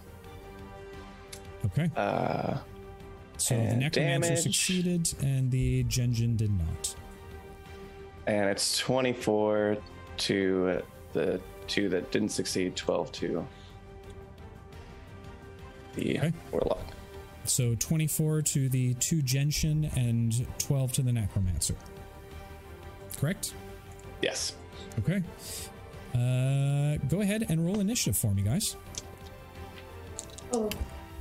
[1.65, 1.89] Okay.
[1.95, 2.57] Uh,
[3.37, 4.43] So the Necromancer damage.
[4.43, 6.95] succeeded, and the Genjin did not.
[8.27, 9.77] and it's 24
[10.17, 10.81] to
[11.13, 13.47] the two that didn't succeed, 12 to
[15.95, 16.33] the Okay.
[16.51, 16.85] warlock.
[17.45, 21.75] So 24 to the two Genshin and 12 to the Necromancer.
[23.17, 23.53] Correct?
[24.21, 24.55] Yes.
[24.99, 25.21] Okay.
[26.15, 28.75] Uh, go ahead and roll initiative for me, guys.
[30.53, 30.69] Oh,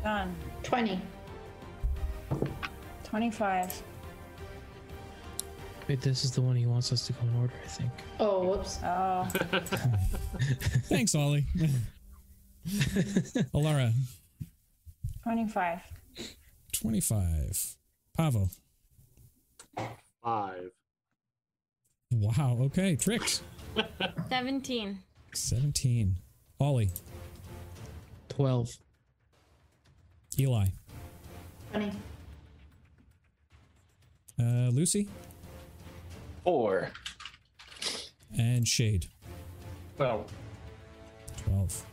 [0.03, 0.35] Done.
[0.63, 1.01] 20.
[3.05, 3.83] 25.
[5.89, 7.91] Wait, this is the one he wants us to go in order, I think.
[8.19, 8.79] Oh, whoops.
[8.83, 9.29] Oh,
[10.89, 11.47] Thanks, Ollie.
[13.55, 13.93] Alara,
[15.23, 15.81] 25.
[16.73, 17.77] 25.
[18.17, 18.49] Pavo.
[20.23, 20.71] Five.
[22.13, 22.59] Wow.
[22.63, 22.97] Okay.
[22.97, 23.43] Trix.
[24.31, 24.99] 17.
[25.35, 26.17] 17.
[26.61, 26.91] Ollie.
[28.31, 28.71] 12.
[30.39, 30.67] Eli.
[31.73, 31.93] 20.
[34.39, 35.09] Uh, Lucy.
[36.43, 36.91] Four.
[38.37, 39.07] And Shade.
[39.97, 40.27] Well,
[41.45, 41.87] 12.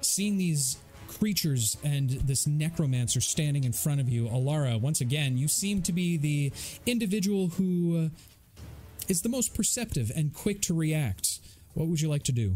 [0.00, 0.78] Seeing these
[1.08, 5.92] creatures and this necromancer standing in front of you, Alara, once again, you seem to
[5.92, 6.52] be the
[6.84, 8.08] individual who uh,
[9.22, 11.40] the most perceptive and quick to react.
[11.74, 12.54] What would you like to do?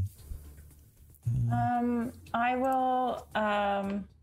[1.52, 4.19] Um, I will, um, wa-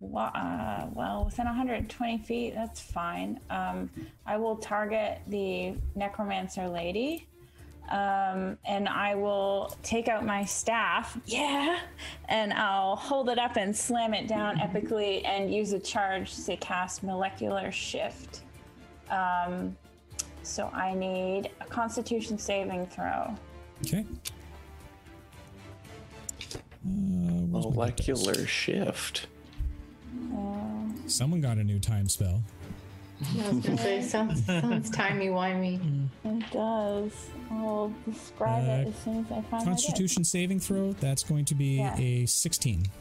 [0.00, 3.40] uh, well, within 120 feet, that's fine.
[3.50, 3.90] Um,
[4.26, 7.26] I will target the necromancer lady.
[7.90, 11.78] Um, and I will take out my staff, yeah,
[12.28, 16.56] and I'll hold it up and slam it down epically and use a charge to
[16.58, 18.42] cast molecular shift.
[19.08, 19.74] Um,
[20.42, 23.34] so I need a constitution saving throw.
[23.86, 24.04] Okay.
[26.86, 26.92] Uh,
[27.50, 28.12] where's my good dice?
[28.24, 29.26] Molecular shift.
[31.06, 32.42] Someone got a new time spell.
[33.40, 36.08] I was gonna say, sounds, sounds timey-wimey.
[36.24, 37.12] It does.
[37.50, 39.66] I'll describe it Uh, as soon as I find it.
[39.66, 41.96] Constitution saving throw, that's going to be Yeah.
[41.98, 42.80] a 16.
[42.80, 42.92] my dice.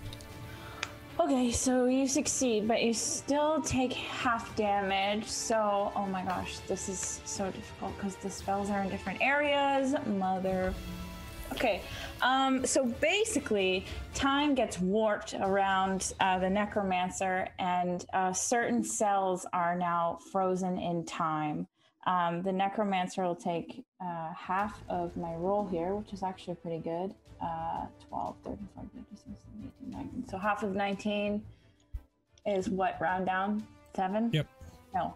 [1.19, 5.25] Okay, so you succeed, but you still take half damage.
[5.25, 9.95] So, oh my gosh, this is so difficult because the spells are in different areas.
[10.05, 10.73] Mother.
[11.53, 11.81] Okay,
[12.21, 19.75] um, so basically, time gets warped around uh, the necromancer, and uh, certain cells are
[19.75, 21.67] now frozen in time.
[22.05, 26.79] Um, the necromancer will take uh, half of my roll here, which is actually pretty
[26.79, 27.13] good.
[27.41, 30.27] Uh, 12, 13, 14, 15, 16, 18, 19.
[30.29, 31.43] So half of 19
[32.45, 33.65] is what round down?
[33.95, 34.29] Seven?
[34.31, 34.47] Yep.
[34.93, 35.13] No.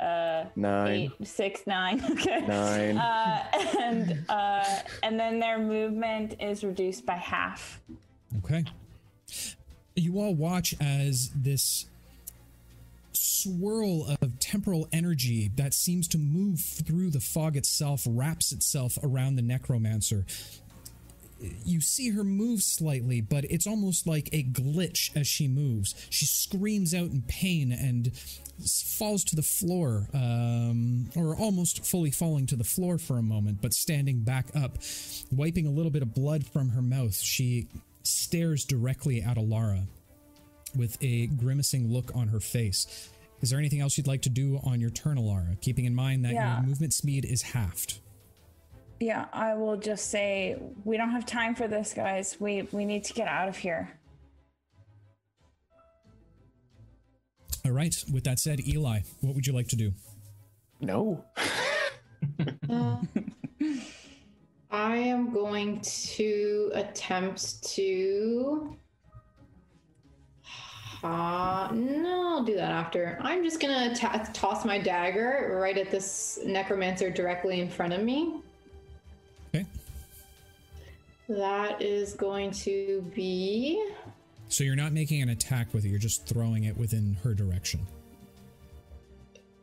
[0.00, 0.88] Uh, Nine.
[1.20, 2.00] eight, six, nine.
[2.10, 2.40] Okay.
[2.46, 2.96] Nine.
[2.98, 3.44] Uh,
[3.80, 4.64] and uh,
[5.02, 7.80] and then their movement is reduced by half.
[8.38, 8.64] Okay.
[9.96, 11.86] You all watch as this
[13.12, 19.36] swirl of temporal energy that seems to move through the fog itself wraps itself around
[19.36, 20.24] the necromancer.
[21.64, 25.94] You see her move slightly, but it's almost like a glitch as she moves.
[26.10, 32.10] She screams out in pain and s- falls to the floor, um, or almost fully
[32.10, 34.78] falling to the floor for a moment, but standing back up,
[35.30, 37.14] wiping a little bit of blood from her mouth.
[37.14, 37.68] She
[38.02, 39.86] stares directly at Alara
[40.76, 43.10] with a grimacing look on her face.
[43.40, 45.60] Is there anything else you'd like to do on your turn, Alara?
[45.60, 46.58] Keeping in mind that Yeah.
[46.58, 48.00] your movement speed is halved.
[49.00, 52.36] Yeah, I will just say we don't have time for this, guys.
[52.40, 53.97] We we need to get out of here.
[57.64, 57.94] All right.
[58.12, 59.92] With that said, Eli, what would you like to do?
[60.80, 61.24] No.
[62.68, 62.96] Uh,
[64.70, 68.76] I am going to attempt to.
[71.02, 73.18] Uh, no, I'll do that after.
[73.20, 78.02] I'm just gonna ta- toss my dagger right at this necromancer directly in front of
[78.02, 78.40] me.
[79.54, 79.64] Okay.
[81.28, 83.84] That is going to be.
[84.48, 87.86] So you're not making an attack with it, you're just throwing it within her direction.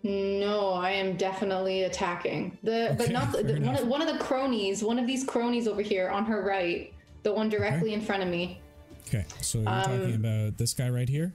[0.04, 4.84] No, I am definitely attacking the, but not the, one, of, one of the cronies.
[4.84, 6.94] One of these cronies over here on her right,
[7.24, 8.62] the one directly in front of me.
[9.08, 9.26] Okay.
[9.42, 11.34] So you're Um, talking about this guy right here?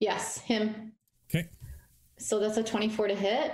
[0.00, 0.92] Yes, him.
[1.30, 1.48] Okay.
[2.18, 3.52] So that's a 24 to hit.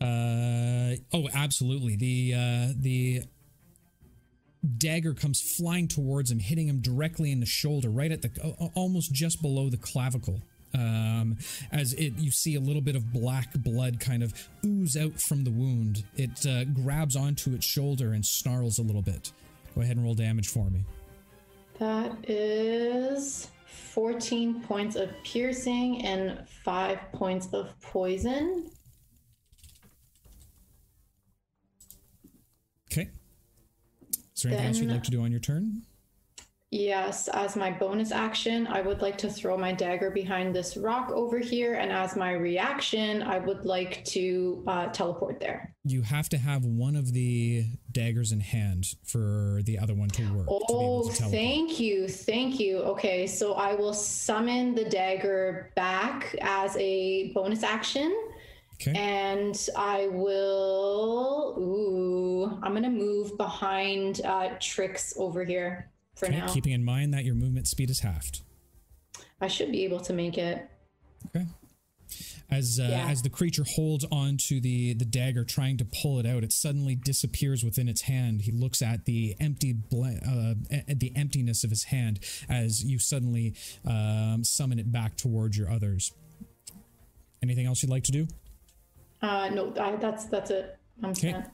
[0.00, 1.96] Uh oh, absolutely.
[1.96, 3.22] The uh the
[4.78, 9.12] dagger comes flying towards him, hitting him directly in the shoulder, right at the almost
[9.12, 10.40] just below the clavicle.
[10.74, 11.36] Um,
[11.70, 14.32] as it, you see a little bit of black blood kind of
[14.64, 16.04] ooze out from the wound.
[16.16, 19.32] It uh, grabs onto its shoulder and snarls a little bit.
[19.74, 20.84] Go ahead and roll damage for me.
[21.78, 28.70] That is 14 points of piercing and 5 points of poison.
[34.44, 35.82] Is there anything else you'd like to do on your turn?
[36.74, 41.10] Yes, as my bonus action, I would like to throw my dagger behind this rock
[41.10, 45.74] over here, and as my reaction, I would like to uh, teleport there.
[45.84, 50.22] You have to have one of the daggers in hand for the other one to
[50.34, 50.46] work.
[50.46, 51.30] to Oh, to teleport.
[51.30, 52.78] thank you, thank you.
[52.78, 58.16] Okay, so I will summon the dagger back as a bonus action.
[58.86, 58.98] Okay.
[58.98, 61.54] And I will.
[61.58, 66.52] Ooh, I'm gonna move behind uh, Trix over here for Okay, now.
[66.52, 68.40] keeping in mind that your movement speed is halved.
[69.40, 70.68] I should be able to make it.
[71.26, 71.46] Okay.
[72.50, 73.08] As uh, Yeah.
[73.08, 76.52] as the creature holds on to the the dagger, trying to pull it out, it
[76.52, 78.42] suddenly disappears within its hand.
[78.42, 80.54] He looks at the empty bla- uh,
[80.88, 83.54] at the emptiness of his hand as you suddenly
[83.86, 86.12] um, summon it back towards your others.
[87.42, 88.28] Anything else you'd like to do?
[89.22, 90.76] Uh, no, I, that's that's it.
[91.02, 91.32] I'm Okay.
[91.32, 91.52] set.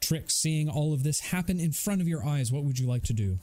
[0.00, 3.02] Trick, seeing all of this happen in front of your eyes, what would you like
[3.04, 3.38] to do?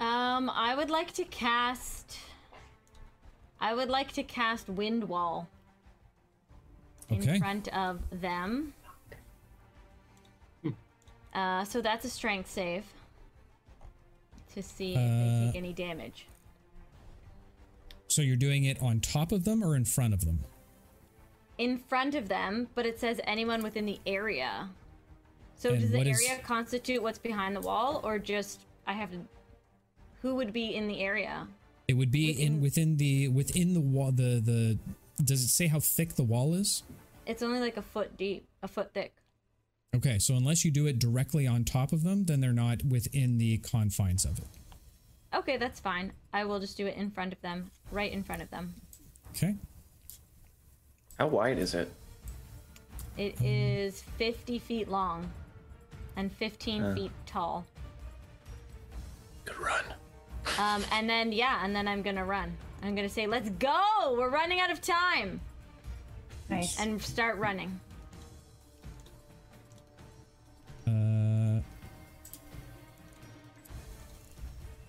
[0.00, 2.16] Um, I would like to cast.
[3.60, 5.48] I would like to cast Wind Wall
[7.10, 7.34] Okay.
[7.34, 8.74] in front of them.
[11.34, 12.84] Uh, so that's a strength save
[14.54, 16.26] to see if they Uh, take any damage.
[18.08, 20.44] So you're doing it on top of them or in front of them?
[21.62, 24.68] In front of them, but it says anyone within the area.
[25.54, 28.94] So And does the what is- area constitute what's behind the wall, or just I
[28.94, 29.18] have to?
[30.22, 31.46] Who would be in the area?
[31.86, 34.10] It would be in within the within the wall.
[34.10, 34.78] The the
[35.22, 36.82] does it say how thick the wall is?
[37.26, 39.12] It's only like a foot deep, a foot thick.
[39.94, 43.38] Okay, so unless you do it directly on top of them, then they're not within
[43.38, 44.48] the confines of it.
[45.32, 46.12] Okay, that's fine.
[46.32, 48.74] I will just do it in front of them, right in front of them.
[49.30, 49.54] Okay.
[51.22, 51.88] How wide is it?
[53.16, 55.30] It is 50 feet long
[56.16, 56.94] and 15 Uh.
[56.96, 57.64] feet tall.
[59.44, 59.84] Good run.
[60.58, 62.52] Um, and then, yeah, and then I'm gonna run.
[62.82, 64.16] I'm gonna say, let's go!
[64.18, 65.40] We're running out of time!
[66.48, 66.80] Nice.
[66.80, 67.78] And start running.
[70.88, 71.60] Uh,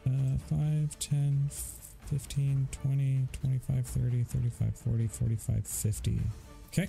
[0.08, 1.50] uh, 5, 10,
[2.08, 6.20] 15, 20, 25, 30, 35, 40, 45, 50.
[6.68, 6.88] Okay.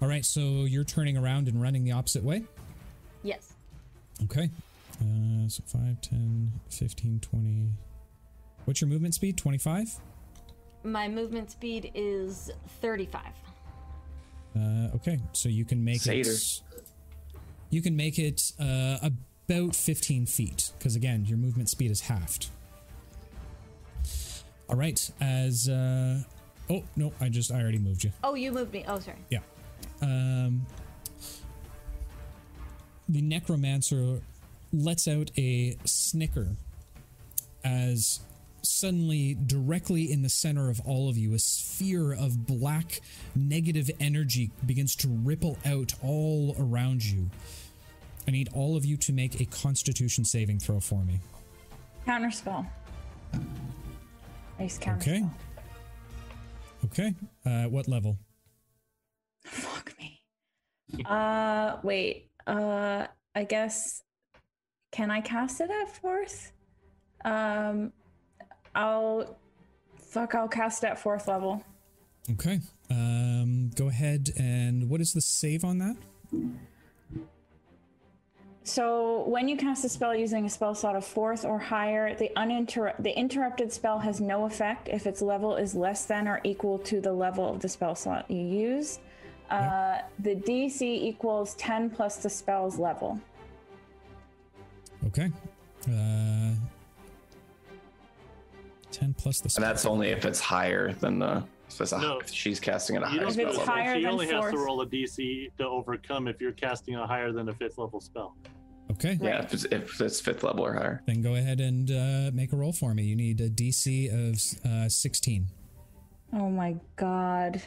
[0.00, 2.44] All right, so you're turning around and running the opposite way?
[3.22, 3.54] Yes.
[4.24, 4.50] Okay.
[5.00, 7.68] Uh, so 5, 10, 15, 20.
[8.64, 9.36] What's your movement speed?
[9.36, 9.96] 25?
[10.84, 12.50] My movement speed is
[12.80, 13.22] 35.
[14.56, 14.60] Uh,
[14.94, 16.30] okay, so you can make Seder.
[16.30, 16.60] it.
[17.70, 22.50] You can make it uh, about 15 feet, because again, your movement speed is halved.
[24.68, 25.68] All right, as.
[25.68, 26.20] Uh,
[26.70, 27.52] oh, no, I just.
[27.52, 28.12] I already moved you.
[28.22, 28.84] Oh, you moved me.
[28.88, 29.18] Oh, sorry.
[29.30, 29.40] Yeah.
[30.00, 30.66] Um,
[33.08, 34.20] the necromancer
[34.72, 36.48] lets out a snicker
[37.64, 38.20] as
[38.62, 43.00] suddenly, directly in the center of all of you, a sphere of black
[43.34, 47.30] negative energy begins to ripple out all around you.
[48.26, 51.20] I need all of you to make a constitution saving throw for me.
[52.06, 52.66] Counterspell.
[54.58, 54.96] Counterspell.
[54.96, 55.24] Okay.
[56.84, 57.14] Okay.
[57.44, 58.18] Uh, what level?
[59.44, 60.20] Fuck me.
[61.04, 62.30] Uh, wait.
[62.46, 64.02] Uh, I guess.
[64.92, 66.52] Can I cast it at fourth?
[67.24, 67.92] Um,
[68.74, 69.36] I'll.
[69.98, 71.64] Fuck, I'll cast it at fourth level.
[72.30, 72.60] Okay.
[72.90, 75.96] Um, go ahead and what is the save on that?
[78.66, 82.30] So when you cast a spell using a spell slot of fourth or higher, the
[82.34, 86.78] uninter- the interrupted spell has no effect if its level is less than or equal
[86.80, 89.00] to the level of the spell slot you use.
[89.50, 93.20] Uh, the DC equals 10 plus the spell's level.
[95.08, 95.30] Okay.
[95.86, 96.54] Uh,
[98.90, 101.44] 10 plus the And that's only if it's higher than the.
[101.68, 102.18] If, it's a, No.
[102.18, 103.74] if she's casting at a higher If spell it's level.
[103.74, 107.06] higher she than only has to roll a DC to overcome if you're casting a
[107.06, 108.34] higher than a fifth level spell.
[108.92, 109.18] Okay.
[109.20, 111.02] Yeah, if it's, if it's fifth level or higher.
[111.06, 113.02] Then go ahead and uh, make a roll for me.
[113.04, 114.38] You need a DC of
[114.70, 115.46] uh, 16.
[116.34, 117.62] Oh my god.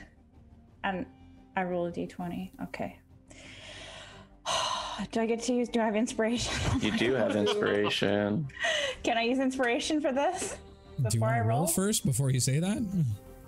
[0.84, 1.06] And
[1.56, 2.52] I roll a d20.
[2.64, 3.00] Okay.
[5.12, 5.70] Do I get to use?
[5.70, 6.54] Do I have inspiration?
[6.82, 8.48] You do have inspiration.
[9.04, 10.58] Can I use inspiration for this?
[11.02, 11.68] Do you want I to roll roll?
[11.68, 12.78] first before you say that?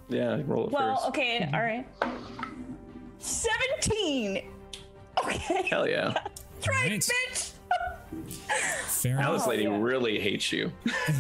[0.10, 1.08] Yeah, roll it Well, first.
[1.10, 1.86] okay, all right.
[3.20, 4.44] 17!
[5.24, 5.68] Okay.
[5.70, 6.14] Hell yeah.
[6.56, 7.10] That's right, Nice.
[7.10, 7.49] bitch!
[8.86, 9.34] Fair Now enough.
[9.42, 9.78] this lady yeah.
[9.80, 10.72] really hates you.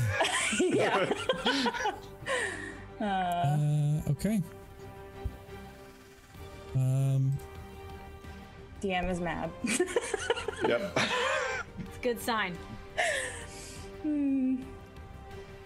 [0.61, 1.09] yeah.
[2.99, 4.41] Uh, okay.
[6.75, 7.31] Um,
[8.81, 9.49] DM is mad.
[10.67, 10.99] Yep.
[11.79, 12.57] It's a good sign.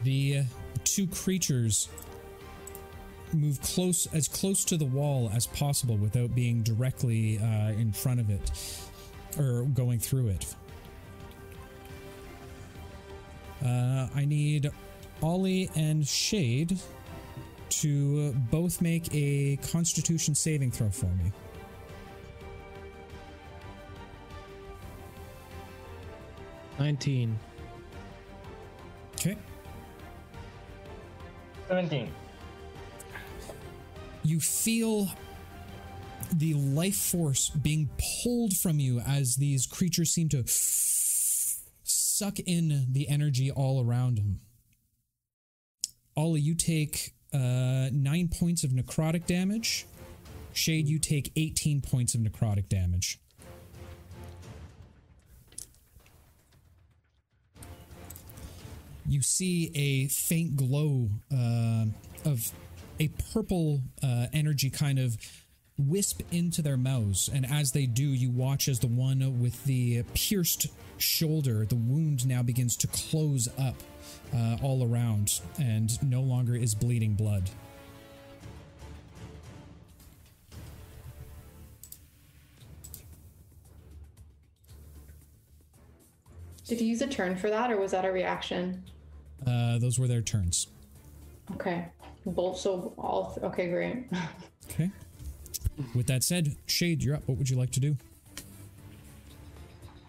[0.04, 0.44] The uh,
[0.84, 1.90] two creatures
[3.34, 8.20] move close as close to the wall as possible without being directly uh, in front
[8.20, 8.52] of it
[9.40, 10.56] or going through it.
[13.64, 14.70] Uh, I need
[15.22, 16.78] Ollie and Shade
[17.70, 21.32] to both make a Constitution saving throw for me.
[26.80, 27.40] Nineteen.
[29.16, 29.38] Okay.
[31.68, 32.12] 17.
[34.24, 35.10] you feel
[36.34, 37.90] the life force being
[38.24, 40.44] pulled from you as these creatures seem to
[42.24, 44.40] suck in the energy all around him.
[46.16, 49.86] Ollie, you take uh, nine points of necrotic damage.
[50.54, 53.20] Shade, you take 18 points of necrotic damage.
[59.06, 61.86] You see a faint glow uh,
[62.24, 62.54] of
[63.02, 65.18] a purple uh, energy kind of
[65.78, 67.30] wisp into their mouths.
[67.34, 70.68] And as they do, you watch as the one with the pierced
[70.98, 73.76] shoulder, the wound now begins to close up
[74.36, 77.50] uh, all around and no longer is bleeding blood.
[86.68, 88.84] Did you use a turn for that, or was that a reaction?
[89.46, 90.68] Uh, those were their turns.
[91.52, 91.86] Okay.
[92.26, 92.58] Both.
[92.58, 93.38] So all.
[93.44, 94.06] Okay, great.
[94.72, 94.90] Okay.
[95.96, 97.24] With that said, Shade, you're up.
[97.28, 97.98] What would you like to do?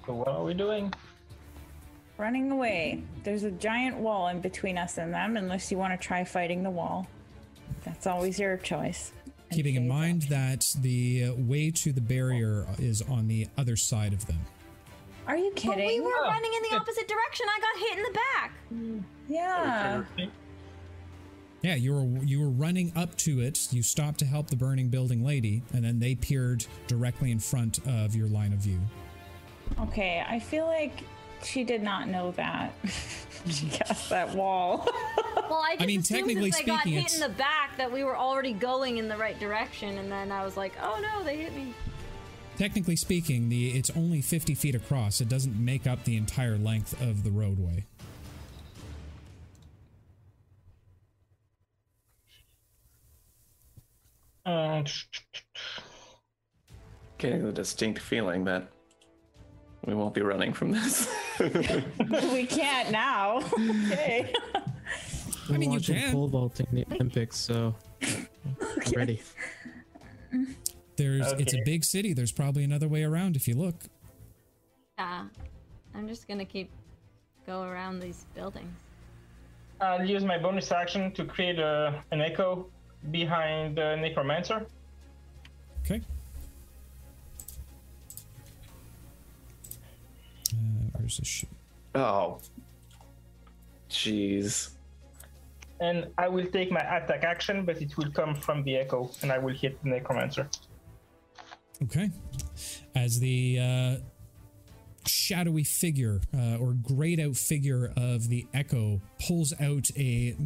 [0.07, 0.93] So what are we doing?
[2.19, 3.03] Running away.
[3.25, 6.63] There's a giant wall in between us and them, unless you want to try fighting
[6.63, 7.07] the wall.
[7.85, 9.13] That's always your choice.
[9.27, 13.49] And Keeping in Shade's mind that the uh, way to the barrier is on the
[13.59, 14.39] other side of them.
[15.27, 15.87] Are you But kidding?
[15.89, 17.47] we were running in the opposite direction.
[17.49, 18.19] I got hit in the
[18.99, 19.09] back.
[19.29, 20.05] yeah.
[21.65, 23.69] Yeah, you were you were running up to it.
[23.73, 27.79] You stopped to help the burning building lady, and then they peered directly in front
[27.87, 28.79] of your line of view.
[29.81, 30.93] Okay, I feel like
[31.43, 32.75] she did not know that.
[33.49, 34.87] she cast that wall.
[35.51, 37.17] Well, I just mean, technically since they got speaking, it's...
[37.17, 40.43] in the back that we were already going in the right direction, and then I
[40.43, 41.75] was like, oh no, they hit me.
[42.57, 45.21] Technically speaking, the it's only 50 feet across.
[45.21, 47.85] It doesn't make up the entire length of the roadway.
[54.45, 54.83] Uh,
[57.19, 58.69] Getting the distinct feeling that
[59.87, 61.09] we won't be running from this.
[61.41, 63.39] we can't now.
[63.93, 64.33] okay.
[65.49, 66.13] I mean, you watching can.
[66.13, 69.23] pole vaulting the Olympics, so I'm ready.
[70.97, 72.15] There's it's a big city.
[72.15, 73.75] There's probably another way around if you look.
[74.99, 75.25] Yeah,
[75.95, 76.71] I'm just gonna keep
[77.47, 78.75] go around these buildings.
[79.81, 82.67] I'll use my bonus action to create a, an echo
[83.11, 84.67] behind the necromancer.
[85.85, 86.01] Okay.
[90.53, 91.45] Uh, where's the sh-
[91.95, 92.39] oh.
[93.91, 94.71] Jeez.
[95.81, 99.31] And I will take my attack action, but it will come from the echo, and
[99.31, 100.49] I will hit the necromancer.
[101.83, 102.11] Okay.
[102.95, 103.97] As the uh,
[105.07, 110.37] shadowy figure uh, or grayed out figure of the echo pulls out a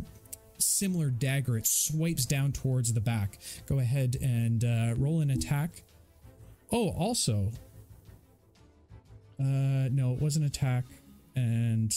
[0.58, 3.38] similar dagger, it swipes down towards the back.
[3.66, 5.82] Go ahead and uh, roll an attack.
[6.72, 7.52] Oh, also.
[9.40, 10.84] Uh, no, it was an attack.
[11.36, 11.92] And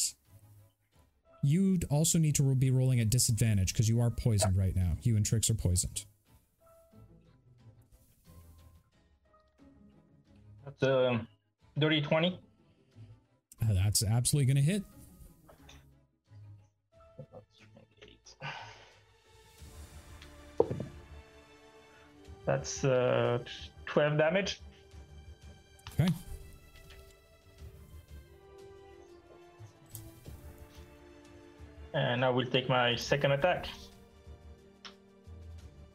[1.43, 4.97] you'd also need to be rolling at disadvantage because you are poisoned right now.
[5.01, 6.05] You and Trix are poisoned.
[10.65, 11.27] That's a
[11.77, 12.39] dirty 20.
[13.61, 14.83] Uh, that's absolutely going to hit.
[22.45, 23.39] That's uh,
[23.85, 24.59] 12 damage.
[25.99, 26.11] Okay.
[31.93, 33.67] And I will take my second attack.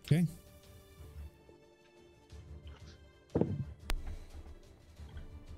[0.05, 0.27] Okay.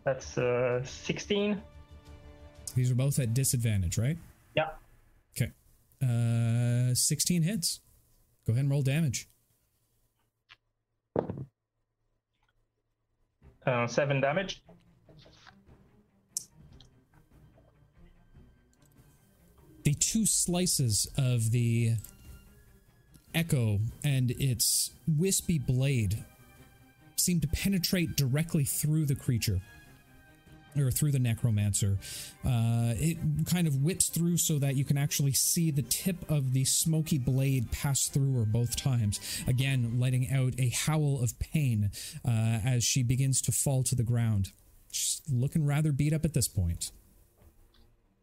[0.05, 1.61] That's uh, 16.
[2.75, 4.17] These are both at disadvantage, right?
[4.55, 4.71] Yeah.
[5.37, 5.53] Okay.
[6.03, 7.81] Uh, 16 hits.
[8.47, 9.29] Go ahead and roll damage.
[13.69, 14.63] Uh, 7 damage.
[19.85, 21.97] The two slices of the
[23.35, 26.25] echo and its wispy blade
[27.17, 29.61] seem to penetrate directly through the creature.
[30.81, 31.99] Or through the necromancer.
[32.45, 36.53] Uh, it kind of whips through so that you can actually see the tip of
[36.53, 39.21] the smoky blade pass through her both times.
[39.47, 41.91] Again, letting out a howl of pain
[42.25, 44.53] uh, as she begins to fall to the ground.
[44.91, 46.93] She's looking rather beat up at this point.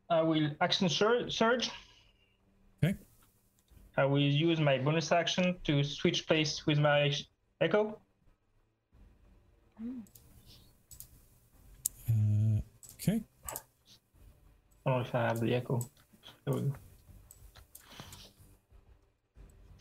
[0.09, 1.71] I will action sur- surge.
[2.83, 2.95] Okay.
[3.97, 7.11] I will use my bonus action to switch place with my
[7.61, 7.99] echo.
[9.79, 10.01] Uh,
[13.07, 13.21] okay.
[13.47, 15.79] I don't know if I have the echo.
[16.45, 16.73] There we go.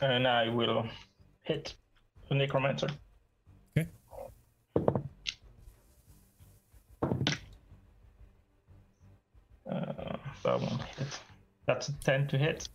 [0.01, 0.87] And I will
[1.43, 1.75] hit
[2.29, 2.89] the necromancer.
[3.77, 3.89] Okay.
[9.71, 11.21] Uh, I won't hit.
[11.67, 12.69] That's a 10 to hit.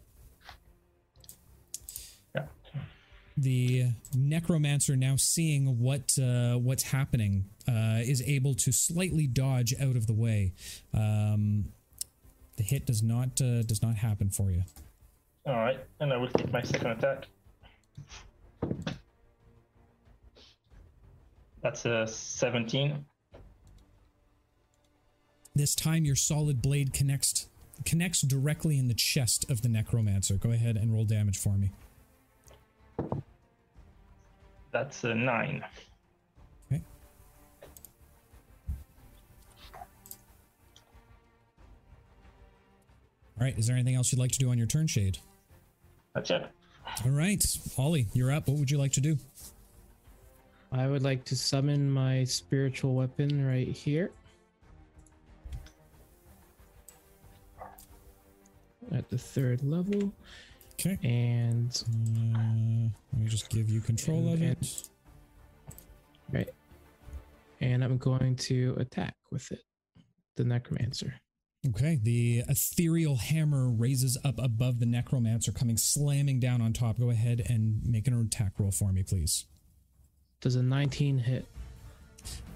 [3.41, 9.95] The necromancer now seeing what uh, what's happening uh, is able to slightly dodge out
[9.95, 10.53] of the way.
[10.93, 11.65] Um,
[12.57, 14.63] the hit does not uh, does not happen for you.
[15.45, 17.25] All right, and I will take my second attack.
[21.61, 23.05] That's a 17.
[25.55, 27.47] This time, your solid blade connects
[27.85, 30.35] connects directly in the chest of the necromancer.
[30.35, 31.71] Go ahead and roll damage for me.
[34.71, 35.65] That's a 9.
[36.71, 36.81] Okay.
[43.39, 43.57] All right.
[43.57, 45.17] Is there anything else you'd like to do on your turn, Shade?
[46.13, 46.45] That's it.
[47.05, 47.43] All right,
[47.77, 48.47] Ollie, you're up.
[48.47, 49.17] What would you like to do?
[50.71, 54.11] I would like to summon my spiritual weapon right here.
[58.91, 60.11] At the third level.
[60.79, 60.97] Okay.
[61.03, 61.71] And
[62.35, 64.89] Uh, let me just give you control of And- it.
[66.31, 66.49] right.
[67.59, 69.61] And I'm going to attack with it.
[70.35, 71.15] The necromancer.
[71.67, 76.97] Okay, the ethereal hammer raises up above the necromancer, coming slamming down on top.
[76.97, 79.45] Go ahead and make an attack roll for me, please.
[80.39, 81.45] Does a 19 hit?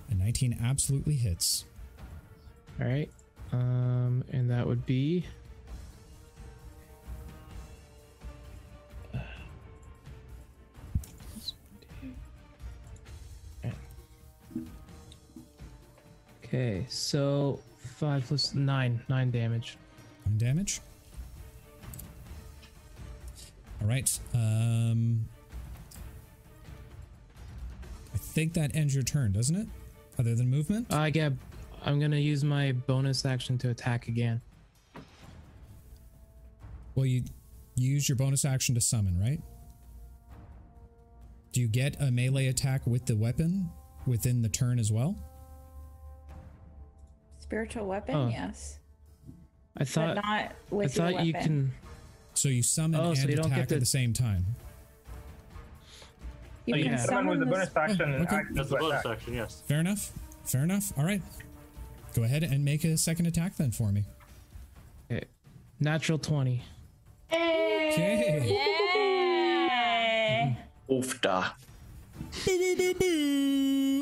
[0.10, 1.66] A 19 absolutely hits.
[2.80, 3.12] All right.
[3.52, 5.26] Um, and that would be.
[16.54, 19.76] Okay, so five plus nine, nine damage.
[20.28, 20.82] Nine damage.
[23.82, 24.20] All right.
[24.36, 25.28] Um,
[28.14, 29.68] I think that ends your turn, doesn't it?
[30.20, 30.94] Other than movement.
[30.94, 31.34] I get.
[31.84, 34.40] I'm gonna use my bonus action to attack again.
[36.94, 37.24] well, you,
[37.76, 39.42] you use your bonus action to summon, right?
[41.52, 43.72] Do you get a melee attack with the weapon
[44.06, 45.16] within the turn as well?
[47.54, 48.28] Spiritual weapon, Oh.
[48.30, 48.80] yes.
[49.78, 50.16] I thought.
[50.16, 51.72] but not I with your thought you can.
[52.34, 54.44] So you summon Oh, and so you don't attack get at the same time.
[56.66, 58.36] You So you can can summon with the this- bonus action and okay.
[58.38, 59.12] action That's to the bonus attack.
[59.20, 59.62] action, yes.
[59.68, 60.12] Fair enough.
[60.46, 60.92] Fair enough.
[60.98, 61.22] All right.
[62.16, 64.04] Go ahead and make a second attack then for me.
[65.12, 65.26] Okay.
[65.80, 66.64] Natural 20.
[67.32, 68.50] Okay.
[68.50, 70.58] Yay!
[70.90, 71.52] Oofda.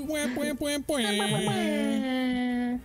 [0.08, 2.82] Wham, wham, wham, wham.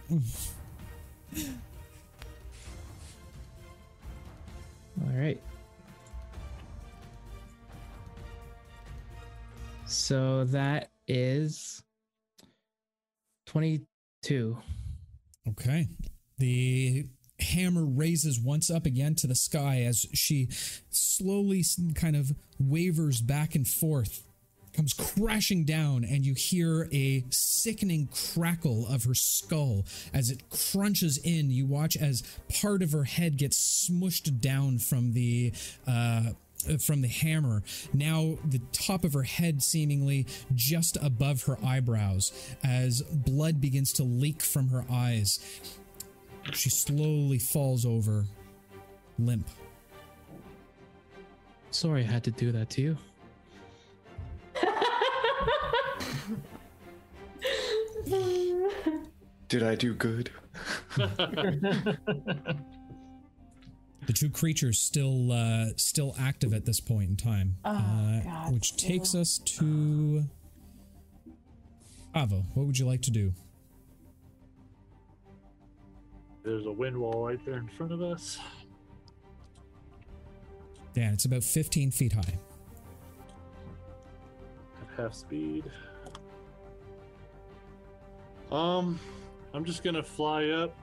[5.16, 5.40] Right.
[9.86, 11.82] So that is
[13.46, 14.58] 22.
[15.48, 15.88] Okay.
[16.38, 17.06] The
[17.38, 20.48] hammer raises once up again to the sky as she
[20.90, 21.64] slowly
[21.94, 24.25] kind of wavers back and forth,
[24.76, 31.18] comes crashing down, and you hear a sickening crackle of her skull as it crunches
[31.18, 31.50] in.
[31.50, 32.22] You watch as
[32.60, 35.52] part of her head gets smushed down from the.
[35.86, 36.30] Uh,
[36.84, 37.62] from the hammer.
[37.92, 42.32] Now, the top of her head seemingly just above her eyebrows
[42.64, 45.38] as blood begins to leak from her eyes.
[46.54, 48.24] She slowly falls over,
[49.16, 49.48] limp.
[51.70, 52.96] Sorry I had to do that to you.
[59.48, 60.30] Did I do good?
[64.06, 68.52] The two creatures still uh, still active at this point in time, Oh, uh, God.
[68.54, 70.24] which takes us to
[72.14, 72.44] Ava.
[72.54, 73.32] What would you like to do?
[76.44, 78.38] There's a wind wall right there in front of us.
[80.94, 82.38] Yeah, it's about 15 feet high.
[84.82, 85.64] At half speed.
[88.50, 88.98] Um,
[89.54, 90.76] I'm just gonna fly up.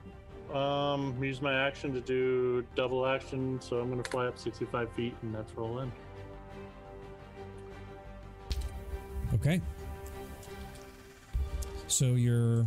[0.54, 5.14] Um, use my action to do double action, so I'm gonna fly up 65 feet,
[5.22, 5.92] and that's roll in.
[9.34, 9.60] Okay.
[11.86, 12.66] So you're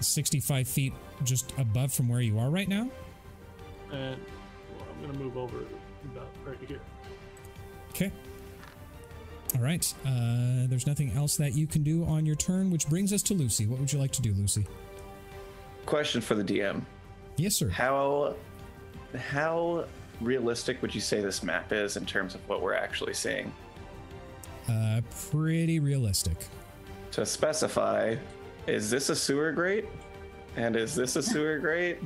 [0.00, 0.92] 65 feet
[1.24, 2.88] just above from where you are right now?
[3.92, 4.20] And
[4.76, 5.58] well, I'm gonna move over
[6.04, 6.80] about right here.
[7.90, 8.12] Okay.
[9.56, 9.92] All right.
[10.06, 13.34] Uh, there's nothing else that you can do on your turn, which brings us to
[13.34, 13.66] Lucy.
[13.66, 14.66] What would you like to do, Lucy?
[15.86, 16.82] Question for the DM:
[17.36, 17.68] Yes, sir.
[17.68, 18.34] How
[19.16, 19.86] how
[20.20, 23.52] realistic would you say this map is in terms of what we're actually seeing?
[24.68, 25.00] Uh,
[25.30, 26.36] pretty realistic.
[27.12, 28.16] To specify,
[28.66, 29.86] is this a sewer grate?
[30.56, 31.98] And is this a sewer grate?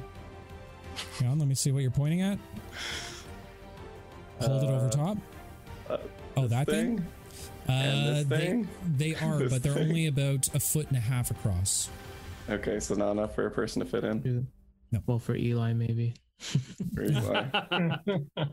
[1.18, 2.38] Hang on, let me see what you're pointing at.
[4.40, 5.18] Hold it over Uh, top.
[5.90, 5.96] uh,
[6.36, 6.98] oh, that thing.
[6.98, 7.06] thing?
[7.68, 8.68] And Uh, this they, thing?
[8.96, 9.88] they are, This but they're thing?
[9.88, 11.88] only about a foot and a half across.
[12.50, 14.46] Okay, so not enough for a person to fit in.
[15.06, 16.14] Well, for Eli, maybe.
[16.96, 17.44] Or Eli.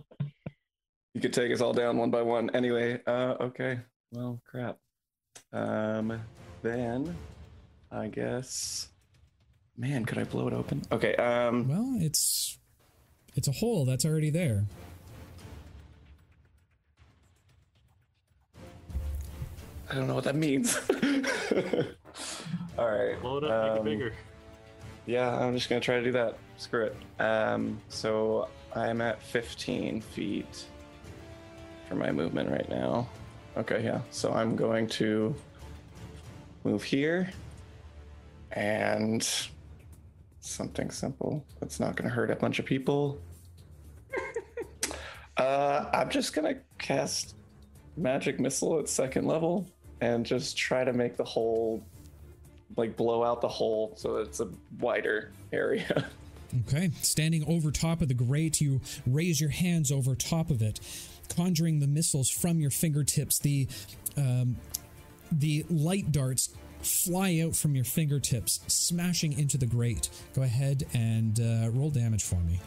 [1.14, 2.49] you could take us all down one by one.
[2.56, 3.80] Anyway, uh, okay.
[4.11, 4.77] Well, crap.
[5.52, 6.22] Um,
[6.61, 7.15] then
[7.91, 8.90] I guess.
[9.77, 10.81] Man, could I blow it open?
[10.91, 11.15] Okay.
[11.15, 12.57] Um, Well, it's
[13.36, 14.65] it's a hole that's already there.
[19.90, 20.78] I don't know what that means.
[22.78, 23.20] all right.
[23.22, 24.14] Blow it up, make it um, bigger.
[25.07, 26.38] Yeah, I'm just gonna try to do that.
[26.57, 26.95] Screw it.
[27.20, 30.66] Um, so I'm at 15 feet
[31.88, 33.10] for my movement right now.
[33.57, 34.02] Okay, yeah.
[34.11, 35.36] So I'm going to
[36.64, 37.32] move here
[38.52, 39.28] and
[40.41, 43.20] something simple that's not gonna hurt a bunch of people.
[45.38, 47.36] uh, I'm just gonna cast
[47.98, 49.68] magic missile at second level
[50.02, 51.84] and just try to make the whole
[52.78, 54.48] like blow out the hole so it's a
[54.80, 56.06] wider area.
[56.68, 60.80] Okay, standing over top of the grate, you raise your hands over top of it,
[61.36, 63.38] conjuring the missiles from your fingertips.
[63.38, 63.68] The
[64.18, 64.58] um,
[65.32, 66.50] the light darts
[66.82, 70.10] fly out from your fingertips, smashing into the grate.
[70.34, 72.60] Go ahead and uh, roll damage for me.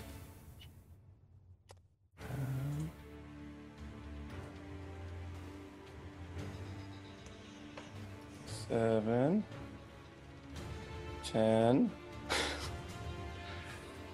[8.73, 9.45] Seven,
[11.23, 11.91] ten,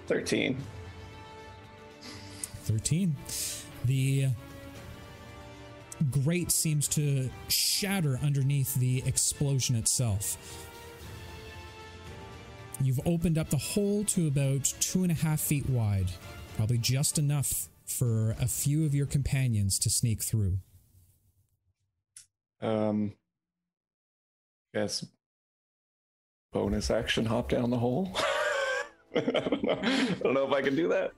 [0.08, 0.58] thirteen.
[2.64, 3.14] 13.
[3.84, 4.26] The
[6.10, 10.36] grate seems to shatter underneath the explosion itself.
[12.82, 16.10] You've opened up the hole to about two and a half feet wide,
[16.56, 20.58] probably just enough for a few of your companions to sneak through.
[22.60, 23.12] Um,
[24.74, 25.04] guess
[26.52, 28.10] bonus action hop down the hole.
[29.16, 29.78] I don't know.
[29.82, 31.12] I don't know if I can do that.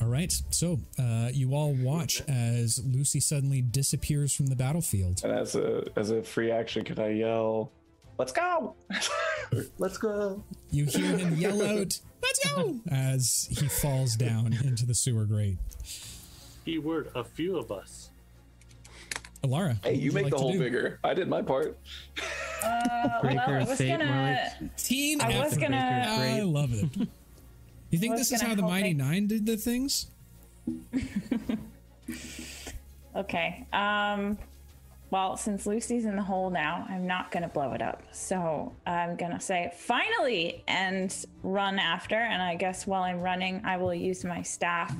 [0.00, 5.20] All right, so uh, you all watch as Lucy suddenly disappears from the battlefield.
[5.22, 7.70] And as a as a free action, can I yell,
[8.18, 8.74] "Let's go!
[9.78, 14.94] Let's go!" You hear him yell out, "Let's go!" as he falls down into the
[14.94, 15.58] sewer grate.
[16.64, 18.10] Keyword: a few of us.
[19.44, 20.98] Alara, Hey, you would make like the to whole bigger.
[21.04, 21.78] I did my part.
[22.64, 24.50] Uh, Breaker well, I of was fate, gonna.
[24.76, 27.08] Team I was gonna- I love it.
[27.90, 30.06] You think this is how the Mighty make- Nein did the things?
[33.16, 33.64] Okay.
[33.72, 34.38] Um.
[35.10, 38.02] Well, since Lucy's in the hole now, I'm not gonna blow it up.
[38.10, 41.14] So I'm gonna say finally and
[41.44, 42.16] run after.
[42.16, 44.92] And I guess while I'm running, I will use my staff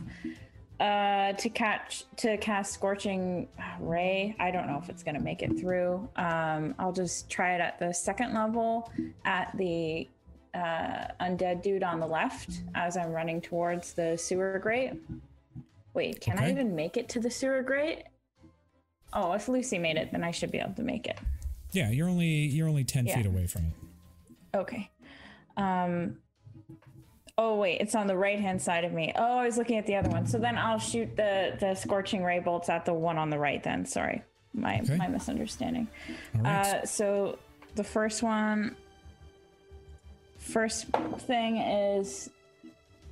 [0.80, 3.48] uh to catch to cast scorching
[3.80, 4.34] ray.
[4.40, 6.08] I don't know if it's going to make it through.
[6.16, 8.90] Um i'll just try it at the second level
[9.24, 10.08] at the
[10.54, 14.92] uh undead dude on the left as i'm running towards the sewer grate.
[15.94, 18.02] Wait can i even make it to the sewer grate?
[19.12, 21.18] Oh if lucy made it then i should be able to make it.
[21.72, 23.16] Yeah, you're only you're only ten Yeah.
[23.16, 24.56] feet away from it.
[24.58, 24.90] okay.
[25.56, 26.18] Um
[27.38, 29.86] oh wait it's on the right hand side of me oh i was looking at
[29.86, 33.18] the other one so then i'll shoot the the scorching ray bolts at the one
[33.18, 34.96] on the right then sorry my Okay.
[34.96, 35.88] my misunderstanding
[36.36, 36.66] right.
[36.66, 37.38] uh so
[37.74, 38.76] the first one
[40.38, 40.86] first
[41.20, 42.30] thing is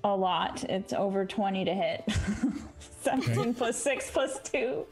[0.05, 2.05] a lot it's over 20 to hit
[3.03, 4.85] 17 plus 6 plus 2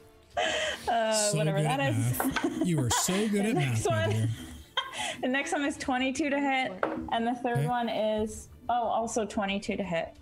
[0.89, 2.67] uh so whatever that at is.
[2.67, 4.29] You are so good at next math, one.
[5.23, 6.73] the next one is 22 to hit
[7.13, 7.67] and the third Okay.
[7.67, 10.17] one is oh also 22 to hit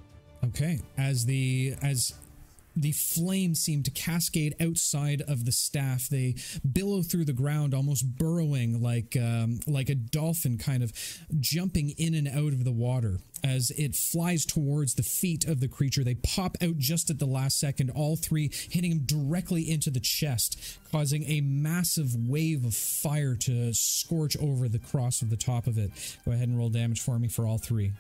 [0.44, 2.14] Okay, as the as
[2.76, 6.08] the flames seem to cascade outside of the staff.
[6.08, 6.36] They
[6.70, 10.92] billow through the ground, almost burrowing like um, like a dolphin, kind of
[11.40, 15.68] jumping in and out of the water as it flies towards the feet of the
[15.68, 16.04] creature.
[16.04, 20.00] They pop out just at the last second, all three hitting him directly into the
[20.00, 25.66] chest, causing a massive wave of fire to scorch over the cross of the top
[25.66, 25.90] of it.
[26.24, 27.92] Go ahead and roll damage for me for all three.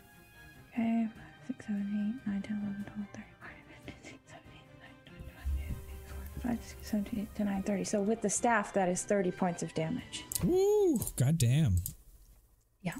[0.78, 1.08] Okay,
[1.48, 5.26] 6, 7, 8, 9, 10, 11, 12, 13, 14, 15, 16, 17, 18, 19, 20,
[5.26, 5.74] 21, 22,
[6.06, 7.84] 23, 24, 25, 26, 27, 28, 29, 30.
[7.84, 10.24] So with the staff, that is 30 points of damage.
[10.44, 11.00] Woo!
[11.16, 11.78] Goddamn.
[12.80, 12.94] Yeah.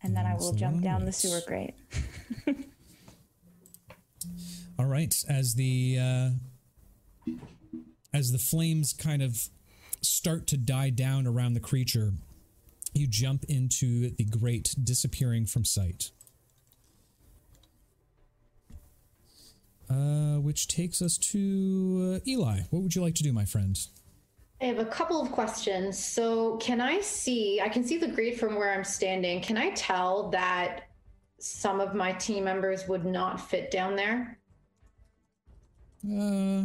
[0.00, 1.74] And then I will jump down the sewer grate.
[4.78, 6.30] All right, as the uh,
[8.12, 9.48] as the flames kind of
[10.02, 12.12] start to die down around the creature,
[12.94, 16.10] you jump into the grate, disappearing from sight.
[19.90, 22.60] Uh, which takes us to uh, Eli.
[22.70, 23.78] What would you like to do, my friend?
[24.62, 25.98] I have a couple of questions.
[25.98, 27.60] So, can I see?
[27.60, 29.42] I can see the grade from where I'm standing.
[29.42, 30.88] Can I tell that
[31.38, 34.38] some of my team members would not fit down there?
[36.04, 36.64] Uh,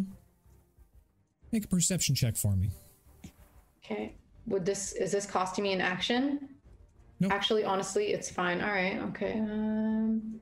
[1.51, 2.69] make a perception check for me.
[4.49, 6.49] Would this is this costing me an action?
[7.19, 7.31] Nope.
[7.31, 8.61] Actually, honestly, it's fine.
[8.61, 8.97] All right.
[9.09, 9.34] Okay.
[9.39, 10.39] Um,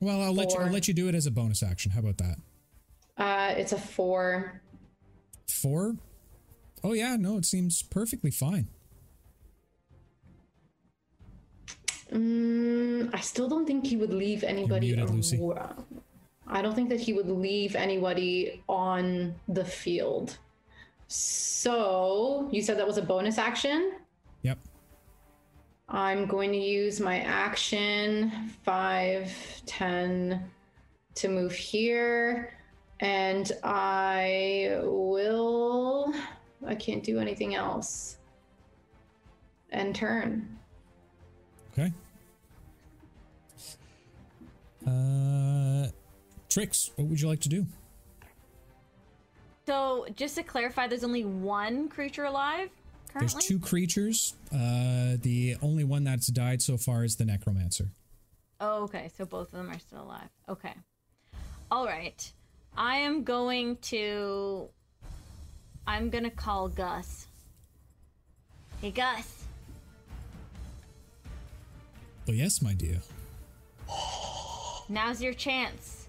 [0.00, 0.58] Well, I'll let you.
[0.60, 1.90] I'll let you do it as a bonus action.
[1.92, 2.36] How about that?
[3.16, 4.60] uh, it's a four.
[5.48, 5.96] Four.
[6.82, 8.68] Oh yeah, no, it seems perfectly fine.
[12.12, 14.88] Mm, I still don't think he would leave anybody.
[14.88, 15.40] muted, Lucy.
[16.46, 20.38] I don't think that he would leave anybody on the field.
[21.12, 23.94] So you said that was a bonus action.
[24.42, 24.58] Yep.
[25.88, 28.30] I'm going to use my action
[28.62, 30.50] 5, 10
[31.16, 32.54] to move here.
[33.00, 36.14] And I will.
[36.64, 38.18] I can't do anything else.
[39.70, 40.58] And turn.
[41.72, 41.92] Okay.
[44.86, 45.88] Uh,
[46.48, 46.92] Trix.
[46.94, 47.66] What would you like to do?
[49.70, 52.70] So, just to clarify, there's only one creature alive
[53.12, 53.32] currently.
[53.32, 54.34] There's two creatures.
[54.52, 57.86] Uh, the only one that's died so far is the necromancer.
[58.60, 59.12] Oh, okay.
[59.16, 60.28] So both of them are still alive.
[60.48, 60.72] Okay.
[61.70, 62.32] All right.
[62.76, 64.68] I am going to.
[65.86, 67.28] I'm gonna call Gus.
[68.80, 69.44] Hey, Gus.
[72.26, 72.98] Well, yes, my dear.
[74.88, 76.08] Now's your chance.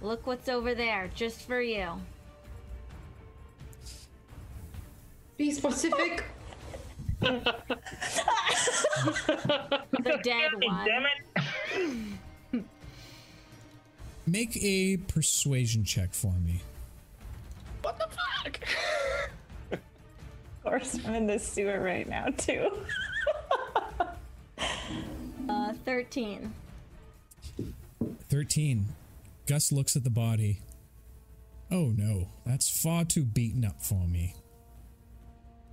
[0.00, 2.00] Look what's over there, just for you.
[5.42, 6.22] Be specific.
[10.04, 10.86] The dead one.
[10.86, 11.06] Damn
[12.52, 12.64] it!
[14.24, 16.60] Make a persuasion check for me.
[17.82, 18.60] What the fuck?
[19.72, 22.70] of course, I'm in the sewer right now, too.
[25.48, 26.54] Uh, 13.
[28.30, 28.86] 13.
[29.46, 30.60] Gus looks at the body.
[31.70, 34.36] Oh no, that's far too beaten up for me.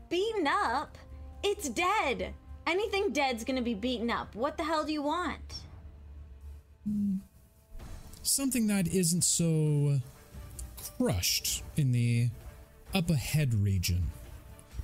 [0.09, 0.97] Beaten up?
[1.43, 2.33] It's dead.
[2.67, 4.35] Anything dead's gonna be beaten up.
[4.35, 5.55] What the hell do you want?
[8.23, 9.99] Something that isn't so
[10.97, 12.29] crushed in the
[12.93, 14.11] upper head region.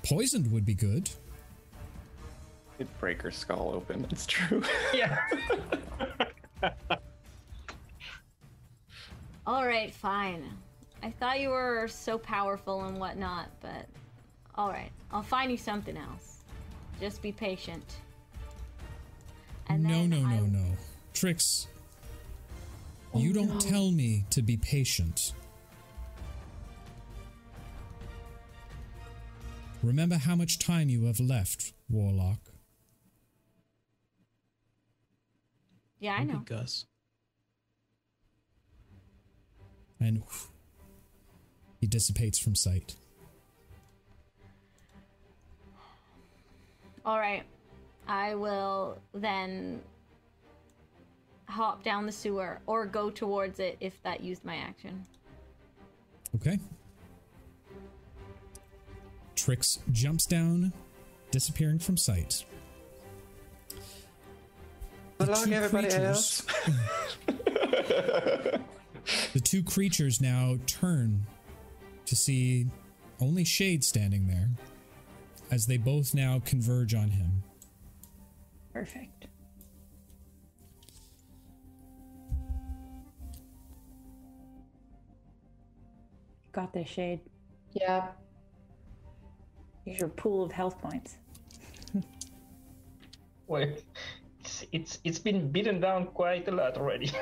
[0.03, 1.10] Poisoned would be good.
[2.77, 4.03] It'd break her skull open.
[4.03, 4.61] that's true.
[4.93, 5.19] Yeah.
[9.47, 10.43] All right, fine.
[11.03, 13.85] I thought you were so powerful and whatnot, but
[14.57, 16.40] all right, I'll find you something else.
[16.99, 17.98] Just be patient.
[19.68, 20.65] And no, then no, I- no, no.
[21.14, 21.68] Trix,
[23.14, 25.34] oh, you don't tell me to be patient.
[29.82, 32.40] Remember how much time you have left, Warlock.
[35.99, 36.40] Yeah, I Maybe know.
[36.45, 36.86] Gus.
[39.99, 40.23] And
[41.80, 42.95] he dissipates from sight.
[47.06, 47.44] All right,
[48.07, 49.82] I will then
[51.48, 55.06] hop down the sewer or go towards it if that used my action.
[56.36, 56.57] Okay.
[59.36, 60.73] Trix jumps down,
[61.32, 62.44] disappearing from sight.
[65.19, 66.48] The luck, two everybody creatures- else.
[69.34, 71.27] The two creatures now turn
[72.07, 72.65] to see
[73.19, 74.49] only Shade standing there
[75.51, 77.43] as they both now converge on him.
[78.73, 79.27] Perfect.
[86.55, 87.19] got this, Shade.
[87.73, 88.07] Yeah.
[89.84, 91.17] Here's your pool of health points.
[93.47, 93.84] Wait,
[94.39, 97.11] it's, it's it's been beaten down quite a lot already.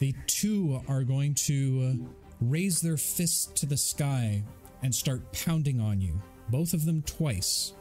[0.00, 2.06] The two are going to uh,
[2.40, 4.44] raise their fists to the sky
[4.80, 6.22] and start pounding on you.
[6.50, 7.72] Both of them twice.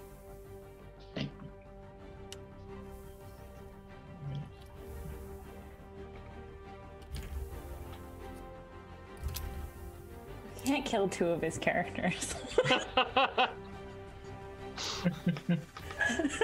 [10.65, 12.35] Can't kill two of his characters.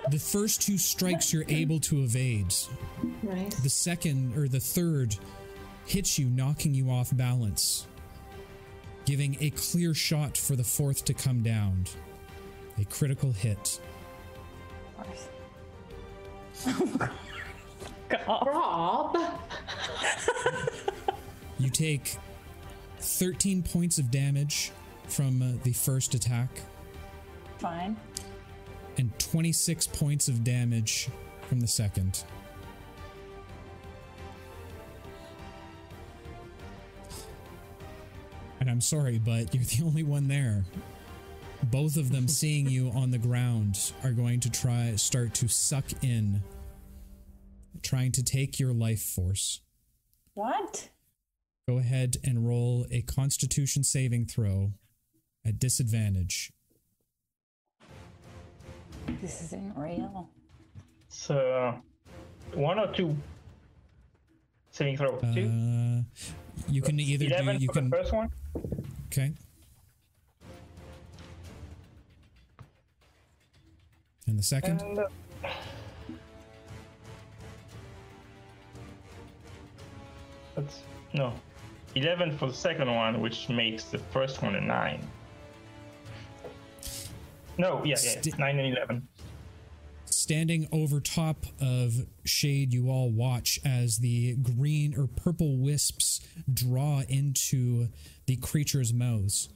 [0.10, 2.54] The first two strikes you're able to evade.
[3.22, 3.56] Nice.
[3.56, 5.16] The second or the third
[5.86, 7.88] hits you, knocking you off balance,
[9.06, 11.86] giving a clear shot for the fourth to come down.
[12.80, 13.80] A critical hit.
[18.28, 19.18] Rob.
[21.60, 22.18] You take
[23.00, 24.72] 13 points of damage
[25.08, 26.50] from uh, the first attack
[27.58, 27.96] Fine.
[28.98, 31.10] and 26 points of damage
[31.48, 32.24] from the second.
[38.60, 40.64] And I'm sorry, but you're the only one there.
[41.72, 45.86] Both of them seeing you on the ground are going to try start to suck
[46.02, 46.42] in
[47.82, 49.62] trying to take your life force.
[50.34, 50.90] What?
[51.68, 54.74] Go ahead and roll a constitution saving throw
[55.46, 56.52] at disadvantage.
[59.22, 60.30] This isn't real.
[61.10, 61.80] so
[62.54, 63.16] one or two
[64.72, 65.18] saving throw.
[65.34, 65.46] Two.
[65.46, 66.24] Uh,
[66.70, 68.30] you can either do Eleven you for can the first one.
[69.08, 69.34] okay.
[74.34, 74.82] And the second?
[74.82, 75.08] And, uh,
[80.56, 80.80] that's
[81.14, 81.34] no,
[81.94, 85.08] eleven for the second one, which makes the first one a nine.
[87.60, 89.08] No, yeah, yeah, Sti- nine and eleven.
[90.06, 91.94] Standing over top of
[92.26, 97.90] Shade, you all watch as the green or purple wisps draw into
[98.26, 99.50] the creature's mouths.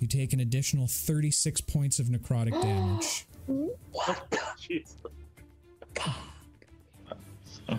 [0.00, 3.26] You take an additional 36 points of necrotic damage.
[3.48, 4.94] Jeez.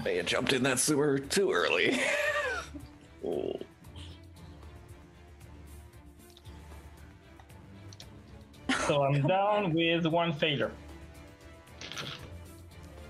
[0.03, 1.99] May have jumped in that sewer too early.
[3.25, 3.53] oh.
[8.87, 10.71] So I'm down with one failure.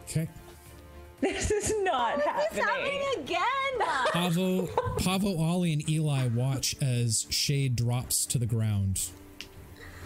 [0.03, 0.29] Okay.
[1.19, 2.63] This is not It's happening.
[2.63, 3.87] happening again.
[4.13, 4.67] Pavo,
[4.99, 9.09] Pavo, Ollie, and Eli watch as Shade drops to the ground.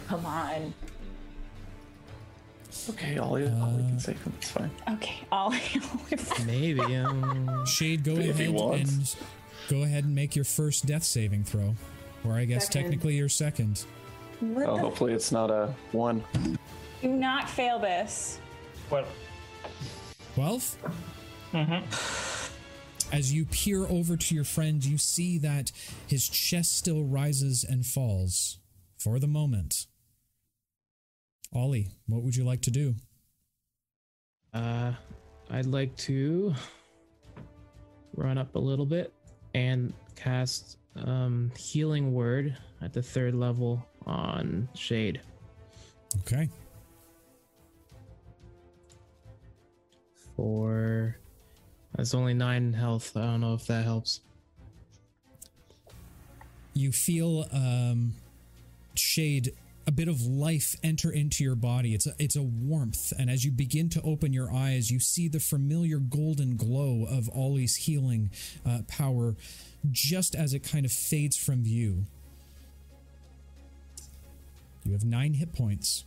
[0.08, 0.74] Come on.
[2.90, 4.34] Okay, Ollie, Ollie can save him.
[4.38, 4.72] It's fine.
[4.92, 5.54] Okay, I'll.
[6.46, 6.80] Maybe.
[6.96, 9.16] Um, Shade, go If he ahead wants.
[9.16, 9.26] and
[9.70, 11.76] go ahead and make your first death saving throw,
[12.26, 12.82] or I guess Second.
[12.84, 13.86] technically your second.
[14.40, 14.82] what Oh, the?
[14.82, 16.24] hopefully it's not a one.
[17.02, 18.40] Do not fail this.
[18.90, 19.06] Well,
[20.36, 20.78] 12?
[21.54, 23.16] Mm-hmm.
[23.16, 25.72] As you peer over to your friend, you see that
[26.08, 28.60] his chest still rises and falls
[28.98, 29.88] for the moment.
[31.54, 32.96] Ollie, what would you like to do?
[34.54, 34.94] uh,
[35.52, 36.54] I'd like to
[38.16, 39.14] run up a little bit
[39.54, 45.22] and cast um, healing word at the third level on Shade.
[46.22, 46.50] Okay.
[50.36, 51.18] For
[51.96, 53.16] that's only nine health.
[53.16, 54.22] I don't know if that helps.
[56.74, 58.14] You feel um,
[58.96, 59.54] Shade
[59.90, 61.96] a bit of life enter into your body.
[61.96, 65.28] It's a, it's a warmth, and as you begin to open your eyes, you see
[65.28, 68.30] the familiar golden glow of Ollie's healing
[68.68, 69.36] uh, power,
[69.90, 72.06] just as it kind of fades from view.
[74.86, 76.06] You have nine hit points.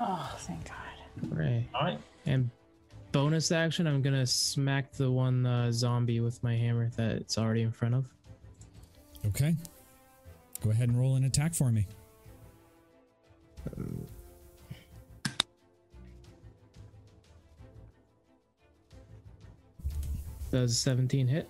[0.00, 1.38] Oh, thank God.
[1.38, 1.68] Right.
[1.72, 1.98] all right.
[2.26, 2.50] And
[3.12, 7.62] bonus action, I'm gonna smack the one uh, zombie with my hammer that it's already
[7.62, 8.06] in front of.
[9.26, 9.54] Okay.
[10.64, 11.86] Go ahead and roll an attack for me.
[20.50, 21.48] Does 17 hit?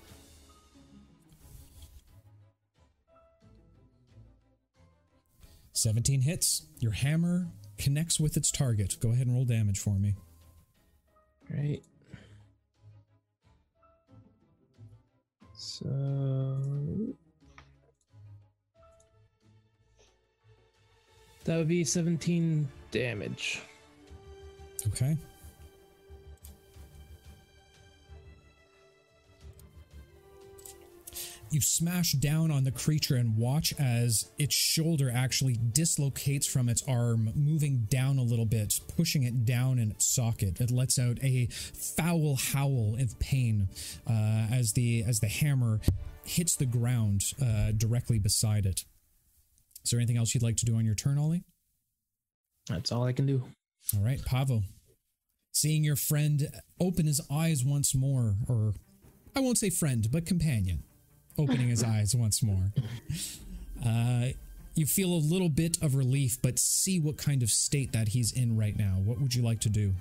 [5.81, 6.67] Seventeen hits.
[6.79, 8.97] Your hammer connects with its target.
[9.01, 10.15] Go ahead and roll damage for me.
[11.49, 11.81] Right.
[15.57, 15.89] So
[21.51, 23.61] that would be 17 damage.
[24.87, 25.17] Okay.
[31.53, 36.85] you smash down on the creature and watch as its shoulder actually dislocates from its
[36.87, 40.61] arm, moving down a little bit, pushing it down in its socket.
[40.61, 43.69] It lets out a foul howl of pain
[44.09, 45.81] uh, as the as the hammer
[46.23, 48.85] hits the ground uh, directly beside it.
[49.85, 51.45] Is there anything else you'd like to do on your turn, Ollie?
[52.69, 53.43] That's all I can do.
[53.97, 54.63] All right, Pavo.
[55.53, 56.49] Seeing your friend
[56.79, 58.75] open his eyes once more, or
[59.35, 60.85] I won't say friend, but companion,
[61.39, 62.73] opening his eyes once more.
[63.85, 64.29] Uh,
[64.75, 68.33] you feel a little bit of relief, but see what kind of state that he's
[68.33, 69.01] in right now.
[69.05, 69.95] What would you like to do?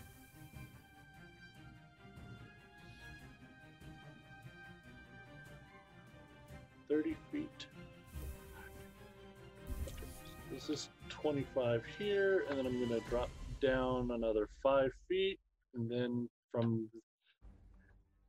[10.69, 15.39] This is twenty-five here, and then I'm gonna drop down another five feet,
[15.73, 16.87] and then from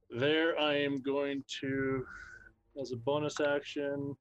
[0.09, 2.03] there I am going to,
[2.81, 4.17] as a bonus action,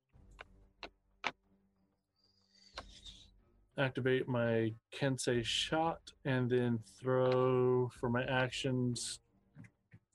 [3.78, 9.22] activate my Kensei shot, and then throw for my actions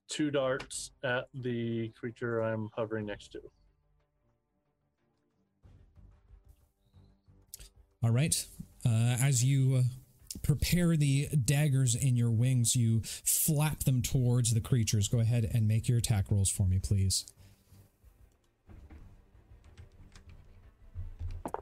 [0.09, 3.41] two darts at the creature I'm hovering next to.
[8.05, 8.47] All right.
[8.85, 9.83] Uh, as you uh,
[10.43, 15.09] prepare the daggers in your wings, you flap them towards the creatures.
[15.09, 17.25] Go ahead and make your attack rolls for me, please.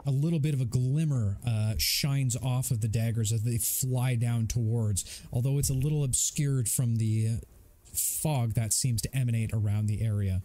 [0.05, 4.16] A little bit of a glimmer uh, shines off of the daggers as they fly
[4.16, 7.39] down towards, although it's a little obscured from the
[7.94, 10.43] fog that seems to emanate around the area.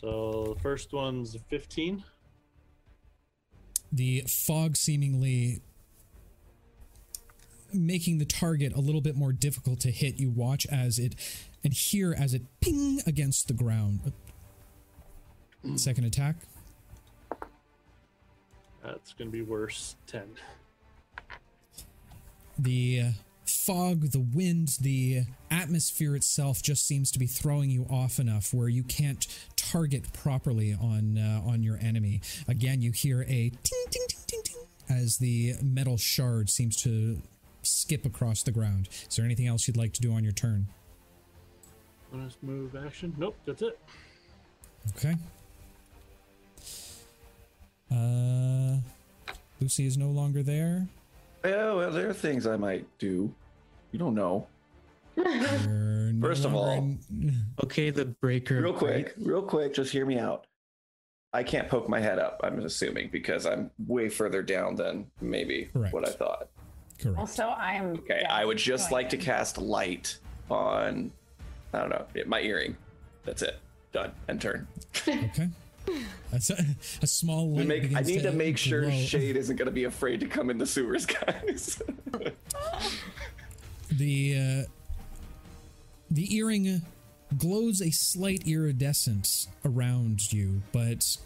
[0.00, 2.04] So the first one's a 15.
[3.92, 5.60] The fog seemingly
[7.72, 10.18] making the target a little bit more difficult to hit.
[10.18, 11.14] You watch as it
[11.64, 14.12] and hear as it ping against the ground.
[15.76, 16.36] Second attack.
[18.82, 19.94] That's going to be worse.
[20.08, 20.22] 10.
[22.58, 23.10] The uh,
[23.46, 28.68] fog, the wind, the atmosphere itself just seems to be throwing you off enough where
[28.68, 29.26] you can't
[29.72, 32.20] target properly on uh, on your enemy.
[32.46, 37.18] Again, you hear a ting ting ting ting ting as the metal shard seems to
[37.62, 38.88] skip across the ground.
[39.08, 40.66] Is there anything else you'd like to do on your turn?
[42.12, 43.14] Bonus move action.
[43.16, 43.78] Nope, that's it.
[44.96, 45.16] Okay.
[47.90, 48.76] Uh,
[49.60, 50.86] Lucy is no longer there.
[51.44, 53.32] Yeah, well, there are things I might do.
[53.90, 54.46] You don't know.
[56.22, 56.96] You're no First of all-
[57.64, 58.60] Okay, the breaker.
[58.60, 60.46] Real quick, real quick, just hear me out.
[61.34, 65.70] I can't poke my head up, I'm assuming, because I'm way further down than maybe
[65.72, 65.94] Correct.
[65.94, 66.48] what I thought.
[67.00, 67.18] correct.
[67.18, 67.94] Also, I'm.
[67.94, 70.18] Okay, yeah, I would just going like to cast light
[70.50, 71.10] on,
[71.72, 72.76] I don't know, my earring.
[73.24, 73.58] That's it.
[73.92, 74.12] Done.
[74.28, 74.66] and turn.
[75.08, 75.48] Okay.
[76.30, 76.64] That's a,
[77.02, 77.66] a small To light.
[77.66, 78.90] make, I begins need to make sure glow.
[78.90, 81.82] Shade isn't going to be afraid to come in the sewers, guys.
[83.90, 84.36] The
[84.66, 84.70] uh,
[86.12, 86.82] the earring
[87.38, 91.16] glows a slight iridescence around you, but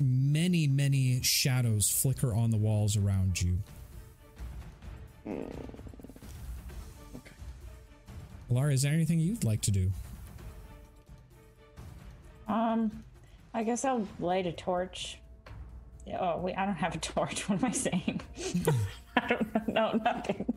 [0.00, 3.58] many many shadows flicker on the walls around you.
[8.50, 9.92] Lara, is there anything you'd like to do?
[12.48, 13.04] Um,
[13.54, 15.18] I guess I'll light a torch.
[16.18, 17.48] Oh wait, I don't have a torch.
[17.48, 18.20] What am I saying?
[19.16, 19.92] I don't know.
[19.92, 20.52] No, nothing.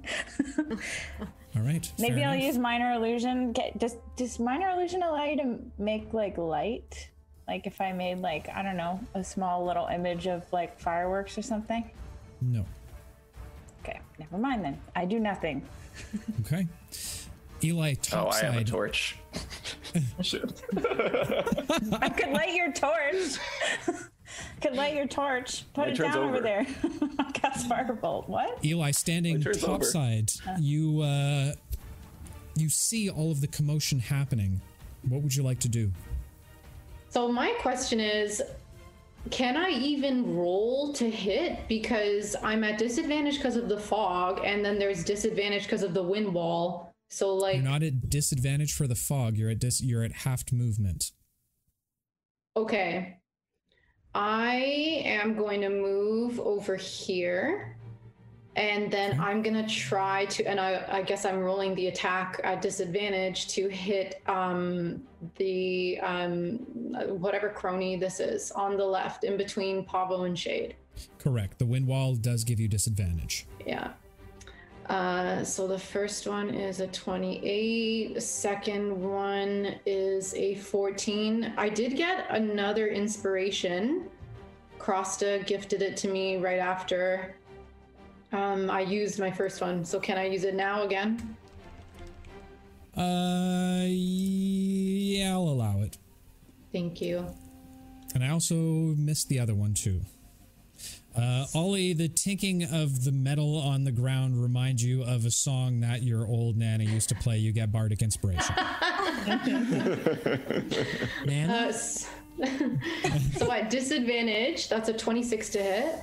[1.55, 1.89] All right.
[1.97, 2.45] Maybe I'll enough.
[2.45, 3.53] use minor illusion.
[3.53, 7.09] Get does does minor illusion allow you to make like light?
[7.47, 11.37] Like if I made like I don't know a small little image of like fireworks
[11.37, 11.89] or something.
[12.41, 12.65] No.
[13.83, 14.79] Okay, never mind then.
[14.95, 15.61] I do nothing.
[16.41, 16.67] Okay.
[17.63, 19.15] Eli oh, I have a torch.
[19.95, 23.37] I could light your torch.
[24.61, 25.63] Could light your torch.
[25.73, 26.39] Put My it down over over.
[26.41, 26.65] there.
[27.33, 28.27] Cast firebolt.
[28.27, 28.63] What?
[28.63, 29.53] Eli standing My over.
[29.53, 30.31] topside.
[30.59, 31.53] You uh
[32.55, 34.61] you see all of the commotion happening.
[35.09, 35.91] What would you like to do?
[37.09, 38.41] So my question is,
[39.31, 44.63] can I even roll to hit because I'm at disadvantage because of the fog, and
[44.63, 46.93] then there's disadvantage because of the wind wall.
[47.09, 49.37] So like, You're not at disadvantage for the fog.
[49.37, 51.11] You're at dis- you're at halved movement.
[52.57, 53.17] okay,
[54.15, 57.75] I am going to move over here,
[58.55, 62.61] and then I'm gonna try to, and I, I guess I'm rolling the attack at
[62.61, 65.03] disadvantage to hit um,
[65.35, 66.59] the um,
[67.19, 70.77] whatever crony this is on the left, in between Pavo and Shade.
[71.17, 71.59] Correct.
[71.59, 73.45] The wind wall does give you disadvantage.
[73.67, 73.91] Yeah.
[74.89, 78.13] Uh, so the first one is a 28.
[78.13, 81.53] The second one is a 14.
[81.57, 84.09] I did get another inspiration.
[84.79, 87.35] Crosta gifted it to me right after
[88.35, 89.85] um, I used my first one.
[89.85, 91.37] So can I use it now again?
[92.95, 95.97] Uh, yeah, I'll allow it.
[96.71, 97.25] Thank you.
[98.13, 100.01] And I also missed the other one too.
[101.15, 105.79] Uh, Ollie, the tinking of the metal on the ground reminds you of a song
[105.79, 107.37] that your old nanny used to play.
[107.37, 108.53] You get bardic inspiration.
[111.25, 112.09] Man, Uh, s-
[113.37, 115.95] so at disadvantage, that's a 26 to hit.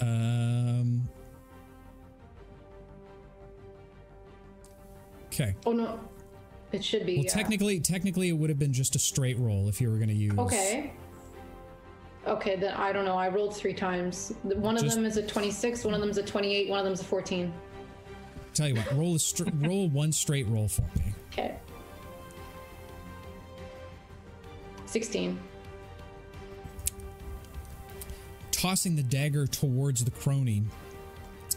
[0.00, 1.08] Um.
[5.26, 5.56] Okay.
[5.66, 5.98] Oh no,
[6.70, 7.16] it should be.
[7.16, 7.32] Well, yeah.
[7.32, 10.14] technically, technically, it would have been just a straight roll if you were going to
[10.14, 10.38] use.
[10.38, 10.92] Okay.
[12.28, 13.16] Okay, then I don't know.
[13.16, 14.34] I rolled three times.
[14.42, 16.84] One of Just- them is a 26, one of them is a 28, one of
[16.84, 17.52] them is a 14.
[18.54, 21.14] Tell you what, roll a str- roll one straight roll for me.
[21.32, 21.56] Okay.
[24.86, 25.38] 16.
[28.50, 30.64] tossing the dagger towards the crony.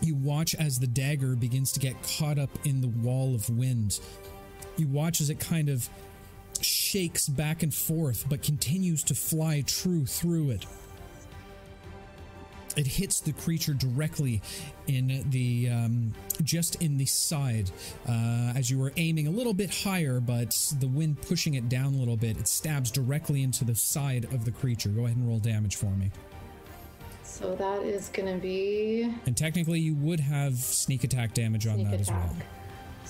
[0.04, 4.00] You watch as the dagger begins to get caught up in the wall of wind.
[4.78, 5.90] You watch as it kind of
[6.64, 10.66] shakes back and forth, but continues to fly true through it.
[12.78, 14.42] It hits the creature directly
[14.88, 17.70] in the um, just in the side
[18.08, 21.94] uh, as you were aiming a little bit higher, but the wind pushing it down
[21.94, 22.38] a little bit.
[22.38, 24.90] It stabs directly into the side of the creature.
[24.90, 26.12] Go ahead and roll damage for me.
[27.24, 31.76] So that is going to be And technically, you would have sneak attack damage on
[31.76, 32.36] sneak that as well.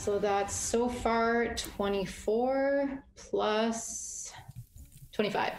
[0.02, 0.06] Attack.
[0.06, 4.32] So that's so far 24 plus
[5.14, 5.53] 25.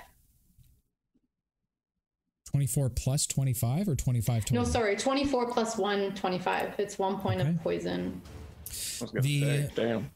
[2.51, 4.63] 24 plus 25 or 25 total?
[4.65, 6.75] No, sorry, 24 plus 1, 25.
[6.79, 7.51] It's one point Okay.
[7.51, 8.21] of poison.
[8.67, 10.11] I was gonna The- say, damn.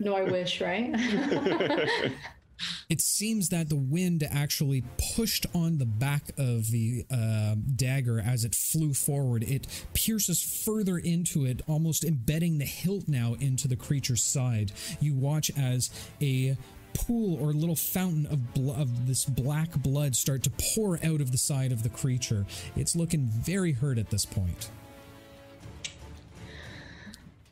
[0.00, 0.92] No, I wish, right?
[2.88, 4.84] It seems that the wind actually
[5.14, 9.42] pushed on the back of the uh, dagger as it flew forward.
[9.42, 14.72] It pierces further into it, almost embedding the hilt now into the creature's side.
[15.00, 16.56] You watch as a
[16.94, 21.32] pool or little fountain of, bl- of this black blood start to pour out of
[21.32, 22.46] the side of the creature.
[22.76, 24.70] It's looking very hurt at this point.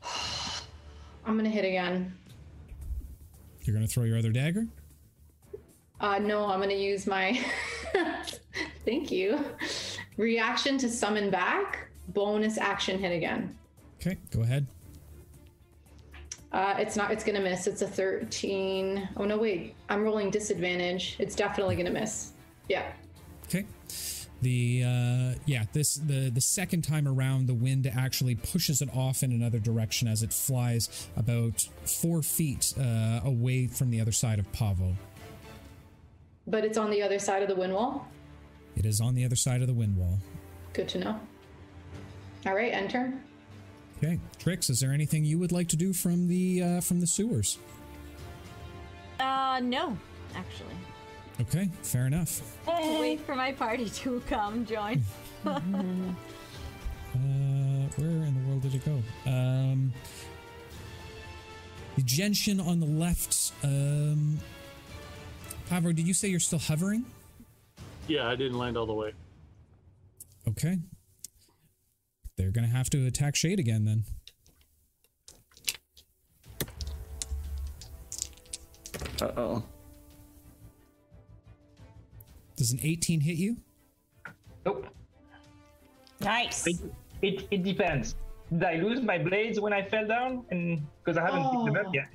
[1.25, 2.15] I'm going to hit again.
[3.63, 4.67] You're going to throw your other dagger?
[6.01, 7.39] Uh, no, I'm gonna use my.
[8.85, 9.45] Thank you.
[10.17, 11.89] Reaction to summon back.
[12.09, 13.55] Bonus action hit again.
[14.01, 14.65] Okay, go ahead.
[16.51, 17.11] Uh, it's not.
[17.11, 17.67] It's gonna miss.
[17.67, 19.09] It's a 13.
[19.15, 19.75] Oh no, wait.
[19.89, 21.17] I'm rolling disadvantage.
[21.19, 22.31] It's definitely gonna miss.
[22.67, 22.91] Yeah.
[23.45, 23.65] Okay.
[24.41, 29.21] The uh, yeah, this the the second time around, the wind actually pushes it off
[29.21, 34.39] in another direction as it flies about four feet uh, away from the other side
[34.39, 34.95] of Pavo.
[36.51, 38.07] But it's on the other side of the wind wall.
[38.75, 40.19] It is on the other side of the wind wall.
[40.73, 41.19] Good to know.
[42.45, 43.13] All right, enter.
[43.97, 47.07] Okay, Trix, is there anything you would like to do from the uh, from the
[47.07, 47.57] sewers?
[49.19, 49.97] Uh, no,
[50.35, 50.75] actually.
[51.39, 52.41] Okay, fair enough.
[52.67, 55.03] Wait for my party to come join.
[57.13, 59.03] Uh, where in the world did it go?
[59.29, 59.91] Um,
[61.97, 63.51] the gentian on the left.
[63.65, 64.39] Um,
[65.71, 67.05] Pavo, did you say you're still hovering?
[68.09, 69.13] Yeah, I didn't land all the way.
[70.45, 70.77] Okay.
[72.35, 74.03] They're gonna have to attack Shade again then.
[79.21, 79.63] Uh oh.
[82.57, 83.55] Does an 18 hit you?
[84.65, 84.87] Nope.
[86.19, 86.67] Nice.
[86.67, 86.75] It,
[87.21, 88.15] it, it depends.
[88.51, 90.43] Did I lose my blades when I fell down?
[90.51, 91.87] And because I haven't picked them Oh.
[91.87, 92.09] up yet.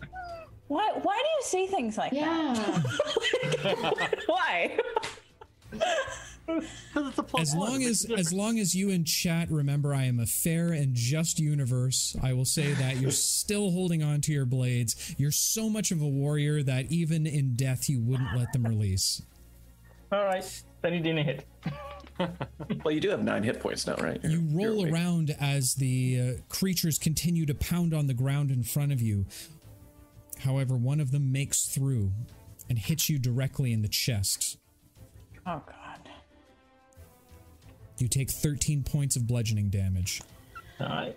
[0.69, 0.93] Why?
[1.03, 2.55] Why do you say things like Yeah.
[3.63, 4.19] that?
[4.27, 4.79] Why?
[7.39, 10.95] As long as as long as you in chat remember I am a fair and
[10.95, 15.15] just universe, I will say that you're still holding on to your blades.
[15.19, 19.23] You're so much of a warrior that even in death you wouldn't let them release.
[20.13, 21.47] All right, then you didn't hit.
[22.83, 24.19] Well, you do have nine hit points now, right?
[24.25, 28.51] You You're- you're roll around as the uh, creatures continue to pound on the ground
[28.51, 29.27] in front of you.
[30.41, 32.13] However, one of them makes through
[32.69, 34.59] and hits you directly in the chest.
[35.47, 36.11] Oh God.
[37.99, 40.21] You take 13 points of bludgeoning damage.
[40.81, 41.17] All right.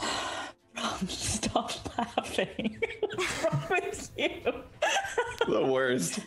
[1.08, 2.78] Stop laughing.
[3.14, 4.52] What's wrong with you?
[5.46, 6.20] The worst.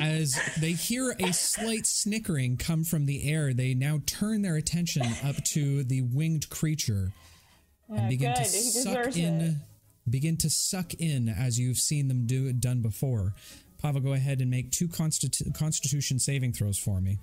[0.00, 5.06] As they hear a slight snickering come from the air, they now turn their attention
[5.24, 7.12] up to the winged creature
[7.90, 8.44] and begin good.
[8.44, 9.54] to suck in it.
[10.08, 13.34] begin to suck in as you've seen them do it done before.
[13.78, 17.18] Pavo, go ahead and make two constitu- constitution saving throws for me.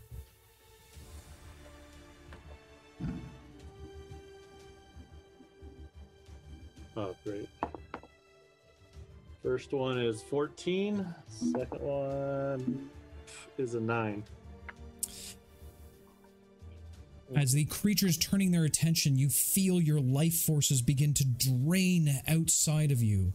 [6.96, 7.48] Oh, great.
[9.44, 11.06] First one is 14.
[11.30, 12.90] Second one
[13.58, 14.24] is a 9.
[17.36, 22.92] As the creature's turning their attention, you feel your life forces begin to drain outside
[22.92, 23.34] of you.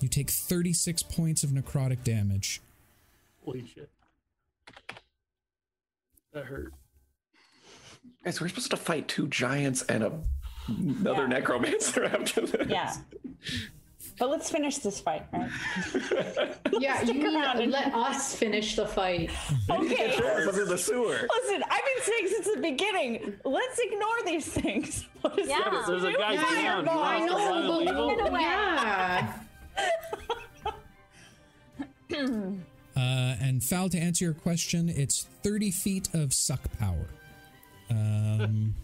[0.00, 2.60] You take 36 points of necrotic damage.
[3.44, 3.88] Holy shit.
[6.32, 6.72] That hurt.
[8.24, 10.12] Guys, we're supposed to fight two giants and a,
[10.68, 11.28] another Yeah.
[11.28, 12.68] necromancer after this.
[12.68, 12.94] Yeah.
[14.18, 15.50] But let's finish this fight, right?
[16.80, 19.30] Yeah, Stick you around and- let us finish the fight.
[19.70, 20.16] Okay.
[20.16, 21.26] Travis is in the sewer.
[21.28, 25.06] Listen, I've been saying since the beginning, let's ignore these things.
[25.22, 25.82] What is Yeah.
[25.86, 26.18] There's a to do?
[26.18, 26.88] guy Yeah, down.
[26.88, 28.32] I want us to run and know, leave him?
[28.32, 29.32] but yeah.
[32.96, 37.06] Uh, and Foul, to answer your question, it's 30 feet of suck power.
[37.90, 38.74] Um,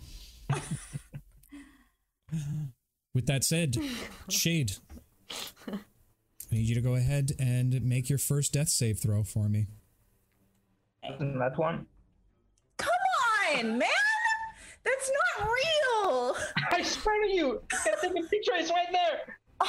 [3.14, 3.76] with that said,
[4.28, 4.72] Shade,
[5.72, 9.66] I need you to go ahead and make your first death save throw for me.
[11.04, 11.86] Mm, and that one.
[12.76, 12.90] Come
[13.56, 13.88] on, man!
[14.84, 16.36] That's not real!
[16.70, 19.38] I swear to you, that the picture is right there.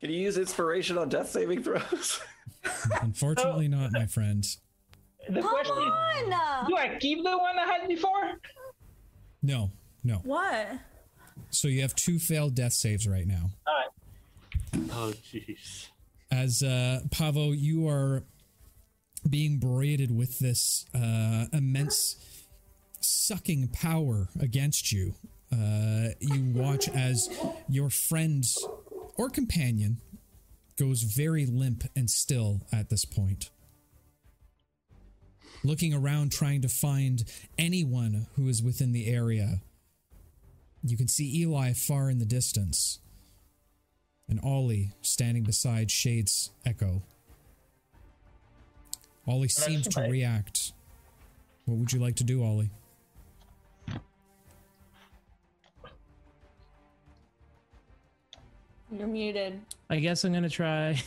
[0.00, 2.20] Can you use inspiration on death saving throws?
[3.00, 4.44] Unfortunately, not, my friend.
[5.28, 6.66] The Come question is, on!
[6.66, 8.38] do I keep the one I had before?
[9.42, 9.70] No,
[10.02, 10.16] no.
[10.24, 10.68] What?
[11.50, 13.50] So you have two failed death saves right now.
[14.90, 15.88] Oh, jeez.
[16.30, 18.24] as uh, Pavo, you are
[19.28, 22.16] being braided with this uh, immense
[23.00, 25.14] sucking power against you.
[25.52, 27.28] Uh, you watch as
[27.68, 28.44] your friend
[29.16, 29.98] or companion
[30.76, 33.50] goes very limp and still at this point.
[35.62, 37.24] Looking around, trying to find
[37.56, 39.60] anyone who is within the area.
[40.82, 42.98] You can see Eli far in the distance
[44.28, 47.02] and Ollie standing beside Shade's Echo.
[49.26, 50.72] Ollie seems to react.
[51.66, 52.70] What would you like to do, Ollie?
[58.90, 59.60] You're muted.
[59.90, 61.02] I guess I'm gonna try.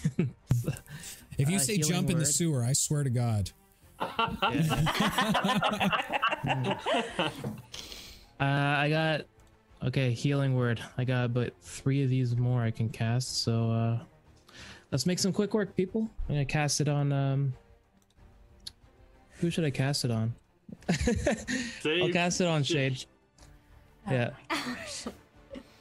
[1.37, 3.51] If you Uh, say healing jump in the sewer, I swear to God.
[8.39, 9.21] Uh, I got
[9.83, 10.81] okay healing word.
[10.97, 13.43] I got but three of these more I can cast.
[13.43, 13.99] So uh,
[14.91, 16.09] let's make some quick work, people.
[16.27, 17.11] I'm gonna cast it on.
[17.11, 17.53] Um,
[19.39, 20.33] who should I cast it on?
[20.89, 23.03] I'll cast it on Shade.
[24.09, 24.29] Yeah.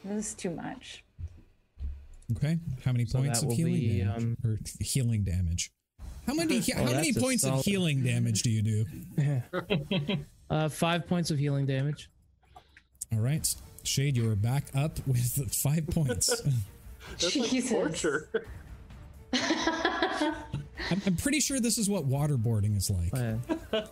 [0.04, 1.04] This is too much.
[2.36, 2.58] Okay.
[2.84, 4.22] How many So points that of healing be, damage?
[4.22, 5.70] um, or healing damage?
[6.26, 6.58] How many?
[6.58, 8.84] how Oh, many that's a points of healing damage do you do?
[10.50, 12.08] Uh, five points of healing damage.
[13.12, 13.52] All right,
[13.86, 16.42] Shade, you are back up with five points.
[17.18, 17.70] That's like Jesus.
[17.70, 18.28] torture.
[19.32, 23.12] I'm, I'm pretty sure this is what waterboarding is like.
[23.14, 23.36] Uh,
[23.72, 23.86] uh,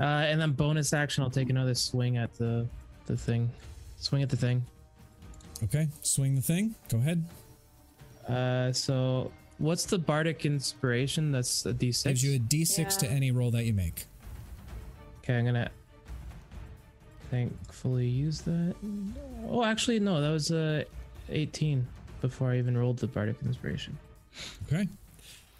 [0.00, 2.66] and then bonus action, I'll take another swing at the
[3.06, 3.50] the thing.
[3.96, 4.64] Swing at the thing.
[5.64, 6.74] Okay, swing the thing.
[6.88, 7.24] Go ahead.
[8.28, 11.32] Uh, so what's the bardic inspiration?
[11.32, 12.04] That's a d6.
[12.04, 14.04] Gives you a D6 to any roll that you make.
[15.18, 15.70] Okay, I'm gonna
[17.34, 18.74] thankfully use that.
[19.48, 20.84] Oh, actually, no, that was uh
[21.30, 21.86] 18
[22.20, 23.98] before I even rolled the bardic inspiration.
[24.66, 24.88] Okay.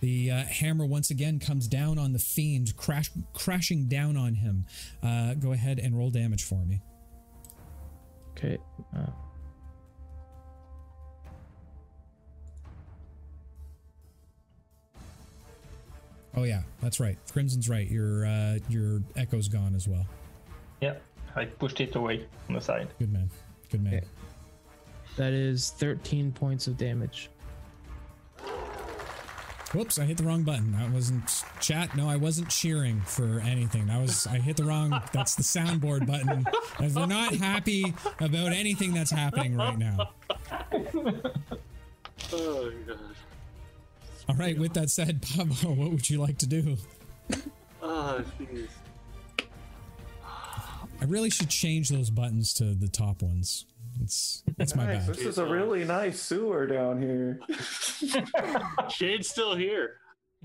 [0.00, 4.66] The uh, hammer once again comes down on the fiend, crash, crashing down on him.
[5.02, 6.80] Uh, go ahead and roll damage for me.
[8.36, 8.58] Okay.
[8.94, 9.06] Uh,
[16.36, 17.16] Oh yeah, that's right.
[17.32, 17.88] Crimson's right.
[17.88, 20.04] Your uh, your echo's gone as well.
[20.80, 20.94] Yeah,
[21.36, 22.88] I pushed it away on the side.
[22.98, 23.30] Good man.
[23.70, 23.94] Good man.
[23.94, 24.06] Okay.
[25.16, 27.30] that is 13 points of damage.
[29.72, 30.70] Whoops, I hit the wrong button.
[30.72, 31.28] That wasn't
[31.60, 31.96] chat.
[31.96, 33.86] No, I wasn't cheering for anything.
[33.86, 35.02] That was I hit the wrong.
[35.12, 36.46] That's the soundboard button.
[36.78, 40.10] If we're not happy about anything that's happening right now.
[42.32, 42.98] Oh, God.
[44.28, 44.56] All right.
[44.56, 46.76] With that said, Pablo, what would you like to do?
[47.82, 48.68] Oh, jeez.
[51.05, 53.66] I really should change those buttons to the top ones.
[54.00, 55.16] It's it's my Guys, bad.
[55.16, 57.39] this is a really nice sewer down here.
[58.89, 59.99] Shade's still here.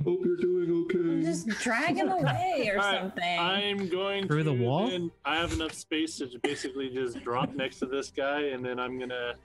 [0.04, 1.24] Hope you're doing okay.
[1.26, 3.40] Just drag him away or All right, something.
[3.40, 4.90] I'm going Through the wall?
[4.90, 8.82] then- I have enough space to basically just drop next to this guy, and then
[8.82, 9.36] I'm gonna,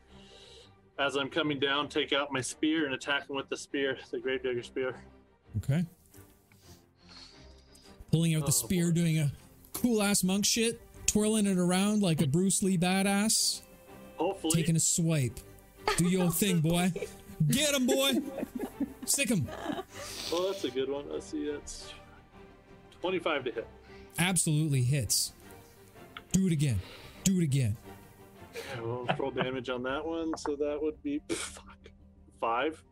[0.98, 4.18] as I'm coming down, take out my spear and attack him with the spear, the
[4.18, 4.96] Gravedigger spear.
[5.58, 5.84] Okay.
[8.10, 8.94] Pulling out the Oh, spear, boy.
[8.94, 9.32] doing a
[9.72, 13.62] cool ass monk shit, twirling it around like a Bruce Lee badass,
[14.16, 15.38] Hopefully, taking a swipe.
[15.96, 16.92] Do your thing, boy.
[17.48, 18.12] Get him, boy.
[19.04, 19.48] Sick him.
[20.32, 21.04] oh, that's a good one.
[21.10, 21.92] Let's see, that's
[23.00, 23.66] 25 to hit.
[24.18, 25.32] Absolutely hits.
[26.32, 26.80] Do it again.
[27.24, 27.76] Do it again.
[28.80, 31.66] Will roll damage on that one, so that would be fuck,
[32.40, 32.82] five,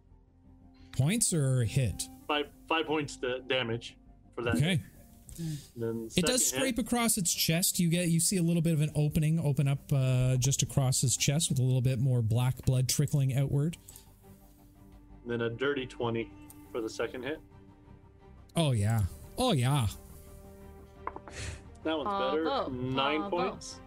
[0.96, 2.02] Points or hit?
[2.28, 3.96] five, five points to damage
[4.34, 4.56] for that.
[4.56, 4.80] Okay.
[5.76, 7.78] Then It does scrape hit, across its chest.
[7.80, 11.00] You get you see a little bit of an opening open up uh, just across
[11.00, 13.76] his chest with a little bit more black blood trickling outward.
[15.26, 16.30] then a dirty 20
[16.70, 17.40] for the second hit.
[18.56, 19.00] Oh yeah.
[19.38, 19.86] Oh yeah.
[21.84, 22.42] That one's better.
[22.44, 23.50] Bravo, Nine bravo.
[23.50, 23.80] points.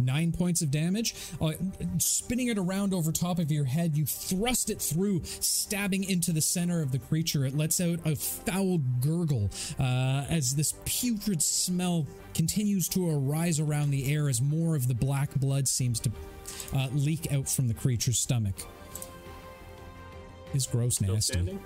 [0.00, 1.14] Nine points of damage.
[1.40, 1.52] Uh,
[1.98, 6.40] spinning it around over top of your head, you thrust it through, stabbing into the
[6.40, 7.44] center of the creature.
[7.44, 13.90] It lets out a foul gurgle uh, as this putrid smell continues to arise around
[13.90, 16.10] the air as more of the black blood seems to
[16.74, 18.54] uh, leak out from the creature's stomach.
[20.52, 21.32] It's gross Still nasty.
[21.34, 21.60] standing.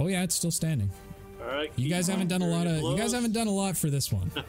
[0.00, 0.90] Oh yeah, it's still standing.
[1.40, 1.70] All right.
[1.76, 2.80] You guys haven't done a lot of.
[2.82, 4.30] You guys haven't done a lot for this one.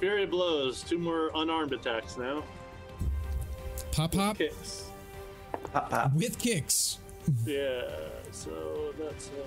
[0.00, 0.82] Fury blows.
[0.82, 2.44] Two more unarmed attacks now.
[3.92, 4.90] Pop pop Kicks.
[5.72, 6.14] Pop, pop.
[6.14, 6.98] with kicks.
[7.44, 7.82] Yeah.
[8.30, 9.46] So that's uh,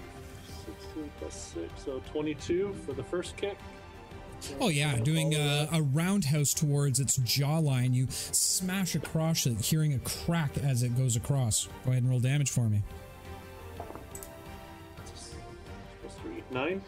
[0.65, 3.57] 16 plus six, so 22 for the first kick.
[4.59, 7.93] Oh yeah, doing follow a, a roundhouse towards its jawline.
[7.93, 11.67] You smash across it, hearing a crack as it goes across.
[11.85, 12.81] Go ahead and roll damage for me.
[14.97, 16.81] Plus three, nine.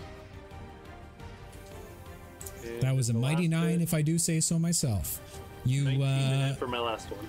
[2.65, 5.19] And That was a mighty nine, hit, if I do say so myself.
[5.65, 7.25] You uh, for my last one.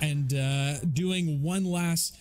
[0.00, 2.16] and uh, doing one last.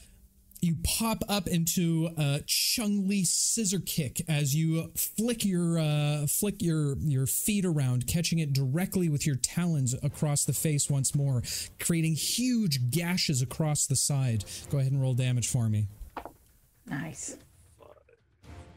[0.62, 6.98] You pop up into a Chun-Li scissor kick as you flick your uh, flick your
[7.00, 11.44] your feet around, catching it directly with your talons across the face once more,
[11.80, 14.44] creating huge gashes across the side.
[14.72, 15.88] Go ahead and roll damage for me.
[16.88, 17.38] nice.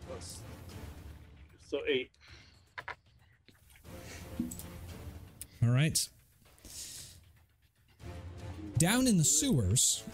[0.06, 0.40] Plus,
[1.70, 2.10] so eight.
[5.62, 5.98] All right.
[8.78, 10.04] Down in the sewers,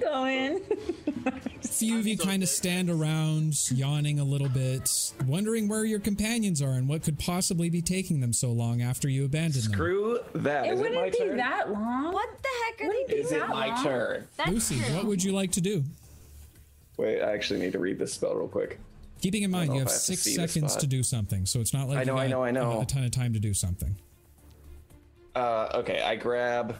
[0.00, 0.62] Go in.
[1.26, 4.90] a few of you kind of stand around, yawning a little bit,
[5.26, 9.08] wondering where your companions are and what could possibly be taking them so long after
[9.08, 9.72] you abandoned them.
[9.72, 10.66] Screw that.
[10.66, 11.36] It Is it my wouldn't be turn?
[11.38, 12.12] that long.
[12.12, 13.82] What the heck are Wouldn't they be Is it that my long.
[13.84, 14.28] turn?
[14.36, 14.94] That's Lucy, true.
[14.96, 15.84] what would you like to do?
[16.96, 18.78] Wait, I actually need to read this spell real quick.
[19.20, 21.72] Keeping in mind, you have have six see the seconds to do something, so it's
[21.72, 22.80] not like I you know, I know, I know.
[22.80, 23.96] A ton of time to do something.
[25.34, 26.76] Uh, okay, I grab.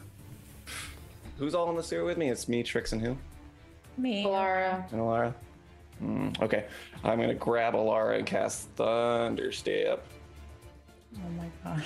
[1.39, 2.29] Who's all in the sewer with me?
[2.29, 3.17] It's me, Trix, and who?
[3.97, 4.25] Me.
[4.25, 4.91] Alara.
[4.93, 5.35] And Alara.
[5.99, 6.67] Hmm, okay,
[7.05, 10.01] I'm gonna grab Alara and cast Thunderstep
[11.17, 11.85] Oh my god.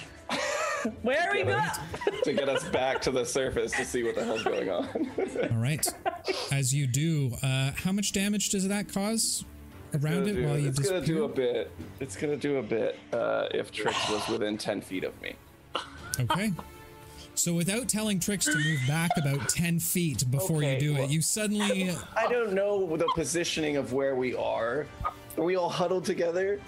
[1.02, 1.62] Where are we going?
[2.24, 4.88] to get us back to the surface to see what the hell's going on.
[5.50, 5.86] All right.
[6.52, 9.44] As you do, uh, how much damage does that cause
[9.94, 11.70] around it do- while you it's gonna do a bit.
[12.00, 15.34] It's gonna do a bit uh, if Trix was within ten feet of me.
[16.20, 16.52] Okay.
[17.34, 21.04] So without telling Trix to move back about 10 feet before Okay, you do well-
[21.04, 24.86] it, you suddenly I don't know the positioning of where we are.
[25.38, 26.60] Are we all huddled together?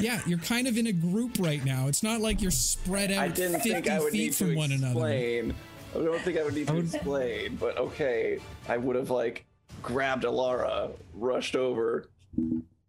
[0.00, 1.86] Yeah, you're kind of in a group right now.
[1.86, 4.48] It's not like you're spread out I didn't 50 think I would feet need from
[4.50, 4.88] to one another.
[5.08, 5.54] explain.
[5.94, 8.38] I don't think I would need to explain, but okay.
[8.68, 9.44] I would have like
[9.82, 12.08] grabbed Alara, rushed over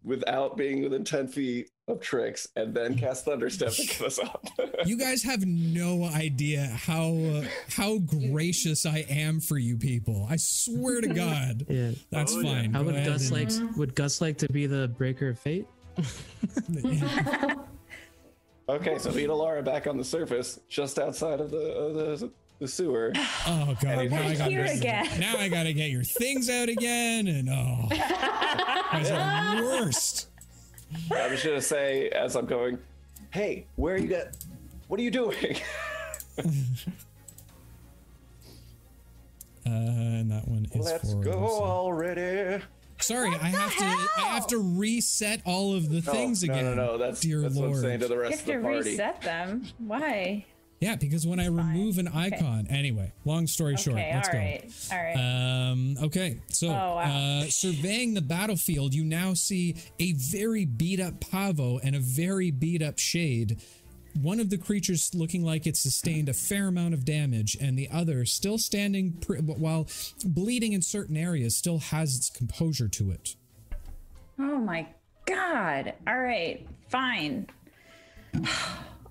[0.04, 4.46] without being within 10 feet of Trix, and then cast Thunderstep to get us up.
[4.86, 10.26] You guys have no idea how uh, how gracious I am for you people.
[10.30, 11.66] I swear to God.
[11.70, 11.92] Yeah.
[12.12, 12.62] That's Oh, yeah.
[12.62, 12.74] fine.
[12.74, 13.78] How Go would Gus and- like?
[13.78, 15.68] Would Gus like to be the breaker of fate?
[18.70, 22.32] okay, so we get Alara back on the surface, just outside of the of the,
[22.60, 23.14] the sewer.
[23.48, 25.08] Oh god, now I, gotta here get, again.
[25.20, 30.28] now I gotta get your things out again, and oh, that's the worst.
[31.12, 32.78] I was gonna say as I'm going,
[33.32, 34.36] hey, where are you at?
[34.88, 35.36] What are you doing?
[39.66, 41.22] Uh, and that one is Let's for.
[41.22, 41.54] go Lucy.
[41.62, 42.64] already.
[43.02, 43.84] Sorry, I have to.
[43.86, 46.66] I have to reset all of the No, things no, again.
[46.66, 47.70] no, no, That's dear that's Lord.
[47.72, 48.90] what I'm saying to the You rest have of to the party.
[48.90, 49.68] reset them.
[49.78, 50.46] Why?
[50.80, 53.12] Yeah, because when I remove an icon, anyway.
[53.26, 54.40] Long story short, let's all go.
[54.40, 55.16] right, all right.
[55.72, 57.40] Um, okay, so Oh, wow.
[57.42, 62.50] uh, surveying the battlefield, you now see a very beat up Pavo and a very
[62.52, 63.60] beat up Shade.
[64.22, 67.90] One of the creatures looking like it sustained a fair amount of damage, and the
[67.92, 69.88] other, still standing pr- while
[70.26, 73.36] bleeding in certain areas, still has its composure to it.
[74.40, 74.88] Oh my
[75.26, 75.94] god.
[76.08, 77.48] All right, fine.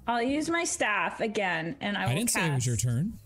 [0.08, 3.18] I'll use my staff again and I will I didn't say it was your turn.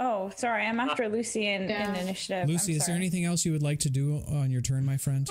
[0.00, 0.64] Oh, sorry.
[0.64, 1.94] I'm after Lucy in, in Yeah.
[1.94, 2.48] initiative.
[2.48, 5.28] Lucy, is there anything else you would like to do on your turn, my friend?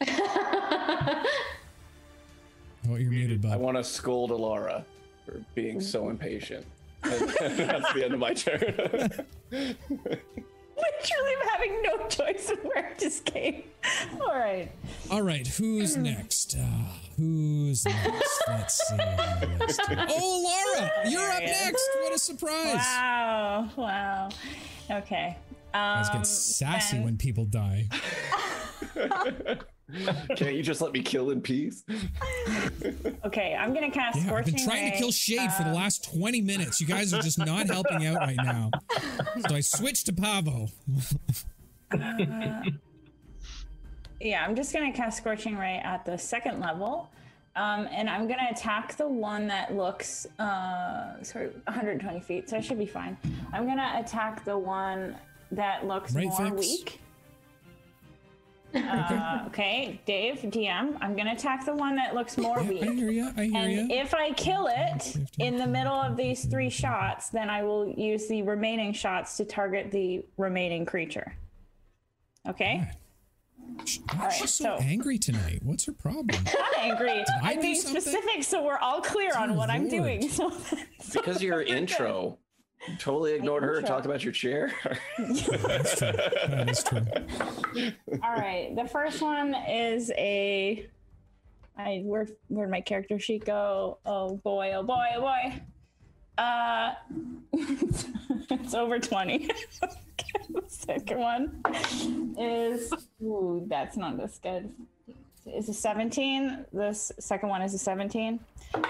[0.08, 1.24] oh,
[2.86, 4.84] you're muted, I want to scold Alara
[5.24, 6.64] for being so impatient.
[7.02, 9.26] That's the end of my turn.
[10.76, 13.62] Literally, I'm having no choice of where it just came.
[14.20, 14.70] All right.
[15.10, 16.56] All right, who's next?
[16.58, 16.62] Uh,
[17.16, 18.42] who's next?
[18.48, 18.96] Let's see.
[20.08, 21.64] Oh, Laura, you're up There he is.
[21.64, 21.88] next.
[22.02, 22.74] What a surprise!
[22.76, 23.70] Wow.
[23.76, 24.28] Wow.
[24.90, 25.36] Okay.
[25.74, 27.88] Um, Guys get sassy then- when people die.
[30.36, 31.84] Can't you just let me kill in peace?
[33.24, 36.40] Okay, I'm gonna cast Yeah, I've been trying to kill Shade for the last 20
[36.42, 36.80] minutes.
[36.80, 38.70] You guys are just not helping out right now.
[39.48, 40.68] So I switched to Pavo.
[44.20, 47.10] Yeah, I'm just gonna cast Scorching Ray at the second level.
[47.56, 52.60] Um, and I'm gonna attack the one that looks uh sorry 120 feet, so I
[52.60, 53.16] should be fine.
[53.52, 55.16] I'm gonna attack the one
[55.52, 56.60] that looks Right, more Vix?
[56.60, 57.00] weak.
[58.76, 60.96] Uh, okay, Dave, DM.
[61.00, 62.82] I'm gonna attack the one that looks more Yeah, I weak.
[62.98, 63.30] hear you.
[63.36, 63.86] I hear And you.
[63.96, 68.28] if I kill it in the middle of these three shots, then I will use
[68.28, 71.34] the remaining shots to target the remaining creature.
[72.48, 72.88] Okay?
[73.58, 75.60] Why is right, she so, so- angry tonight?
[75.62, 76.44] What's her problem?
[76.44, 77.10] Not angry.
[77.42, 78.00] I I'm do being something?
[78.00, 80.28] specific so we're all clear on Dear what I'm doing.
[81.00, 82.38] So Because of your intro.
[82.98, 84.72] Totally ignored her and talked about your chair.
[85.18, 86.12] That's true.
[86.12, 87.92] That is true.
[88.22, 88.74] all right.
[88.74, 90.88] The first one is a
[91.78, 93.98] I where where'd my character sheet go?
[94.06, 95.60] Oh boy, oh boy, oh boy.
[96.38, 96.94] Uh
[97.52, 99.48] it's over 20.
[100.50, 102.92] the second one is
[103.22, 104.72] ooh, that's not this good.
[105.46, 106.64] Is a 17.
[106.72, 108.40] This second one is a 17.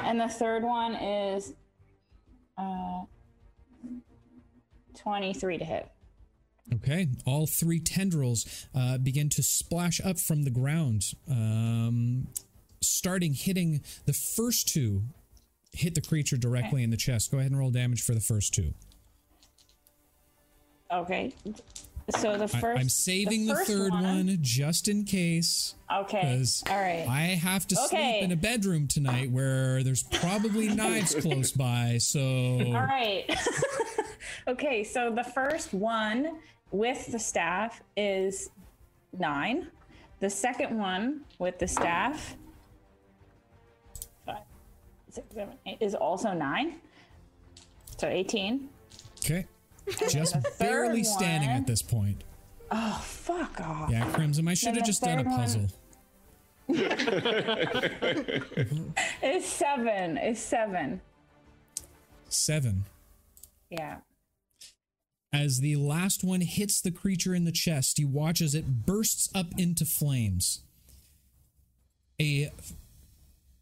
[0.03, 1.55] And the third one is
[2.57, 3.01] uh
[4.97, 5.91] 23 to hit.
[6.75, 12.27] Okay, all three tendrils uh, begin to splash up from the ground, um,
[12.83, 15.03] starting hitting the first two.
[15.73, 17.31] Hit the creature directly in the chest.
[17.31, 18.73] Go ahead and roll damage for the first two.
[20.91, 21.33] Okay.
[22.19, 24.39] So the first I'm saving the, first third one.
[24.41, 25.75] just in case.
[25.93, 26.21] Okay.
[26.23, 27.05] Because All right.
[27.09, 28.19] I have to Okay.
[28.21, 31.99] sleep in a bedroom tonight where there's probably knives close by.
[31.99, 33.25] So All right.
[34.49, 36.39] okay, so the first one
[36.71, 38.51] with the staff is
[39.19, 39.69] nine.
[40.21, 42.37] The second one with the staff
[44.27, 44.39] five,
[45.11, 46.77] six, seven, eight, is also nine.
[47.99, 48.69] So 18.
[49.25, 49.47] okay,
[50.09, 52.25] just barely standing one- at this point.
[52.71, 53.91] Oh, fuck off.
[53.91, 55.67] Yeah, Crimson, I should have just done a one- puzzle.
[59.23, 60.17] It's seven.
[60.17, 61.01] It's seven.
[62.29, 62.85] Seven.
[63.71, 63.99] Yeah.
[65.33, 69.29] As the last one hits the creature in the chest, you watch as it bursts
[69.35, 70.63] up into flames.
[72.21, 72.51] A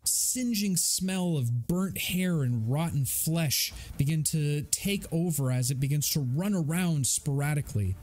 [0.05, 6.11] singeing smell of burnt hair and rotten flesh begin to take over as it begins
[6.11, 7.97] to run around sporadically.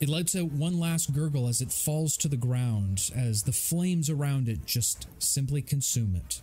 [0.00, 4.10] It lets out one last gurgle as it falls to the ground, as the flames
[4.10, 6.42] around it just simply consume it.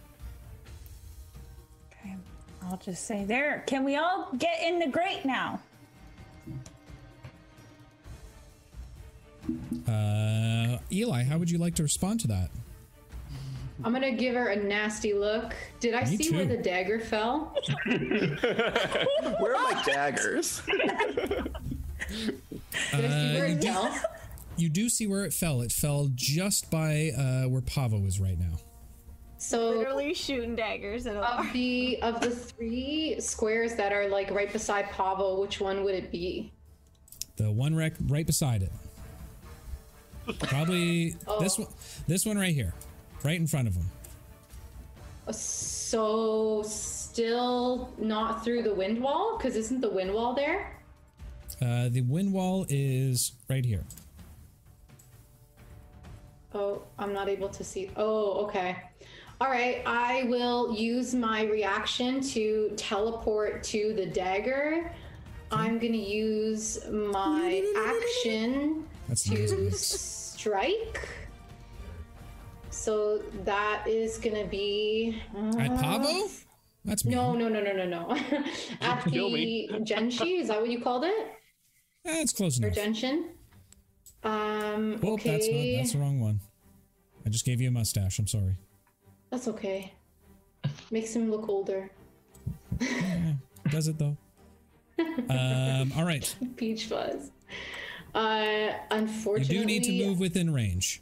[2.61, 2.71] Okay.
[2.71, 3.63] I'll just say there.
[3.67, 5.59] Can we all get in the grate now?
[9.87, 12.49] Uh, Eli, how would you like to respond to that?
[13.83, 15.55] I'm gonna give her a nasty look.
[15.79, 17.55] Did I Me see where the dagger fell?
[17.85, 20.61] Where are my daggers?
[20.67, 21.51] Did
[22.93, 23.95] I see where you it do- fell?
[24.57, 25.61] You do see where it fell.
[25.61, 28.59] It fell just by uh, where Pavo is right now.
[29.41, 34.29] So Literally shooting daggers at a of the of the three squares that are like
[34.29, 36.53] right beside Pavo, which one would it be?
[37.37, 38.71] The one wreck right beside it.
[40.41, 41.69] Probably this one.
[42.07, 42.75] This one right here,
[43.23, 43.89] right in front of him.
[45.31, 50.79] So still not through the wind wall, because isn't the wind wall there?
[51.59, 53.85] Uh, the wind wall is right here.
[56.53, 57.89] Oh, I'm not able to see.
[57.95, 58.77] Oh, okay.
[59.41, 64.91] All right, I will use my reaction to teleport to the dagger.
[65.49, 69.79] I'm gonna use my action That's to nice.
[69.79, 71.09] strike.
[72.69, 75.19] So that is gonna be
[75.57, 76.29] At uh, Pavo?
[76.85, 77.15] That's me.
[77.15, 78.11] No, no, no, no, no, no.
[78.81, 79.69] At the me.
[79.79, 81.31] Genshi, is that what you called it?
[82.05, 82.77] That's close Or enough.
[82.77, 83.23] Genshin?
[84.23, 85.31] Um, Oh, okay.
[85.31, 85.77] that's not.
[85.77, 86.41] That's the wrong one.
[87.25, 88.19] I just gave you a mustache.
[88.19, 88.57] I'm sorry.
[89.31, 89.93] That's okay.
[90.91, 91.89] Makes him look older.
[92.79, 93.33] Yeah,
[93.69, 94.17] does it though?
[95.29, 95.91] Um.
[95.97, 96.33] All right.
[96.57, 97.31] Peach fuzz.
[98.13, 101.01] Uh, unfortunately, You do need to move within range.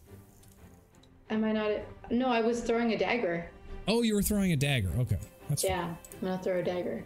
[1.29, 1.71] Am I not?
[2.11, 3.49] No, I was throwing a dagger.
[3.87, 4.91] Oh, you were throwing a dagger.
[4.99, 5.17] Okay.
[5.49, 5.71] That's fine.
[5.71, 7.03] Yeah, I'm gonna throw a dagger.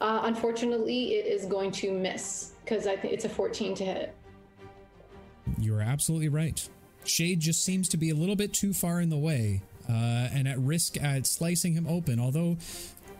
[0.00, 4.14] Uh, unfortunately, it is going to miss because I think it's a 14 to hit.
[5.58, 6.68] You are absolutely right.
[7.04, 10.48] Shade just seems to be a little bit too far in the way, uh, and
[10.48, 12.18] at risk at slicing him open.
[12.18, 12.56] Although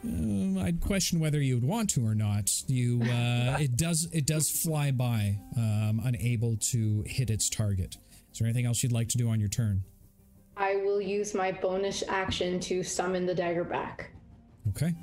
[0.05, 2.51] um, I'd question whether you would want to or not.
[2.67, 7.97] You, uh, it does, it does fly by, um, unable to hit its target.
[8.33, 9.84] Is there anything else you'd like to do on your turn?
[10.57, 14.10] I will use my bonus action to summon the dagger back.
[14.70, 14.94] Okay.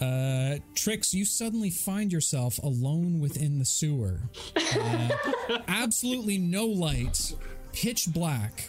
[0.00, 4.20] Uh, Trix, you suddenly find yourself alone within the sewer.
[4.56, 5.08] Uh,
[5.68, 7.34] absolutely no light,
[7.72, 8.68] pitch black,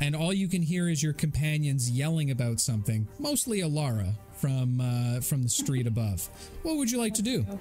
[0.00, 5.20] and all you can hear is your companions yelling about something, mostly Alara from uh,
[5.20, 6.28] from the street above.
[6.62, 7.46] What would you like to do?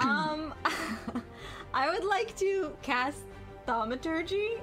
[0.00, 0.52] Um,
[1.74, 3.18] I would like to cast
[3.64, 4.54] thaumaturgy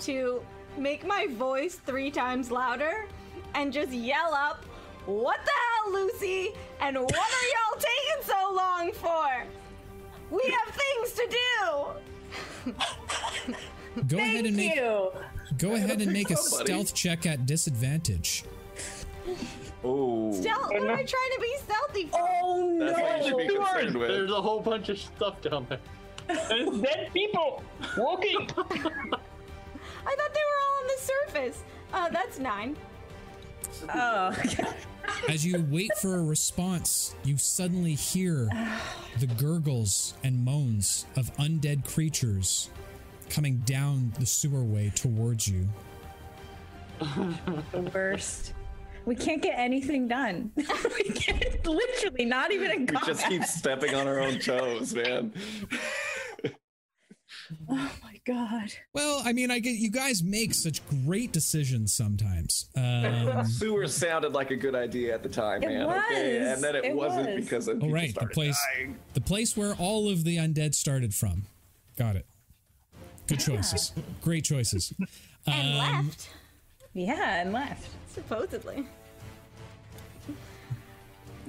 [0.00, 0.42] to
[0.76, 3.06] make my voice three times louder
[3.54, 4.64] and just yell up,
[5.06, 6.52] "What the hell, Lucy?
[6.80, 9.46] And what are y'all taking so long for?
[10.30, 12.74] We have things to do."
[14.06, 15.10] Go ahead and make You.
[15.58, 18.44] go ahead and make a stealth check at disadvantage.
[19.82, 20.68] Oh, Stealth?
[20.70, 22.18] What am I trying to be stealthy for?
[22.42, 23.64] Oh that's what you should be no!
[23.64, 24.08] concerned with.
[24.08, 25.80] There's a whole bunch of stuff down there.
[26.48, 27.62] There's dead people
[27.96, 28.40] walking.
[28.58, 31.62] I thought they were all on the surface.
[31.92, 32.76] Uh, that's nine.
[33.94, 34.34] Oh,
[35.28, 38.48] As you wait for a response, you suddenly hear
[39.18, 42.70] the gurgles and moans of undead creatures
[43.28, 45.68] coming down the sewerway towards you.
[47.00, 48.54] the worst.
[49.06, 50.52] We can't get anything done.
[50.56, 55.32] we can't, literally, not even in we just keep stepping on our own toes, man.
[57.68, 58.72] Oh my god.
[58.92, 62.66] Well, I mean, I get you guys make such great decisions sometimes.
[62.76, 65.82] Um, Sewer sounded like a good idea at the time, It man.
[65.86, 66.48] Okay, was.
[66.48, 67.44] and then it, It wasn't was.
[67.44, 68.96] because of oh, people right, the place, dying.
[69.14, 71.44] the place where all of the undead started from.
[71.96, 72.26] Got it.
[73.26, 73.92] Good choices.
[74.22, 74.92] Great choices.
[75.46, 76.28] And Um, left,
[76.92, 77.88] Yeah, and left.
[78.12, 78.86] supposedly.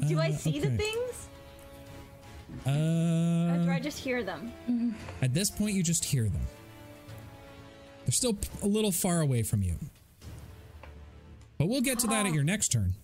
[0.07, 0.77] Do I Uh, see the okay.
[2.63, 2.67] Things?
[2.67, 4.51] Or do Uh, I just hear them?
[5.21, 6.41] at this point, you just hear them.
[8.05, 9.75] They're still a little far away from you.
[11.57, 12.95] But we'll get to that at your next turn.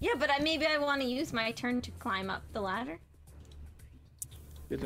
[0.00, 2.98] Yeah, but I, maybe I want to use my turn to climb up the ladder.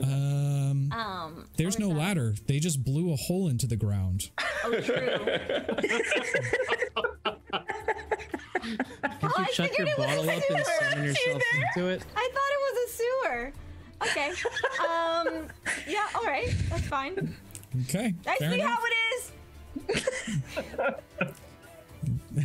[0.02, 2.35] Um, Um, there's no that- ladder.
[2.47, 4.31] They just blew a hole into the ground.
[4.65, 5.19] Oh, true.
[8.63, 11.89] Can't you I chuck your figured it was bottle a up and summon yourself into
[11.89, 12.03] it?
[12.17, 13.53] I thought it was a sewer.
[14.03, 14.33] Okay.
[14.81, 15.47] Um.
[15.87, 16.07] Yeah.
[16.15, 16.55] All right.
[16.71, 17.37] That's fine.
[17.83, 18.15] Okay.
[18.27, 18.71] I see enough.
[18.71, 20.95] how it is.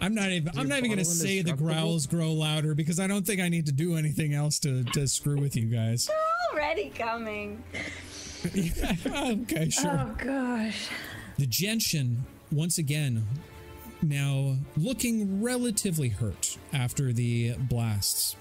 [0.00, 0.58] I'm not even.
[0.58, 3.66] I'm not even gonna say the growls grow louder because I don't think I need
[3.66, 6.06] to do anything else to to screw with you guys.
[6.06, 7.62] They're already coming.
[8.46, 9.98] okay, sure.
[10.00, 10.88] Oh gosh.
[11.38, 13.26] The gentian once again
[14.08, 18.36] now looking relatively hurt after the blasts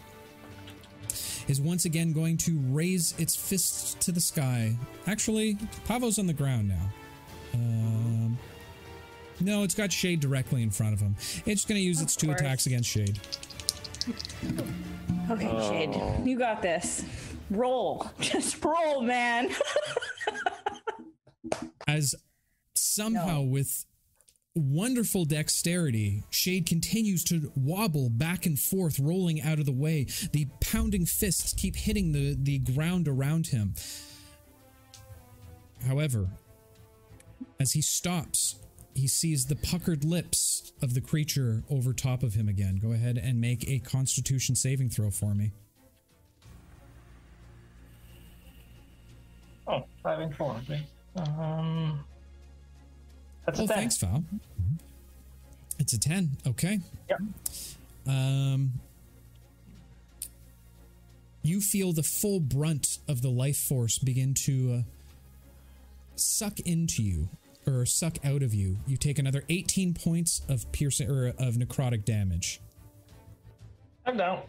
[1.47, 4.75] is once again going to raise its fist to the sky.
[5.07, 5.55] Actually,
[5.87, 6.89] Pavo's on the ground now.
[7.53, 8.37] Um,
[9.39, 11.15] no, it's got Shade directly in front of him.
[11.45, 12.41] It's going to use its two course.
[12.41, 13.19] attacks against Shade.
[15.29, 15.69] Okay, Oh.
[15.71, 17.03] Shade, you got this.
[17.51, 19.49] Roll, just roll, man.
[21.87, 22.15] as
[22.73, 23.41] somehow No.
[23.43, 23.85] with
[24.55, 30.47] wonderful dexterity shade continues to wobble back and forth rolling out of the way the
[30.61, 33.73] pounding fists keep hitting the the ground around him
[35.85, 36.29] however
[37.59, 38.55] as he stops
[38.93, 43.17] he sees the puckered lips of the creature over top of him again go ahead
[43.17, 45.51] and make a constitution saving throw for me
[49.67, 50.55] Oh, five and four.
[50.63, 50.85] Okay.
[51.15, 52.03] Um,
[53.45, 53.75] that's a Oh, 10.
[53.77, 54.23] thanks, Val.
[55.79, 56.37] It's a 10.
[56.47, 56.79] Okay.
[57.09, 57.19] Yep.
[58.07, 58.73] Um,
[61.41, 64.81] you feel the full brunt of the life force begin to uh,
[66.15, 67.29] suck into you
[67.67, 68.77] or suck out of you.
[68.87, 72.61] You take another 18 points of piercing or of necrotic damage.
[74.05, 74.43] I'm down.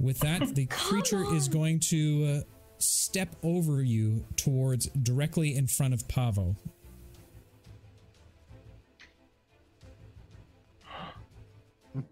[0.00, 2.40] With that, the creature is going to uh,
[2.78, 6.56] step over you towards directly in front of Pavo.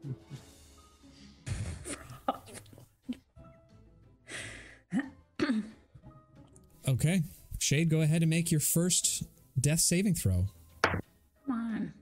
[6.89, 7.23] Okay.
[7.59, 9.23] Shade, go ahead and make your first
[9.61, 10.47] death saving throw.
[10.83, 11.01] Come
[11.49, 11.93] on.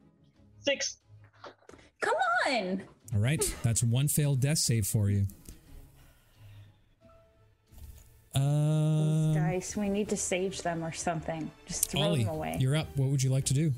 [0.60, 0.96] Six.
[2.00, 2.14] Come
[2.48, 2.82] on.
[3.14, 3.54] All right.
[3.62, 5.26] That's one failed death save for you.
[8.34, 11.50] Um, Dice, we need to sage them or something.
[11.66, 12.56] Just throw Ollie, them away.
[12.60, 12.86] you're up.
[12.96, 13.72] What would you like to do?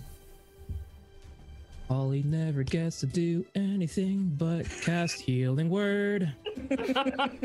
[1.90, 6.32] Ollie never gets to do anything but cast healing word.
[6.70, 7.38] Welcome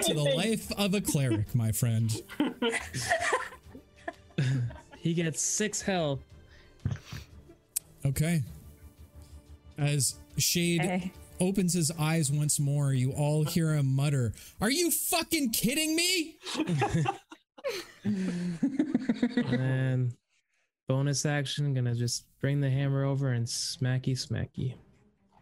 [0.00, 2.10] to the life of a cleric, my friend.
[4.98, 6.18] He gets six health.
[8.04, 8.42] Okay.
[9.78, 11.12] As Shade Okay.
[11.38, 16.36] opens his eyes once more, you all hear him mutter, Are you fucking kidding me?
[18.04, 20.12] and
[20.88, 24.74] bonus action, gonna just bring the hammer over and smacky smacky.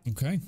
[0.08, 0.40] Okay.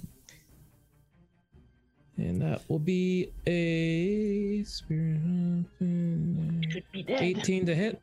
[2.19, 7.23] And that will be a spirit of- Should be dead.
[7.23, 8.01] 18 to hit.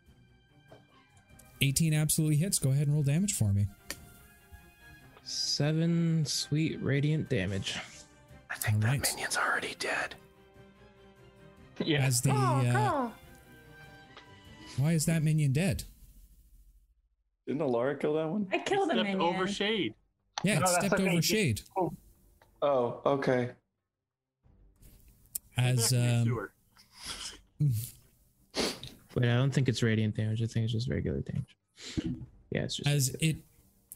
[1.61, 2.59] 18 absolutely hits.
[2.59, 3.67] Go ahead and roll damage for me.
[5.23, 7.75] Seven sweet radiant damage.
[8.51, 9.09] I think All that right.
[9.15, 10.15] minion's already dead.
[11.83, 12.05] Yeah.
[12.05, 12.31] As the.
[12.31, 13.09] Uh,
[14.77, 15.85] why is that minion dead?
[17.47, 18.47] Didn't Alara kill that one?
[18.51, 19.21] I killed a Stepped minion.
[19.21, 19.93] over shade.
[20.43, 21.11] Yeah, No, it that's stepped okay.
[21.11, 21.61] over Shade.
[22.61, 23.51] Oh, okay.
[25.57, 25.91] As.
[25.91, 26.53] Back in the Um, sewer.
[29.15, 30.41] Wait, I don't think it's radiant damage.
[30.41, 31.55] I think it's just regular damage.
[32.51, 32.87] Yeah, it's just.
[32.89, 33.37] as it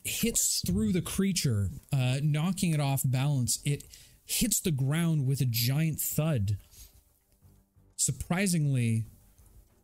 [0.03, 3.83] hits through the creature, uh, knocking it off balance, it
[4.25, 6.57] hits the ground with a giant thud.
[7.95, 9.05] Surprisingly,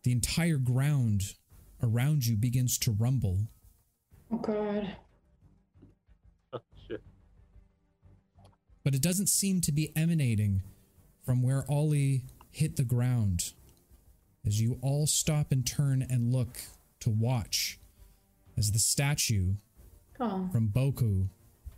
[0.04, 1.22] the entire ground
[1.82, 3.48] around you begins to rumble.
[4.30, 4.96] Oh god.
[6.52, 7.02] Oh, shit.
[8.84, 10.62] but it doesn't seem to be emanating
[11.24, 13.52] from where Ollie hit the ground.
[14.46, 16.58] As you all stop and turn and look
[17.00, 17.78] to watch
[18.56, 19.54] as the statue
[20.20, 20.48] Oh.
[20.52, 21.28] from Boku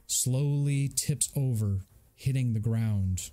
[0.07, 1.81] slowly tips over,
[2.15, 3.31] hitting the ground.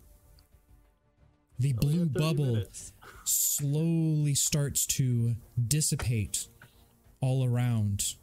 [1.59, 2.93] The Only blue bubble minutes.
[3.25, 5.35] slowly starts to
[5.67, 6.47] dissipate
[7.19, 8.15] all around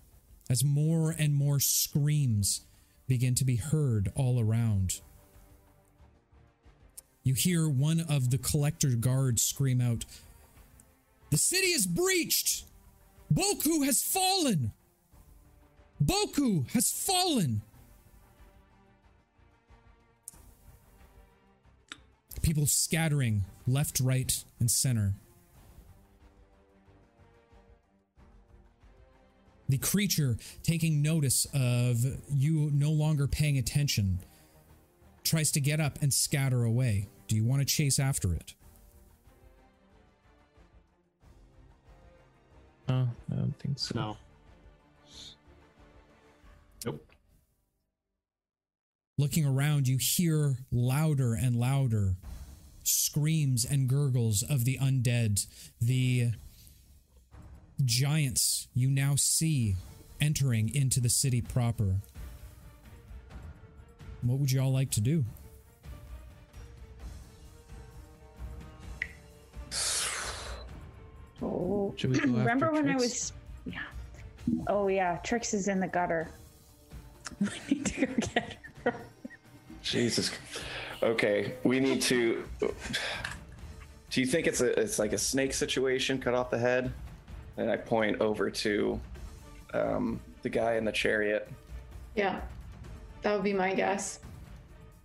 [0.51, 2.63] as more and more screams
[3.07, 5.01] begin to be heard all around.
[7.23, 10.05] You hear one of the collector guards scream out,
[11.31, 12.65] The city is breached!
[13.33, 14.73] Boku has fallen!
[16.05, 17.63] Boku has fallen!
[22.43, 25.15] People scattering left, right, and center.
[29.71, 34.19] The creature, taking notice of you no longer paying attention,
[35.23, 37.07] tries to get up and scatter away.
[37.29, 38.55] Do you want to chase after it?
[42.89, 43.95] Oh, I don't think so.
[43.95, 44.17] No.
[46.85, 47.07] Nope.
[49.19, 52.17] Looking around, you hear louder and louder
[52.83, 55.47] screams and gurgles of the undead.
[55.81, 56.33] The
[57.81, 59.77] giants you now see
[60.21, 61.97] entering into the city proper.
[64.23, 65.25] What would you all like to do?
[71.43, 71.95] Oh.
[71.97, 73.33] Should we go after Remember when I was.
[73.65, 73.79] Yeah.
[74.67, 75.17] Oh, yeah.
[75.19, 76.31] Trix is in the gutter.
[77.43, 78.95] I need to go get her.
[79.83, 80.31] Jesus.
[81.03, 82.45] Okay, we need to.
[84.11, 86.21] Do you think it's a it's like a snake situation?
[86.21, 86.93] Cut off the head,
[87.61, 88.99] and I point over to
[89.75, 91.49] um, the guy in the chariot.
[92.17, 92.41] Yeah.
[93.23, 94.21] That would be my guess.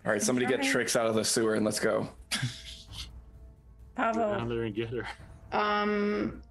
[0.05, 2.07] All right, somebody get Trix out of the sewer and let's go.
[3.97, 4.37] Go Pavo.
[4.37, 5.07] down there and get her.
[5.57, 6.41] Um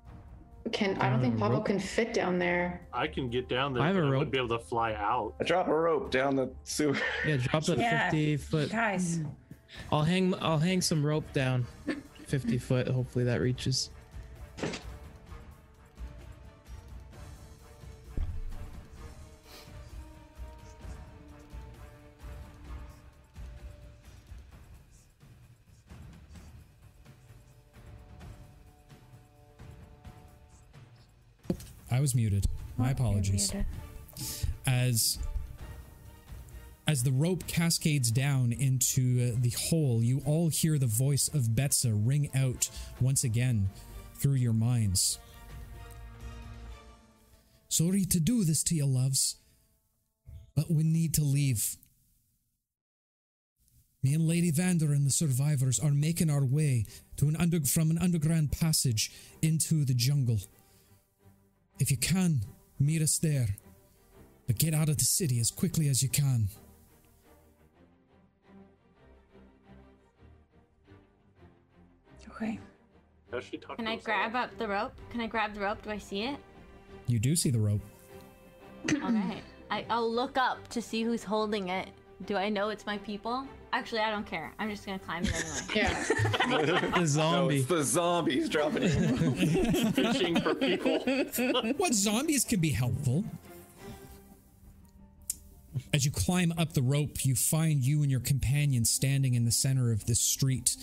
[0.72, 1.66] can I don't think Um, Pablo rope?
[1.66, 2.80] can fit down there.
[2.92, 3.82] I can get down there.
[3.82, 5.34] I have a but I wouldn't be able to fly out.
[5.40, 6.96] I drop a rope down the sewer.
[7.26, 8.04] Yeah, drop it Yeah.
[8.10, 8.70] 50 foot.
[8.70, 9.20] Guys,
[9.92, 11.66] I'll hang I'll hang some rope down
[12.26, 12.88] 50 foot.
[12.88, 13.90] Hopefully that reaches.
[31.94, 32.46] I was muted.
[32.76, 33.52] My Oh, apologies.
[33.54, 33.66] muted.
[34.66, 35.18] As
[36.88, 41.50] as the rope cascades down into uh, the hole, you all hear the voice of
[41.54, 42.68] Betsa ring out
[43.00, 43.70] once again
[44.16, 45.18] through your minds.
[47.68, 49.36] Sorry to do this to you, loves,
[50.54, 51.76] but we need to leave.
[54.02, 56.84] Me and Lady Vander and the survivors are making our way
[57.16, 60.38] to an under from an underground passage into the jungle.
[61.78, 62.40] If you can,
[62.78, 63.56] meet us there.
[64.46, 66.48] But get out of the city as quickly as you can.
[72.28, 72.58] Okay.
[73.30, 74.92] How's she talking Can I grab up the rope?
[75.10, 75.82] Can I grab the rope?
[75.82, 76.36] Do I see it?
[77.06, 77.80] You do see the rope.
[79.02, 79.42] All right.
[79.70, 81.88] I, I'll look up to see who's holding it.
[82.26, 83.46] Do I know it's my people?
[83.74, 84.52] Actually, I don't care.
[84.60, 85.50] I'm just gonna climb it anyway.
[85.74, 86.04] Yeah.
[86.48, 89.16] The No, it's the zombies dropping in.
[89.92, 91.00] Fishing for people.
[91.76, 93.24] What zombies can be helpful?
[95.92, 99.50] As you climb up the rope, you find you and your companion standing in the
[99.50, 100.76] center of this street.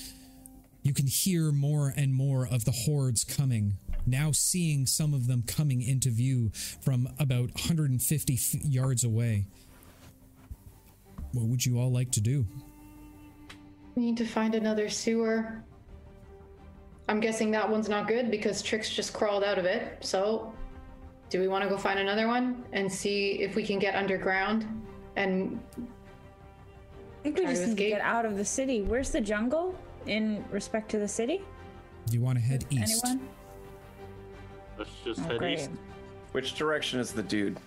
[0.84, 5.44] You can hear more and more of the hordes coming, now seeing some of them
[5.48, 6.50] coming into view
[6.82, 9.46] from about 150 f- yards away.
[11.32, 12.46] What would you all like to do?
[13.96, 15.62] We need to find another sewer.
[17.10, 19.98] I'm guessing that one's not good because Trix just crawled out of it.
[20.02, 20.54] So,
[21.30, 24.66] do we want to go find another one and see if we can get underground?
[25.18, 28.82] And I think we Try to just need to get out of the city.
[28.82, 31.42] Where's the jungle in respect to the city?
[32.08, 33.04] Do you want to head east?
[33.06, 33.28] Anyone?
[34.78, 35.60] Let's just Oh, head great.
[35.60, 35.70] east.
[36.32, 37.58] Which direction is the dude?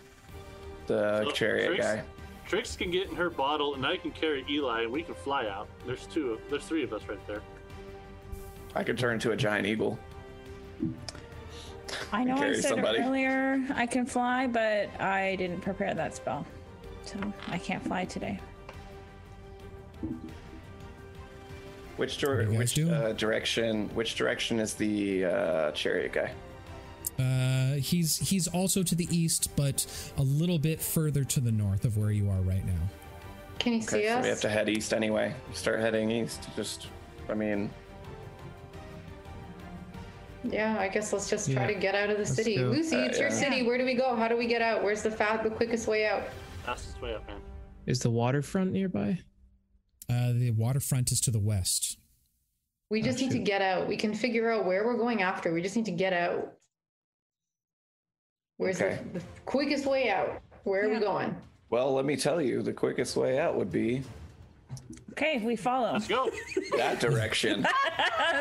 [0.87, 2.03] The So, chariot Trix- guy.
[2.47, 5.47] Trix can get in her bottle, and I can carry Eli, and we can fly
[5.47, 5.69] out.
[5.87, 6.33] There's two.
[6.33, 7.43] Of, there's three of us right there.
[8.75, 9.99] I could turn into a giant eagle.
[12.13, 12.99] I know I said somebody.
[12.99, 16.45] earlier I can fly, but I didn't prepare that spell.
[17.05, 18.41] So I can't fly today.
[21.97, 23.89] Which dir- which uh, direction?
[23.95, 26.33] Which direction is the uh, chariot guy?
[27.19, 29.87] Uh, he's he's also to the east, but
[30.19, 32.73] a little bit further to the north of where you are right now.
[33.59, 34.23] can you Okay, see so us?
[34.23, 35.35] we have to head east anyway.
[35.53, 36.49] Start heading east.
[36.57, 36.89] Just,
[37.29, 37.71] I mean,
[40.43, 42.57] Yeah, I guess let's just try Yeah, to get out of the let's city.
[42.57, 42.65] go.
[42.65, 43.35] Lucy, Uh, it's your yeah.
[43.35, 43.63] city.
[43.63, 44.15] Where do we go?
[44.15, 44.83] How do we get out?
[44.83, 46.23] Where's the fat, the quickest way out?
[46.67, 47.41] Fastest way up, man.
[47.87, 49.21] Is the waterfront nearby?
[50.11, 51.99] Uh, the waterfront is to the west.
[52.91, 53.89] We just need to get out.
[53.89, 55.53] We can figure out where we're going after.
[55.53, 56.53] We just need to get out.
[58.57, 58.99] Where's Okay.
[59.13, 60.41] the, the quickest way out?
[60.65, 61.35] Where are we going?
[61.71, 64.03] well, let me tell you, the quickest way out would be
[65.13, 65.93] Okay, we follow.
[65.93, 66.31] Let's go.
[66.77, 67.67] that direction.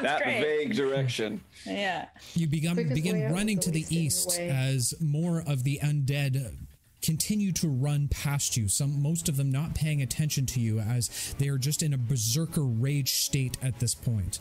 [0.02, 0.42] That great.
[0.42, 1.40] vague direction.
[1.66, 2.08] Yeah.
[2.34, 4.50] You begin Quickest begin running to the always the east way.
[4.50, 6.56] as more of the undead
[7.04, 8.68] continue to run past you.
[8.68, 11.98] Some most of them not paying attention to you as they are just in a
[11.98, 14.40] berserker rage state at this point.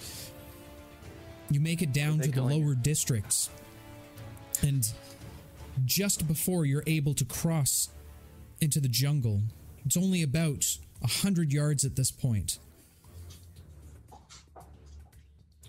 [1.50, 2.64] You make it down to the going?
[2.64, 3.50] lower districts,
[4.62, 4.90] and
[5.84, 7.88] just before you're able to cross
[8.60, 9.42] into the jungle,
[9.84, 12.58] it's only about a hundred yards at this point.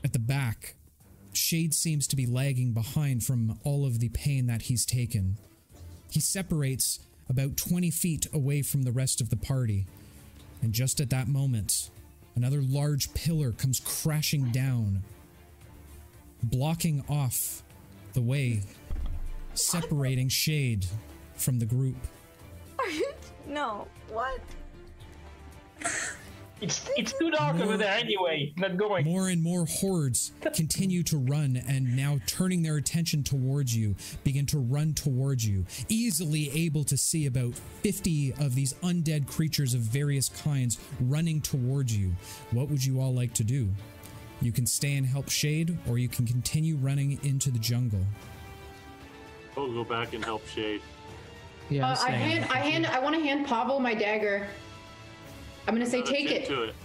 [0.03, 0.75] At the back,
[1.33, 5.37] Shade seems to be lagging behind from all of the pain that he's taken.
[6.11, 6.99] He separates
[7.29, 9.87] about 20 feet away from the rest of the party,
[10.61, 11.89] and just at that moment,
[12.35, 15.03] another large pillar comes crashing down,
[16.43, 17.63] blocking off
[18.13, 18.61] the way,
[19.53, 20.85] separating Shade
[21.35, 21.97] from the group.
[23.47, 23.87] no.
[24.09, 24.39] What?
[26.63, 28.53] It's it's too dark over there anyway.
[28.55, 29.05] Not going.
[29.05, 34.45] More and more hordes continue to run and now turning their attention towards you, begin
[34.45, 39.81] to run towards you, easily able to see about 50 of these undead creatures of
[39.81, 42.13] various kinds running towards you.
[42.51, 43.67] What would you all like to do?
[44.39, 48.05] You can stay and help Shade, or you can continue running into the jungle.
[49.55, 50.81] We'll go back and help Shade.
[51.69, 54.47] Yeah, I'm Uh, I hand, I hand, I want to hand Pavel my dagger.
[55.67, 56.47] I'm gonna say Let's take get it.
[56.47, 56.75] To it.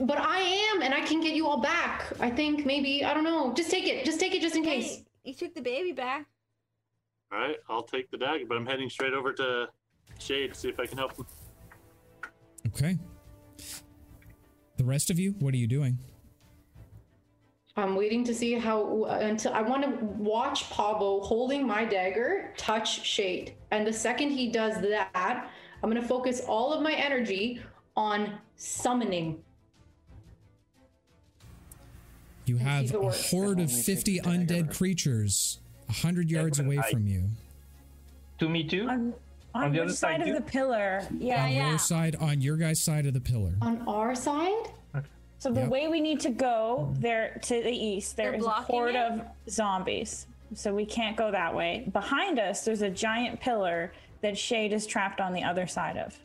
[0.00, 2.12] But I am, and I can get you all back.
[2.20, 3.52] I think maybe I don't know.
[3.54, 4.04] Just take it.
[4.04, 4.96] Just take it, just in case.
[4.96, 6.26] Hey, you took the baby back.
[7.32, 9.68] All right, I'll take the dagger, but I'm heading straight over to
[10.18, 11.26] Shade to see if I can help him.
[12.68, 12.98] Okay.
[14.76, 15.98] The rest of you, what are you doing?
[17.76, 23.04] I'm waiting to see how until I want to watch Pablo holding my dagger touch
[23.04, 25.50] Shade, and the second he does that,
[25.82, 27.60] I'm gonna focus all of my energy
[27.96, 29.42] on summoning.
[32.46, 35.58] You have a horde of 50 undead creatures,
[35.90, 37.30] hundred yards away I- from you.
[38.38, 38.88] To me too.
[38.88, 39.14] On,
[39.54, 40.34] on, On the other side side of too?
[40.34, 41.06] the pillar?
[41.18, 41.44] Yeah.
[41.44, 41.70] on yeah.
[41.70, 43.54] your side, on your guys' side of the pillar.
[43.62, 44.70] On our side?
[45.44, 45.68] So the Yep.
[45.68, 48.96] way we need to go there to the east, there They're is a horde it?
[48.96, 50.26] of zombies.
[50.54, 51.86] So we can't go that way.
[51.92, 53.92] Behind us, there's a giant pillar
[54.22, 56.18] that Shade is trapped on the other side of.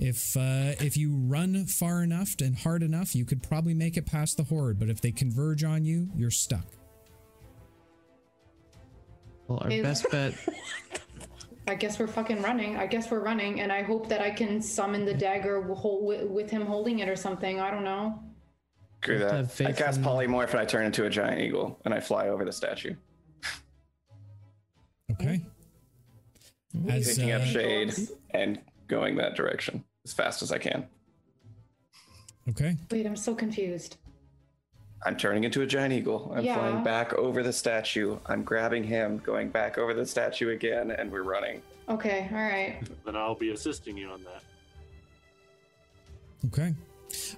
[0.00, 4.06] If uh, if you run far enough and hard enough, you could probably make it
[4.06, 4.80] past the horde.
[4.80, 6.66] But if they converge on you, you're stuck.
[9.46, 10.34] Well, our Is- best bet.
[11.66, 12.76] I guess we're fucking running.
[12.76, 16.00] I guess we're running, and I hope that I can summon the dagger w- hol-
[16.00, 17.60] wi- with him holding it or something.
[17.60, 18.22] I don't know.
[19.02, 19.32] Screw that.
[19.32, 22.44] have I cast polymorph and I turn into a giant eagle and I fly over
[22.44, 22.94] the statue,
[25.12, 25.40] Okay.
[26.88, 27.94] As picking up uh, shade
[28.32, 30.86] and going that direction as fast as I can.
[32.50, 33.96] okay, Wait, I'm so confused.
[35.04, 36.32] I'm turning into a giant eagle.
[36.34, 36.54] I'm Yeah.
[36.56, 38.18] flying back over the statue.
[38.26, 41.62] I'm grabbing him, going back over the statue again, and we're running.
[41.88, 42.78] Okay, all right.
[43.04, 44.42] Then I'll be assisting you on that.
[46.46, 46.74] Okay.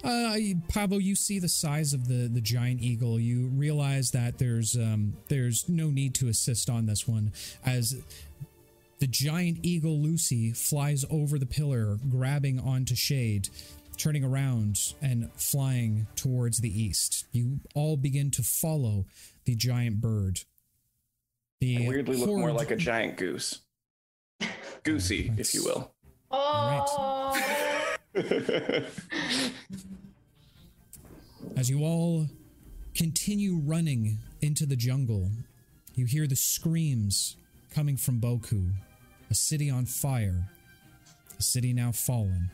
[0.05, 0.36] Uh,
[0.68, 3.18] Pablo, you see the size of the, the giant eagle.
[3.18, 7.32] You realize that there's um, there's no need to assist on this one,
[7.65, 7.97] as
[8.99, 13.49] the giant eagle Lucy flies over the pillar, grabbing onto Shade,
[13.97, 17.27] turning around and flying towards the east.
[17.33, 19.07] You all begin to follow
[19.45, 20.41] the giant bird.
[21.61, 23.61] The I weirdly look more like a giant goose.
[24.83, 25.93] Goosey, if you will.
[26.31, 27.39] Oh,
[31.57, 32.27] As you all
[32.95, 35.31] continue running into the jungle,
[35.95, 37.37] you hear the screams
[37.71, 38.73] coming from Boku,
[39.31, 40.49] a city on fire,
[41.39, 42.51] a city now fallen.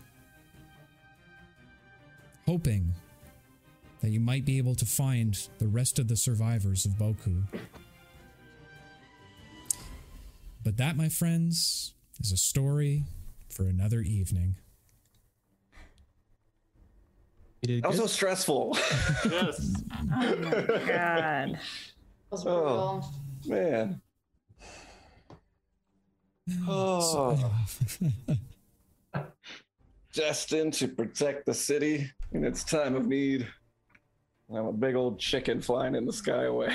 [2.48, 2.94] Hoping
[4.00, 7.42] that you might be able to find the rest of the survivors of Boku.
[10.64, 13.04] But that, my friends, is a story
[13.50, 14.56] for another evening.
[17.60, 18.08] You did That was good.
[18.08, 18.78] so stressful.
[19.30, 19.82] Yes.
[20.10, 21.58] Oh my god.
[22.30, 23.12] was Oh.
[23.46, 24.00] Man.
[26.66, 27.52] Oh.
[30.18, 33.46] Destined to protect the city in its time of need.
[34.52, 36.74] I'm a big old chicken flying in the sky away.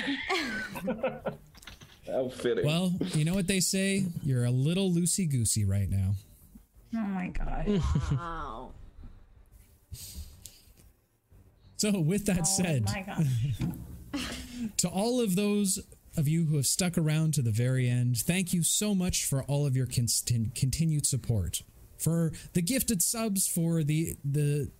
[2.06, 2.64] How fitting.
[2.64, 4.06] Well, you know what they say?
[4.22, 6.14] You're a little loosey goosey right now.
[6.96, 7.82] Oh my god.
[8.12, 8.70] Wow.
[11.76, 13.26] So, with that Oh said, my god.
[14.78, 15.80] to all of those
[16.16, 19.42] of you who have stuck around to the very end, thank you so much for
[19.42, 20.06] all of your con-
[20.54, 21.60] continued support,
[22.04, 24.70] for the gifted subs, for the the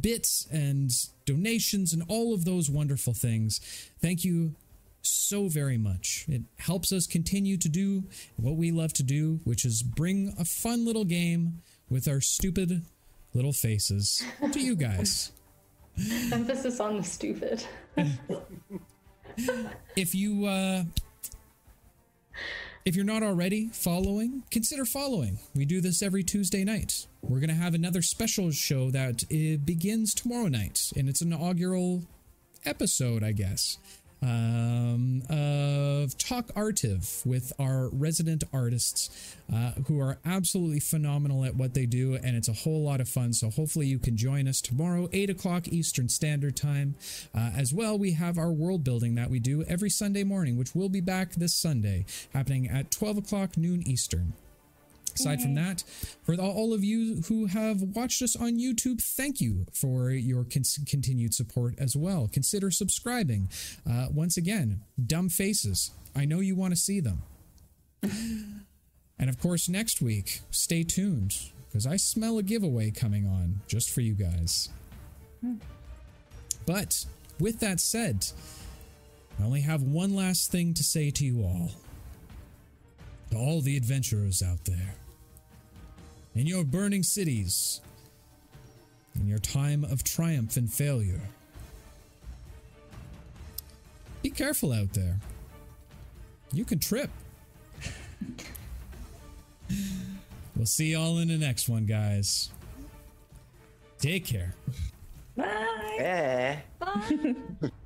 [0.00, 0.92] bits and
[1.26, 3.60] donations and all of those wonderful things.
[4.00, 4.54] Thank you
[5.02, 6.24] so very much.
[6.28, 8.04] It helps us continue to do
[8.36, 12.82] what we love to do, which is bring a fun little game with our stupid
[13.34, 14.22] little faces
[14.52, 15.32] to you guys.
[16.32, 17.64] Emphasis on the stupid.
[19.96, 20.84] if you uh
[22.84, 25.38] if you're not already following consider following.
[25.54, 30.12] We do this every tuesday night we're gonna have another special show that uh, begins
[30.12, 32.02] tomorrow night and it's an inaugural
[32.64, 33.78] episode i guess
[34.22, 41.74] um, of Talk Artive with our resident artists uh, who are absolutely phenomenal at what
[41.74, 43.32] they do, and it's a whole lot of fun.
[43.32, 46.94] So, hopefully, you can join us tomorrow, 8 o'clock Eastern Standard Time.
[47.34, 50.74] Uh, as well, we have our world building that we do every Sunday morning, which
[50.74, 54.34] will be back this Sunday, happening at 12 o'clock noon Eastern.
[55.14, 55.84] Aside from that,
[56.24, 60.80] for all of you who have watched us on YouTube, thank you for your cons-
[60.86, 62.28] continued support as well.
[62.32, 63.48] Consider subscribing.
[63.88, 65.90] Uh, once again, dumb faces.
[66.16, 67.22] I know you want to see them.
[68.02, 71.36] and of course, next week, stay tuned
[71.68, 74.68] because I smell a giveaway coming on just for you guys.
[76.66, 77.06] But
[77.38, 78.26] with that said,
[79.40, 81.70] I only have one last thing to say to you all.
[83.30, 84.94] To all the adventurers out there,
[86.34, 87.80] in your burning cities,
[89.14, 91.20] in your time of triumph and failure,
[94.22, 95.18] be careful out there.
[96.52, 97.10] You can trip.
[100.56, 102.50] we'll see y'all in the next one, guys.
[103.98, 104.54] Take care.
[105.36, 106.62] Bye.
[106.78, 107.34] Bye.